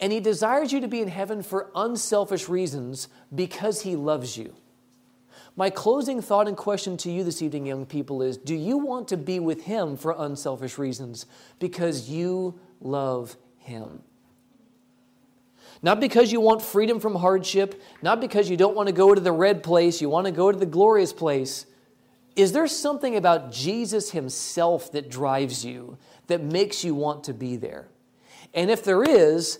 and 0.00 0.12
he 0.12 0.20
desires 0.20 0.72
you 0.72 0.80
to 0.80 0.88
be 0.88 1.00
in 1.00 1.08
heaven 1.08 1.42
for 1.42 1.70
unselfish 1.74 2.48
reasons 2.48 3.08
because 3.34 3.82
he 3.82 3.96
loves 3.96 4.36
you. 4.36 4.54
My 5.58 5.70
closing 5.70 6.20
thought 6.20 6.48
and 6.48 6.56
question 6.56 6.98
to 6.98 7.10
you 7.10 7.24
this 7.24 7.40
evening, 7.40 7.66
young 7.66 7.86
people, 7.86 8.20
is 8.20 8.36
do 8.36 8.54
you 8.54 8.76
want 8.76 9.08
to 9.08 9.16
be 9.16 9.40
with 9.40 9.64
him 9.64 9.96
for 9.96 10.14
unselfish 10.18 10.76
reasons 10.76 11.24
because 11.58 12.10
you 12.10 12.58
love 12.80 13.36
him? 13.58 14.02
Not 15.82 16.00
because 16.00 16.32
you 16.32 16.40
want 16.40 16.62
freedom 16.62 17.00
from 17.00 17.14
hardship, 17.14 17.82
not 18.02 18.20
because 18.20 18.48
you 18.48 18.56
don't 18.56 18.74
want 18.74 18.88
to 18.88 18.94
go 18.94 19.14
to 19.14 19.20
the 19.20 19.32
red 19.32 19.62
place, 19.62 20.00
you 20.00 20.08
want 20.08 20.26
to 20.26 20.32
go 20.32 20.50
to 20.50 20.58
the 20.58 20.66
glorious 20.66 21.12
place. 21.12 21.66
Is 22.34 22.52
there 22.52 22.66
something 22.66 23.16
about 23.16 23.52
Jesus 23.52 24.10
himself 24.10 24.92
that 24.92 25.10
drives 25.10 25.64
you, 25.64 25.98
that 26.26 26.42
makes 26.42 26.84
you 26.84 26.94
want 26.94 27.24
to 27.24 27.34
be 27.34 27.56
there? 27.56 27.88
And 28.52 28.70
if 28.70 28.84
there 28.84 29.02
is, 29.02 29.58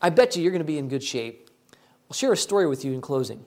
I 0.00 0.10
bet 0.10 0.36
you 0.36 0.42
you're 0.42 0.52
going 0.52 0.60
to 0.60 0.64
be 0.64 0.78
in 0.78 0.88
good 0.88 1.02
shape. 1.02 1.50
I'll 2.10 2.14
share 2.14 2.32
a 2.32 2.36
story 2.36 2.66
with 2.66 2.84
you 2.84 2.92
in 2.92 3.00
closing. 3.00 3.44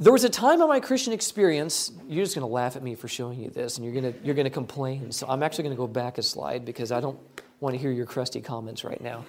There 0.00 0.12
was 0.12 0.22
a 0.22 0.28
time 0.28 0.62
in 0.62 0.68
my 0.68 0.78
Christian 0.78 1.12
experience, 1.12 1.90
you're 2.06 2.24
just 2.24 2.36
going 2.36 2.46
to 2.46 2.52
laugh 2.52 2.76
at 2.76 2.84
me 2.84 2.94
for 2.94 3.08
showing 3.08 3.40
you 3.40 3.50
this, 3.50 3.78
and 3.78 3.84
you're 3.84 4.00
going 4.00 4.12
to, 4.12 4.24
you're 4.24 4.36
going 4.36 4.44
to 4.44 4.50
complain. 4.50 5.10
So 5.10 5.26
I'm 5.28 5.42
actually 5.42 5.64
going 5.64 5.74
to 5.74 5.80
go 5.80 5.88
back 5.88 6.18
a 6.18 6.22
slide 6.22 6.64
because 6.64 6.92
I 6.92 7.00
don't 7.00 7.18
want 7.58 7.74
to 7.74 7.80
hear 7.80 7.90
your 7.90 8.06
crusty 8.06 8.40
comments 8.40 8.84
right 8.84 9.00
now. 9.00 9.24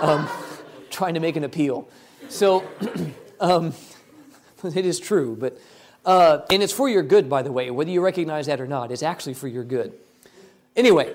Um, 0.00 0.28
trying 0.90 1.14
to 1.14 1.20
make 1.20 1.36
an 1.36 1.44
appeal. 1.44 1.88
So, 2.28 2.64
um, 3.40 3.72
it 4.64 4.86
is 4.86 4.98
true, 5.00 5.36
but, 5.38 5.58
uh, 6.04 6.40
and 6.50 6.62
it's 6.62 6.72
for 6.72 6.88
your 6.88 7.02
good, 7.02 7.28
by 7.28 7.42
the 7.42 7.52
way, 7.52 7.70
whether 7.70 7.90
you 7.90 8.00
recognize 8.00 8.46
that 8.46 8.60
or 8.60 8.66
not, 8.66 8.90
it's 8.90 9.02
actually 9.02 9.34
for 9.34 9.48
your 9.48 9.64
good. 9.64 9.92
Anyway, 10.76 11.14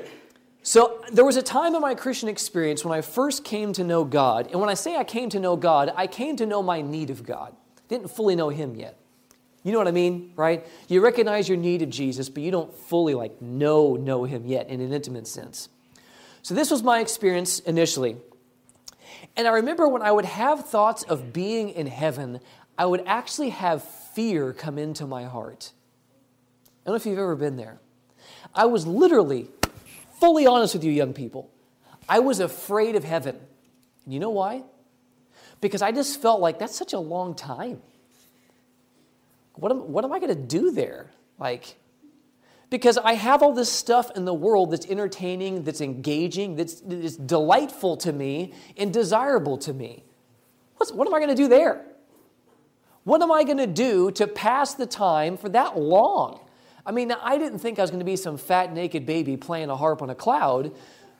so 0.63 1.03
there 1.11 1.25
was 1.25 1.35
a 1.35 1.41
time 1.41 1.75
in 1.75 1.81
my 1.81 1.93
Christian 1.93 2.29
experience 2.29 2.85
when 2.85 2.97
I 2.97 3.01
first 3.01 3.43
came 3.43 3.73
to 3.73 3.83
know 3.83 4.03
God, 4.03 4.47
and 4.51 4.59
when 4.59 4.69
I 4.69 4.73
say 4.75 4.95
I 4.95 5.03
came 5.03 5.29
to 5.29 5.39
know 5.39 5.55
God, 5.55 5.91
I 5.95 6.07
came 6.07 6.37
to 6.37 6.45
know 6.45 6.63
my 6.63 6.81
need 6.81 7.09
of 7.09 7.25
God. 7.25 7.55
Didn't 7.89 8.09
fully 8.09 8.35
know 8.35 8.49
Him 8.49 8.75
yet. 8.75 8.97
You 9.63 9.71
know 9.71 9.77
what 9.77 9.87
I 9.87 9.91
mean, 9.91 10.33
right? 10.35 10.65
You 10.89 11.01
recognize 11.01 11.47
your 11.47 11.57
need 11.57 11.81
of 11.81 11.89
Jesus, 11.89 12.27
but 12.29 12.43
you 12.43 12.51
don't 12.51 12.73
fully 12.73 13.13
like 13.13 13.41
know 13.41 13.95
know 13.95 14.23
Him 14.23 14.45
yet 14.45 14.69
in 14.69 14.81
an 14.81 14.93
intimate 14.93 15.27
sense. 15.27 15.69
So 16.41 16.53
this 16.53 16.71
was 16.71 16.83
my 16.83 16.99
experience 16.99 17.59
initially. 17.59 18.17
And 19.35 19.47
I 19.47 19.51
remember 19.51 19.87
when 19.87 20.01
I 20.01 20.11
would 20.11 20.25
have 20.25 20.65
thoughts 20.65 21.03
of 21.03 21.33
being 21.33 21.69
in 21.69 21.87
heaven, 21.87 22.39
I 22.77 22.85
would 22.85 23.03
actually 23.05 23.49
have 23.49 23.83
fear 23.83 24.53
come 24.53 24.77
into 24.77 25.07
my 25.07 25.23
heart. 25.23 25.71
I 26.83 26.89
don't 26.89 26.93
know 26.93 26.95
if 26.97 27.05
you've 27.05 27.17
ever 27.17 27.35
been 27.35 27.55
there. 27.55 27.79
I 28.53 28.65
was 28.65 28.85
literally, 28.85 29.49
fully 30.19 30.45
honest 30.45 30.73
with 30.75 30.83
you, 30.83 30.91
young 30.91 31.13
people, 31.13 31.49
I 32.07 32.19
was 32.19 32.39
afraid 32.39 32.95
of 32.95 33.03
heaven. 33.03 33.37
And 34.05 34.13
you 34.13 34.19
know 34.19 34.29
why? 34.29 34.63
Because 35.61 35.81
I 35.81 35.91
just 35.91 36.21
felt 36.21 36.41
like 36.41 36.59
that's 36.59 36.75
such 36.75 36.93
a 36.93 36.99
long 36.99 37.35
time. 37.35 37.81
What 39.55 39.71
am, 39.71 39.91
what 39.91 40.03
am 40.03 40.11
I 40.11 40.19
going 40.19 40.35
to 40.35 40.41
do 40.41 40.71
there? 40.71 41.11
Like, 41.39 41.75
because 42.73 42.97
I 42.97 43.13
have 43.13 43.43
all 43.43 43.53
this 43.53 43.71
stuff 43.71 44.09
in 44.15 44.25
the 44.25 44.33
world 44.33 44.71
that's 44.71 44.87
entertaining, 44.87 45.61
that's 45.61 45.79
engaging, 45.79 46.55
that's, 46.55 46.81
that's 46.83 47.17
delightful 47.17 47.97
to 47.97 48.11
me 48.11 48.51
and 48.75 48.91
desirable 48.91 49.59
to 49.59 49.75
me. 49.75 50.03
What's, 50.77 50.91
what 50.91 51.07
am 51.07 51.13
I 51.13 51.19
going 51.19 51.29
to 51.29 51.35
do 51.35 51.47
there? 51.47 51.85
What 53.03 53.21
am 53.21 53.31
I 53.31 53.43
going 53.43 53.59
to 53.59 53.67
do 53.67 54.09
to 54.13 54.25
pass 54.25 54.73
the 54.73 54.87
time 54.87 55.37
for 55.37 55.49
that 55.49 55.77
long? 55.77 56.39
I 56.83 56.91
mean, 56.91 57.11
I 57.11 57.37
didn't 57.37 57.59
think 57.59 57.77
I 57.77 57.83
was 57.83 57.91
going 57.91 57.99
to 57.99 58.05
be 58.05 58.15
some 58.15 58.37
fat, 58.37 58.73
naked 58.73 59.05
baby 59.05 59.37
playing 59.37 59.69
a 59.69 59.77
harp 59.77 60.01
on 60.01 60.09
a 60.09 60.15
cloud, 60.15 60.71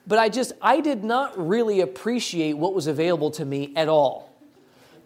but 0.08 0.18
I 0.18 0.30
just, 0.30 0.54
I 0.60 0.80
did 0.80 1.04
not 1.04 1.38
really 1.38 1.82
appreciate 1.82 2.54
what 2.54 2.74
was 2.74 2.88
available 2.88 3.30
to 3.30 3.46
me 3.46 3.74
at 3.76 3.88
all 3.88 4.36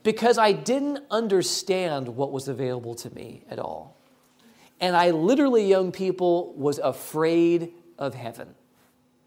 because 0.01 0.37
I 0.37 0.53
didn't 0.53 1.03
understand 1.11 2.07
what 2.07 2.31
was 2.31 2.47
available 2.47 2.95
to 2.95 3.13
me 3.13 3.43
at 3.49 3.59
all. 3.59 3.96
And 4.79 4.95
I 4.95 5.11
literally, 5.11 5.67
young 5.67 5.91
people, 5.91 6.53
was 6.55 6.77
afraid 6.77 7.73
of 7.97 8.13
heaven. 8.13 8.55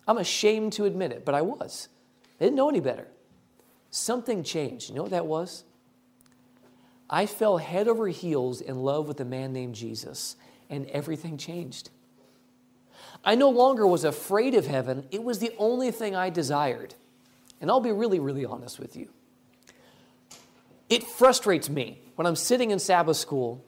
I'm 0.07 0.19
ashamed 0.19 0.73
to 0.75 0.85
admit 0.85 1.13
it, 1.13 1.25
but 1.25 1.35
I 1.35 1.43
was. 1.43 1.89
I 2.41 2.45
didn't 2.45 2.57
know 2.57 2.69
any 2.69 2.81
better. 2.81 3.09
Something 3.91 4.43
changed. 4.43 4.89
You 4.89 4.97
know 4.97 5.03
what 5.03 5.11
that 5.11 5.27
was? 5.27 5.65
I 7.09 7.27
fell 7.27 7.59
head 7.59 7.89
over 7.89 8.07
heels 8.07 8.61
in 8.61 8.83
love 8.83 9.09
with 9.09 9.21
a 9.21 9.25
man 9.25 9.53
named 9.53 9.75
Jesus, 9.75 10.37
and 10.69 10.87
everything 10.87 11.37
changed. 11.37 11.91
I 13.25 13.35
no 13.35 13.51
longer 13.51 13.87
was 13.87 14.05
afraid 14.05 14.55
of 14.55 14.67
heaven, 14.67 15.07
it 15.11 15.23
was 15.23 15.41
the 15.41 15.53
only 15.59 15.91
thing 15.91 16.15
I 16.15 16.31
desired. 16.31 16.95
And 17.61 17.71
I'll 17.71 17.81
be 17.81 17.93
really, 17.93 18.21
really 18.21 18.47
honest 18.47 18.79
with 18.79 18.97
you. 18.97 19.11
It 20.89 21.05
frustrates 21.05 21.69
me 21.69 22.01
when 22.15 22.27
I'm 22.27 22.37
sitting 22.37 22.71
in 22.71 22.79
Sabbath 22.79 23.17
school 23.17 23.65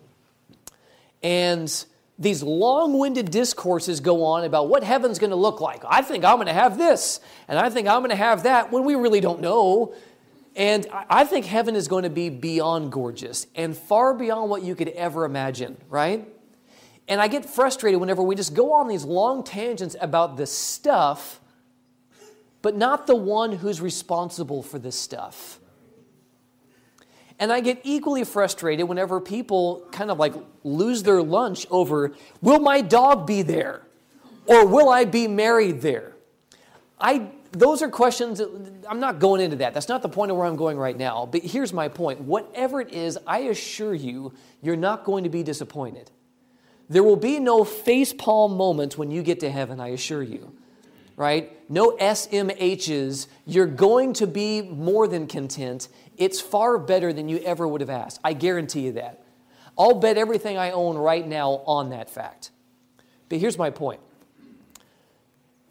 and 1.22 1.84
these 2.18 2.42
long 2.42 2.98
winded 2.98 3.30
discourses 3.30 4.00
go 4.00 4.24
on 4.24 4.44
about 4.44 4.68
what 4.68 4.84
heaven's 4.84 5.18
going 5.18 5.30
to 5.30 5.36
look 5.36 5.60
like. 5.60 5.82
I 5.88 6.02
think 6.02 6.24
I'm 6.24 6.36
going 6.36 6.46
to 6.46 6.52
have 6.52 6.78
this, 6.78 7.20
and 7.48 7.58
I 7.58 7.70
think 7.70 7.88
I'm 7.88 8.00
going 8.00 8.10
to 8.10 8.16
have 8.16 8.44
that, 8.44 8.70
when 8.70 8.84
we 8.84 8.94
really 8.94 9.20
don't 9.20 9.40
know. 9.40 9.94
And 10.54 10.86
I 10.92 11.24
think 11.24 11.46
heaven 11.46 11.74
is 11.74 11.88
going 11.88 12.04
to 12.04 12.10
be 12.10 12.28
beyond 12.28 12.92
gorgeous 12.92 13.46
and 13.54 13.74
far 13.74 14.12
beyond 14.12 14.50
what 14.50 14.62
you 14.62 14.74
could 14.74 14.88
ever 14.88 15.24
imagine, 15.24 15.78
right? 15.88 16.28
And 17.08 17.20
I 17.20 17.28
get 17.28 17.46
frustrated 17.46 17.98
whenever 17.98 18.22
we 18.22 18.36
just 18.36 18.54
go 18.54 18.74
on 18.74 18.86
these 18.86 19.04
long 19.04 19.44
tangents 19.44 19.96
about 20.00 20.36
this 20.36 20.52
stuff, 20.52 21.40
but 22.60 22.76
not 22.76 23.06
the 23.06 23.16
one 23.16 23.52
who's 23.52 23.80
responsible 23.80 24.62
for 24.62 24.78
this 24.78 24.96
stuff. 24.96 25.58
And 27.38 27.52
I 27.52 27.60
get 27.60 27.80
equally 27.82 28.24
frustrated 28.24 28.88
whenever 28.88 29.20
people 29.20 29.86
kind 29.92 30.10
of 30.10 30.18
like 30.18 30.34
lose 30.64 31.02
their 31.02 31.22
lunch 31.22 31.66
over 31.70 32.12
will 32.40 32.60
my 32.60 32.80
dog 32.80 33.26
be 33.26 33.42
there? 33.42 33.82
Or 34.46 34.66
will 34.66 34.88
I 34.88 35.04
be 35.04 35.28
married 35.28 35.80
there? 35.82 36.12
I, 37.00 37.28
those 37.52 37.82
are 37.82 37.88
questions, 37.88 38.40
I'm 38.88 39.00
not 39.00 39.18
going 39.18 39.40
into 39.40 39.56
that. 39.56 39.74
That's 39.74 39.88
not 39.88 40.02
the 40.02 40.08
point 40.08 40.30
of 40.30 40.36
where 40.36 40.46
I'm 40.46 40.56
going 40.56 40.78
right 40.78 40.96
now. 40.96 41.26
But 41.26 41.42
here's 41.42 41.72
my 41.72 41.88
point 41.88 42.20
whatever 42.20 42.80
it 42.80 42.92
is, 42.92 43.18
I 43.26 43.40
assure 43.40 43.94
you, 43.94 44.32
you're 44.62 44.76
not 44.76 45.04
going 45.04 45.24
to 45.24 45.30
be 45.30 45.42
disappointed. 45.42 46.10
There 46.88 47.02
will 47.02 47.16
be 47.16 47.38
no 47.38 47.64
face 47.64 48.12
palm 48.12 48.56
moments 48.56 48.98
when 48.98 49.10
you 49.10 49.22
get 49.22 49.40
to 49.40 49.50
heaven, 49.50 49.80
I 49.80 49.88
assure 49.88 50.22
you. 50.22 50.52
Right? 51.16 51.58
No 51.70 51.92
SMHs. 51.92 53.26
You're 53.46 53.66
going 53.66 54.12
to 54.14 54.26
be 54.26 54.62
more 54.62 55.06
than 55.06 55.26
content 55.26 55.88
it's 56.16 56.40
far 56.40 56.78
better 56.78 57.12
than 57.12 57.28
you 57.28 57.38
ever 57.38 57.66
would 57.66 57.80
have 57.80 57.90
asked. 57.90 58.20
I 58.22 58.32
guarantee 58.32 58.80
you 58.80 58.92
that. 58.92 59.24
I'll 59.78 59.94
bet 59.94 60.18
everything 60.18 60.58
I 60.58 60.70
own 60.72 60.96
right 60.96 61.26
now 61.26 61.62
on 61.66 61.90
that 61.90 62.10
fact. 62.10 62.50
But 63.28 63.38
here's 63.38 63.56
my 63.56 63.70
point 63.70 64.00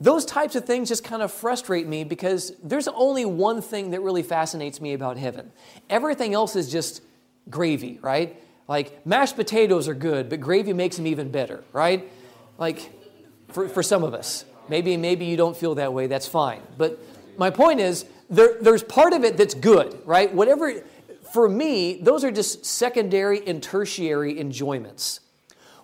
those 0.01 0.25
types 0.25 0.55
of 0.55 0.65
things 0.65 0.89
just 0.89 1.03
kind 1.03 1.21
of 1.21 1.31
frustrate 1.31 1.85
me 1.85 2.03
because 2.03 2.53
there's 2.63 2.87
only 2.87 3.23
one 3.23 3.61
thing 3.61 3.91
that 3.91 4.01
really 4.01 4.23
fascinates 4.23 4.81
me 4.81 4.93
about 4.93 5.15
heaven. 5.15 5.51
Everything 5.91 6.33
else 6.33 6.55
is 6.55 6.71
just 6.71 7.03
gravy, 7.51 7.99
right? 8.01 8.41
Like 8.67 9.05
mashed 9.05 9.35
potatoes 9.35 9.87
are 9.87 9.93
good, 9.93 10.27
but 10.27 10.41
gravy 10.41 10.73
makes 10.73 10.95
them 10.95 11.05
even 11.05 11.29
better, 11.29 11.63
right? 11.71 12.11
Like 12.57 12.91
for, 13.49 13.69
for 13.69 13.83
some 13.83 14.03
of 14.03 14.15
us. 14.15 14.43
Maybe, 14.69 14.97
maybe 14.97 15.25
you 15.25 15.37
don't 15.37 15.55
feel 15.55 15.75
that 15.75 15.93
way, 15.93 16.07
that's 16.07 16.27
fine. 16.27 16.63
But 16.79 16.99
my 17.37 17.51
point 17.51 17.79
is, 17.79 18.05
there, 18.32 18.55
there's 18.61 18.84
part 18.84 19.13
of 19.13 19.23
it 19.23 19.38
that's 19.38 19.53
good, 19.53 20.01
right? 20.05 20.34
Whatever, 20.34 20.82
for 21.32 21.47
me, 21.47 21.99
those 22.01 22.23
are 22.23 22.32
just 22.32 22.65
secondary 22.65 23.45
and 23.45 23.61
tertiary 23.61 24.39
enjoyments. 24.39 25.19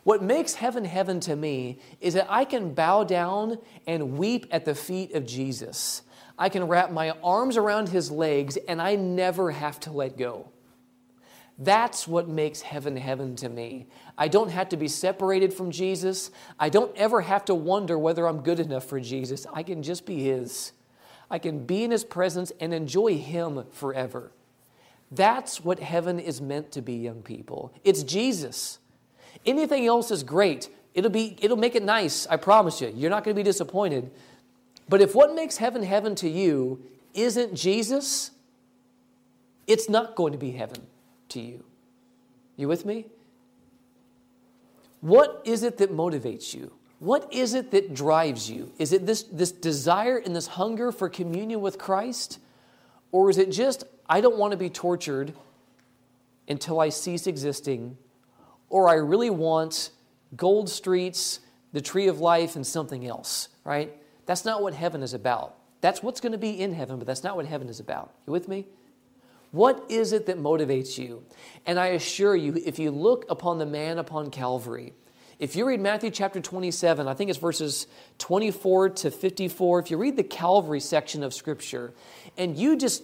What 0.04 0.24
makes 0.24 0.54
heaven 0.54 0.86
heaven 0.86 1.20
to 1.22 1.36
me 1.36 1.80
is 2.00 2.14
that 2.14 2.28
I 2.30 2.46
can 2.46 2.74
bow 2.74 3.04
down 3.04 3.58
and 3.86 4.18
weep 4.18 4.48
at 4.52 4.64
the 4.64 4.74
feet 4.74 5.14
of 5.14 5.26
Jesus. 5.26 6.04
I 6.40 6.48
can 6.48 6.64
wrap 6.64 6.92
my 6.92 7.12
arms 7.22 7.58
around 7.58 7.90
his 7.90 8.10
legs 8.10 8.58
and 8.70 8.82
I 8.82 8.96
never 8.96 9.52
have 9.52 9.80
to 9.82 9.92
let 9.92 10.18
go. 10.18 10.50
That's 11.60 12.08
what 12.08 12.30
makes 12.30 12.62
heaven 12.62 12.96
heaven 12.96 13.36
to 13.38 13.50
me. 13.50 13.88
I 14.18 14.30
don't 14.30 14.50
have 14.50 14.70
to 14.70 14.78
be 14.78 14.88
separated 14.88 15.54
from 15.54 15.72
Jesus. 15.72 16.32
I 16.58 16.70
don't 16.70 16.96
ever 16.96 17.20
have 17.22 17.44
to 17.46 17.56
wonder 17.56 17.98
whether 18.00 18.28
I'm 18.28 18.42
good 18.42 18.60
enough 18.62 18.86
for 18.86 19.02
Jesus. 19.02 19.46
I 19.52 19.64
can 19.64 19.84
just 19.84 20.06
be 20.06 20.24
his. 20.24 20.72
I 21.30 21.40
can 21.40 21.66
be 21.66 21.84
in 21.84 21.92
His 21.92 22.04
presence 22.04 22.52
and 22.60 22.74
enjoy 22.74 23.18
Him 23.18 23.66
forever. 23.72 24.32
That's 25.12 25.64
what 25.64 25.80
heaven 25.80 26.20
is 26.20 26.42
meant 26.42 26.72
to 26.74 26.82
be, 26.82 26.94
young 26.94 27.22
people. 27.22 27.74
It's 27.84 28.04
Jesus. 28.04 28.80
Anything 29.46 29.86
else 29.86 30.12
is 30.12 30.24
great. 30.24 30.70
It'll, 30.94 31.12
be, 31.12 31.38
it'll 31.42 31.58
make 31.58 31.76
it 31.76 31.84
nice, 31.84 32.28
I 32.28 32.38
promise 32.38 32.82
you. 32.82 32.92
You're 32.96 33.10
not 33.10 33.24
going 33.24 33.36
to 33.36 33.40
be 33.40 33.44
disappointed. 33.44 34.12
But 34.90 35.02
if 35.02 35.14
what 35.16 35.36
makes 35.36 35.58
heaven 35.58 35.84
heaven 35.84 36.16
to 36.16 36.30
you 36.30 36.84
isn't 37.14 37.56
Jesus, 37.56 38.32
it's 39.66 39.90
not 39.90 40.16
going 40.16 40.32
to 40.32 40.40
be 40.40 40.52
heaven 40.52 40.88
to 41.30 41.40
you. 41.40 41.64
You 42.56 42.68
with 42.68 42.86
me? 42.86 43.06
What 45.02 45.42
is 45.46 45.64
it 45.64 45.78
that 45.78 45.92
motivates 45.92 46.54
you? 46.54 46.74
What 47.00 47.32
is 47.32 47.54
it 47.54 47.72
that 47.72 47.94
drives 47.94 48.50
you? 48.50 48.72
Is 48.80 48.92
it 48.92 49.06
this, 49.06 49.24
this 49.24 49.52
desire 49.52 50.18
and 50.18 50.36
this 50.36 50.48
hunger 50.48 50.92
for 50.92 51.10
communion 51.10 51.62
with 51.62 51.78
Christ? 51.78 52.40
Or 53.12 53.30
is 53.30 53.38
it 53.38 53.52
just, 53.52 53.84
I 54.10 54.20
don't 54.22 54.38
want 54.38 54.52
to 54.52 54.58
be 54.58 54.70
tortured 54.70 55.34
until 56.48 56.80
I 56.80 56.90
cease 56.90 57.28
existing? 57.28 57.98
Or 58.70 58.90
I 58.90 58.96
really 58.96 59.30
want 59.30 59.92
gold 60.36 60.70
streets, 60.70 61.40
the 61.72 61.82
tree 61.82 62.08
of 62.08 62.20
life, 62.20 62.56
and 62.56 62.66
something 62.66 63.06
else, 63.06 63.50
right? 63.64 63.96
That's 64.26 64.44
not 64.44 64.62
what 64.62 64.74
heaven 64.74 65.04
is 65.04 65.14
about. 65.14 65.56
That's 65.82 66.02
what's 66.02 66.20
going 66.20 66.32
to 66.32 66.38
be 66.38 66.60
in 66.60 66.74
heaven, 66.74 66.98
but 66.98 67.06
that's 67.06 67.24
not 67.24 67.36
what 67.36 67.46
heaven 67.46 67.70
is 67.70 67.80
about. 67.80 68.14
You 68.26 68.34
with 68.34 68.48
me? 68.48 68.66
What 69.52 69.86
is 69.88 70.12
it 70.12 70.26
that 70.26 70.38
motivates 70.38 70.98
you? 70.98 71.24
And 71.66 71.80
I 71.80 71.88
assure 71.88 72.36
you, 72.36 72.62
if 72.66 72.80
you 72.80 72.92
look 72.92 73.26
upon 73.30 73.60
the 73.60 73.66
man 73.66 74.00
upon 74.00 74.32
Calvary, 74.32 74.94
if 75.40 75.56
you 75.56 75.68
read 75.68 75.80
Matthew 75.80 76.10
chapter 76.10 76.42
27, 76.42 77.08
I 77.08 77.14
think 77.14 77.30
it's 77.30 77.38
verses 77.38 77.86
24 78.18 78.90
to 78.90 79.12
54, 79.12 79.80
if 79.80 79.92
you 79.92 79.98
read 79.98 80.16
the 80.16 80.24
Calvary 80.24 80.80
section 80.80 81.24
of 81.24 81.34
Scripture 81.34 81.94
and 82.38 82.58
you 82.58 82.76
just 82.76 83.04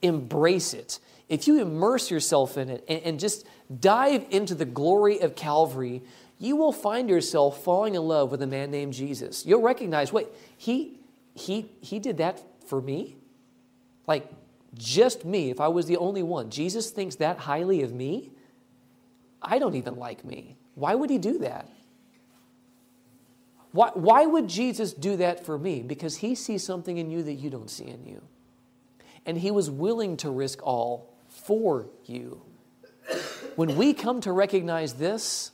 embrace 0.00 0.72
it, 0.72 0.98
if 1.28 1.46
you 1.46 1.60
immerse 1.60 2.10
yourself 2.10 2.56
in 2.56 2.70
it 2.70 2.84
and, 2.88 3.02
and 3.02 3.20
just 3.20 3.46
dive 3.80 4.24
into 4.30 4.54
the 4.54 4.64
glory 4.64 5.20
of 5.20 5.36
Calvary, 5.36 6.02
you 6.38 6.56
will 6.56 6.72
find 6.72 7.10
yourself 7.10 7.62
falling 7.62 7.94
in 7.94 8.02
love 8.02 8.30
with 8.30 8.40
a 8.40 8.46
man 8.46 8.70
named 8.70 8.94
Jesus. 8.94 9.44
You'll 9.44 9.62
recognize, 9.62 10.12
wait, 10.12 10.28
he, 10.56 10.98
he, 11.34 11.70
he 11.80 11.98
did 11.98 12.16
that 12.16 12.42
for 12.66 12.80
me? 12.80 13.16
Like, 14.06 14.30
just 14.76 15.24
me, 15.24 15.50
if 15.50 15.60
I 15.60 15.68
was 15.68 15.86
the 15.86 15.98
only 15.98 16.22
one. 16.22 16.50
Jesus 16.50 16.90
thinks 16.90 17.16
that 17.16 17.38
highly 17.38 17.82
of 17.82 17.92
me? 17.92 18.30
I 19.40 19.58
don't 19.58 19.74
even 19.74 19.96
like 19.96 20.24
me. 20.24 20.56
Why 20.74 20.94
would 20.94 21.10
he 21.10 21.18
do 21.18 21.38
that? 21.38 21.68
Why, 23.74 23.90
why 23.94 24.24
would 24.24 24.46
Jesus 24.46 24.92
do 24.92 25.16
that 25.16 25.44
for 25.44 25.58
me? 25.58 25.82
Because 25.82 26.18
he 26.18 26.36
sees 26.36 26.62
something 26.62 26.96
in 26.96 27.10
you 27.10 27.24
that 27.24 27.32
you 27.32 27.50
don't 27.50 27.68
see 27.68 27.86
in 27.86 28.06
you. 28.06 28.22
And 29.26 29.36
he 29.36 29.50
was 29.50 29.68
willing 29.68 30.16
to 30.18 30.30
risk 30.30 30.64
all 30.64 31.12
for 31.28 31.88
you. 32.04 32.40
When 33.56 33.76
we 33.76 33.92
come 33.92 34.20
to 34.20 34.30
recognize 34.30 34.94
this, 34.94 35.50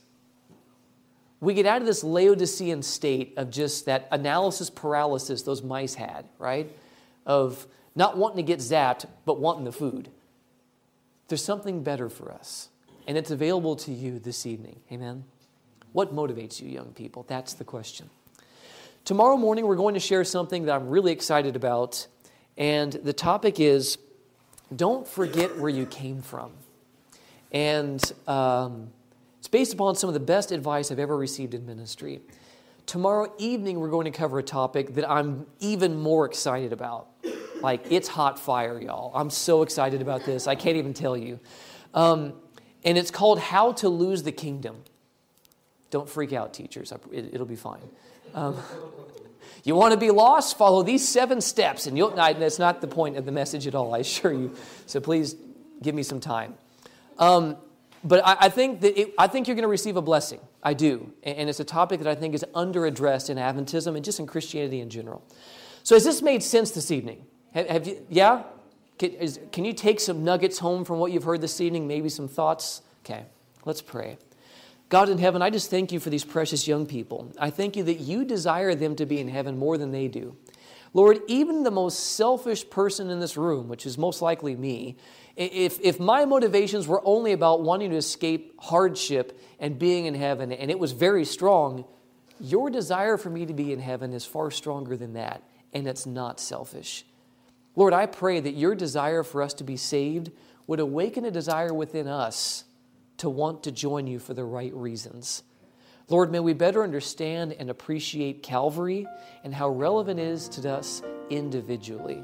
we 1.39 1.55
get 1.55 1.65
out 1.65 1.81
of 1.81 1.87
this 1.87 2.03
Laodicean 2.03 2.83
state 2.83 3.33
of 3.37 3.49
just 3.49 3.87
that 3.87 4.07
analysis 4.11 4.69
paralysis 4.69 5.41
those 5.41 5.63
mice 5.63 5.95
had, 5.95 6.25
right? 6.37 6.71
Of 7.25 7.65
not 7.95 8.17
wanting 8.17 8.37
to 8.37 8.43
get 8.43 8.59
zapped, 8.59 9.07
but 9.25 9.39
wanting 9.39 9.63
the 9.63 9.71
food. 9.71 10.09
There's 11.27 11.43
something 11.43 11.81
better 11.81 12.07
for 12.07 12.31
us, 12.31 12.69
and 13.07 13.17
it's 13.17 13.31
available 13.31 13.75
to 13.77 13.91
you 13.91 14.19
this 14.19 14.45
evening. 14.45 14.79
Amen? 14.91 15.23
What 15.93 16.15
motivates 16.15 16.61
you, 16.61 16.69
young 16.69 16.93
people? 16.93 17.25
That's 17.27 17.53
the 17.53 17.63
question. 17.63 18.09
Tomorrow 19.03 19.37
morning, 19.37 19.65
we're 19.65 19.75
going 19.75 19.95
to 19.95 19.99
share 19.99 20.23
something 20.23 20.65
that 20.65 20.75
I'm 20.75 20.87
really 20.87 21.11
excited 21.11 21.55
about, 21.55 22.07
and 22.57 22.93
the 22.93 23.13
topic 23.13 23.59
is 23.59 23.97
don't 24.75 25.07
forget 25.07 25.57
where 25.57 25.69
you 25.69 25.85
came 25.85 26.21
from. 26.21 26.51
And 27.51 28.01
um, 28.27 28.89
it's 29.39 29.47
based 29.47 29.73
upon 29.73 29.95
some 29.95 30.07
of 30.07 30.13
the 30.13 30.19
best 30.21 30.51
advice 30.51 30.91
I've 30.91 30.99
ever 30.99 31.17
received 31.17 31.53
in 31.53 31.65
ministry. 31.65 32.21
Tomorrow 32.85 33.33
evening, 33.37 33.79
we're 33.79 33.89
going 33.89 34.05
to 34.05 34.17
cover 34.17 34.39
a 34.39 34.43
topic 34.43 34.95
that 34.95 35.09
I'm 35.09 35.45
even 35.59 35.99
more 35.99 36.25
excited 36.25 36.71
about. 36.71 37.07
Like, 37.61 37.91
it's 37.91 38.07
hot 38.07 38.39
fire, 38.39 38.81
y'all. 38.81 39.11
I'm 39.13 39.29
so 39.29 39.61
excited 39.61 40.01
about 40.01 40.25
this. 40.25 40.47
I 40.47 40.55
can't 40.55 40.77
even 40.77 40.93
tell 40.93 41.17
you. 41.17 41.39
Um, 41.93 42.33
and 42.83 42.97
it's 42.97 43.11
called 43.11 43.39
How 43.39 43.73
to 43.73 43.89
Lose 43.89 44.23
the 44.23 44.31
Kingdom. 44.31 44.83
Don't 45.91 46.09
freak 46.09 46.33
out, 46.33 46.53
teachers. 46.53 46.91
It, 47.11 47.37
will 47.37 47.45
be 47.45 47.55
fine. 47.55 47.81
Um, 48.33 48.57
you 49.63 49.75
want 49.75 49.93
to 49.93 49.99
be 49.99 50.09
lost? 50.09 50.57
Follow 50.57 50.81
these 50.81 51.07
seven 51.07 51.41
steps, 51.41 51.85
and 51.85 51.97
you'll. 51.97 52.17
I, 52.19 52.33
that's 52.33 52.57
not 52.57 52.81
the 52.81 52.87
point 52.87 53.17
of 53.17 53.25
the 53.25 53.31
message 53.31 53.67
at 53.67 53.75
all, 53.75 53.93
I 53.93 53.99
assure 53.99 54.33
you. 54.33 54.55
So 54.87 54.99
please 54.99 55.35
give 55.83 55.93
me 55.93 56.01
some 56.01 56.19
time. 56.19 56.55
Um, 57.19 57.57
but 58.03 58.25
I, 58.25 58.37
I, 58.41 58.49
think 58.49 58.81
that 58.81 58.99
it, 58.99 59.13
I 59.17 59.27
think 59.27 59.47
you're 59.47 59.55
going 59.55 59.63
to 59.63 59.69
receive 59.69 59.97
a 59.97 60.01
blessing. 60.01 60.39
I 60.63 60.73
do, 60.73 61.11
and, 61.23 61.37
and 61.39 61.49
it's 61.49 61.59
a 61.59 61.65
topic 61.65 61.99
that 61.99 62.07
I 62.07 62.15
think 62.15 62.33
is 62.33 62.45
underaddressed 62.55 63.29
in 63.29 63.37
Adventism 63.37 63.95
and 63.95 64.03
just 64.03 64.19
in 64.19 64.25
Christianity 64.25 64.79
in 64.79 64.89
general. 64.89 65.23
So 65.83 65.95
has 65.95 66.03
this 66.03 66.21
made 66.21 66.41
sense 66.41 66.71
this 66.71 66.89
evening? 66.89 67.25
Have, 67.53 67.67
have 67.67 67.87
you, 67.87 68.05
yeah? 68.09 68.43
Can, 68.97 69.11
is, 69.13 69.39
can 69.51 69.65
you 69.65 69.73
take 69.73 69.99
some 69.99 70.23
nuggets 70.23 70.59
home 70.59 70.85
from 70.85 70.99
what 70.99 71.11
you've 71.11 71.23
heard 71.23 71.41
this 71.41 71.59
evening? 71.59 71.87
Maybe 71.87 72.07
some 72.07 72.27
thoughts? 72.27 72.81
Okay, 73.03 73.25
let's 73.65 73.81
pray. 73.81 74.17
God 74.91 75.07
in 75.07 75.19
heaven, 75.19 75.41
I 75.41 75.49
just 75.49 75.69
thank 75.69 75.93
you 75.93 76.01
for 76.01 76.09
these 76.09 76.25
precious 76.25 76.67
young 76.67 76.85
people. 76.85 77.31
I 77.39 77.49
thank 77.49 77.77
you 77.77 77.83
that 77.83 78.01
you 78.01 78.25
desire 78.25 78.75
them 78.75 78.97
to 78.97 79.05
be 79.05 79.21
in 79.21 79.29
heaven 79.29 79.57
more 79.57 79.77
than 79.77 79.91
they 79.91 80.09
do. 80.09 80.35
Lord, 80.93 81.21
even 81.27 81.63
the 81.63 81.71
most 81.71 82.17
selfish 82.17 82.69
person 82.69 83.09
in 83.09 83.21
this 83.21 83.37
room, 83.37 83.69
which 83.69 83.85
is 83.85 83.97
most 83.97 84.21
likely 84.21 84.53
me, 84.53 84.97
if, 85.37 85.79
if 85.79 85.97
my 85.97 86.25
motivations 86.25 86.89
were 86.89 87.01
only 87.05 87.31
about 87.31 87.61
wanting 87.61 87.91
to 87.91 87.95
escape 87.95 88.53
hardship 88.59 89.39
and 89.61 89.79
being 89.79 90.07
in 90.07 90.13
heaven, 90.13 90.51
and 90.51 90.69
it 90.69 90.77
was 90.77 90.91
very 90.91 91.23
strong, 91.23 91.85
your 92.41 92.69
desire 92.69 93.15
for 93.15 93.29
me 93.29 93.45
to 93.45 93.53
be 93.53 93.71
in 93.71 93.79
heaven 93.79 94.11
is 94.11 94.25
far 94.25 94.51
stronger 94.51 94.97
than 94.97 95.13
that, 95.13 95.41
and 95.71 95.87
it's 95.87 96.05
not 96.05 96.37
selfish. 96.37 97.05
Lord, 97.77 97.93
I 97.93 98.07
pray 98.07 98.41
that 98.41 98.55
your 98.55 98.75
desire 98.75 99.23
for 99.23 99.41
us 99.41 99.53
to 99.53 99.63
be 99.63 99.77
saved 99.77 100.31
would 100.67 100.81
awaken 100.81 101.23
a 101.23 101.31
desire 101.31 101.73
within 101.73 102.09
us 102.09 102.65
to 103.17 103.29
want 103.29 103.63
to 103.63 103.71
join 103.71 104.07
you 104.07 104.19
for 104.19 104.33
the 104.33 104.43
right 104.43 104.73
reasons. 104.73 105.43
Lord, 106.09 106.31
may 106.31 106.39
we 106.39 106.53
better 106.53 106.83
understand 106.83 107.53
and 107.53 107.69
appreciate 107.69 108.43
Calvary 108.43 109.07
and 109.43 109.53
how 109.53 109.69
relevant 109.69 110.19
it 110.19 110.27
is 110.27 110.49
to 110.49 110.69
us 110.69 111.01
individually. 111.29 112.23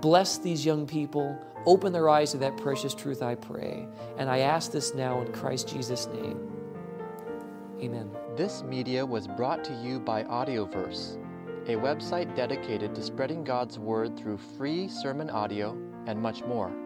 Bless 0.00 0.38
these 0.38 0.64
young 0.64 0.86
people. 0.86 1.36
Open 1.64 1.92
their 1.92 2.08
eyes 2.08 2.32
to 2.32 2.38
that 2.38 2.56
precious 2.56 2.94
truth, 2.94 3.22
I 3.22 3.34
pray. 3.34 3.88
And 4.18 4.30
I 4.30 4.40
ask 4.40 4.70
this 4.70 4.94
now 4.94 5.20
in 5.22 5.32
Christ 5.32 5.68
Jesus' 5.68 6.06
name. 6.06 6.38
Amen. 7.80 8.10
This 8.36 8.62
media 8.62 9.04
was 9.04 9.26
brought 9.26 9.64
to 9.64 9.74
you 9.82 9.98
by 9.98 10.22
Audioverse 10.24 11.18
a 11.68 11.74
website 11.74 12.36
dedicated 12.36 12.94
to 12.94 13.02
spreading 13.02 13.42
God's 13.42 13.78
Word 13.78 14.16
through 14.16 14.38
free 14.38 14.88
sermon 14.88 15.28
audio 15.28 15.76
and 16.06 16.20
much 16.20 16.44
more. 16.44 16.85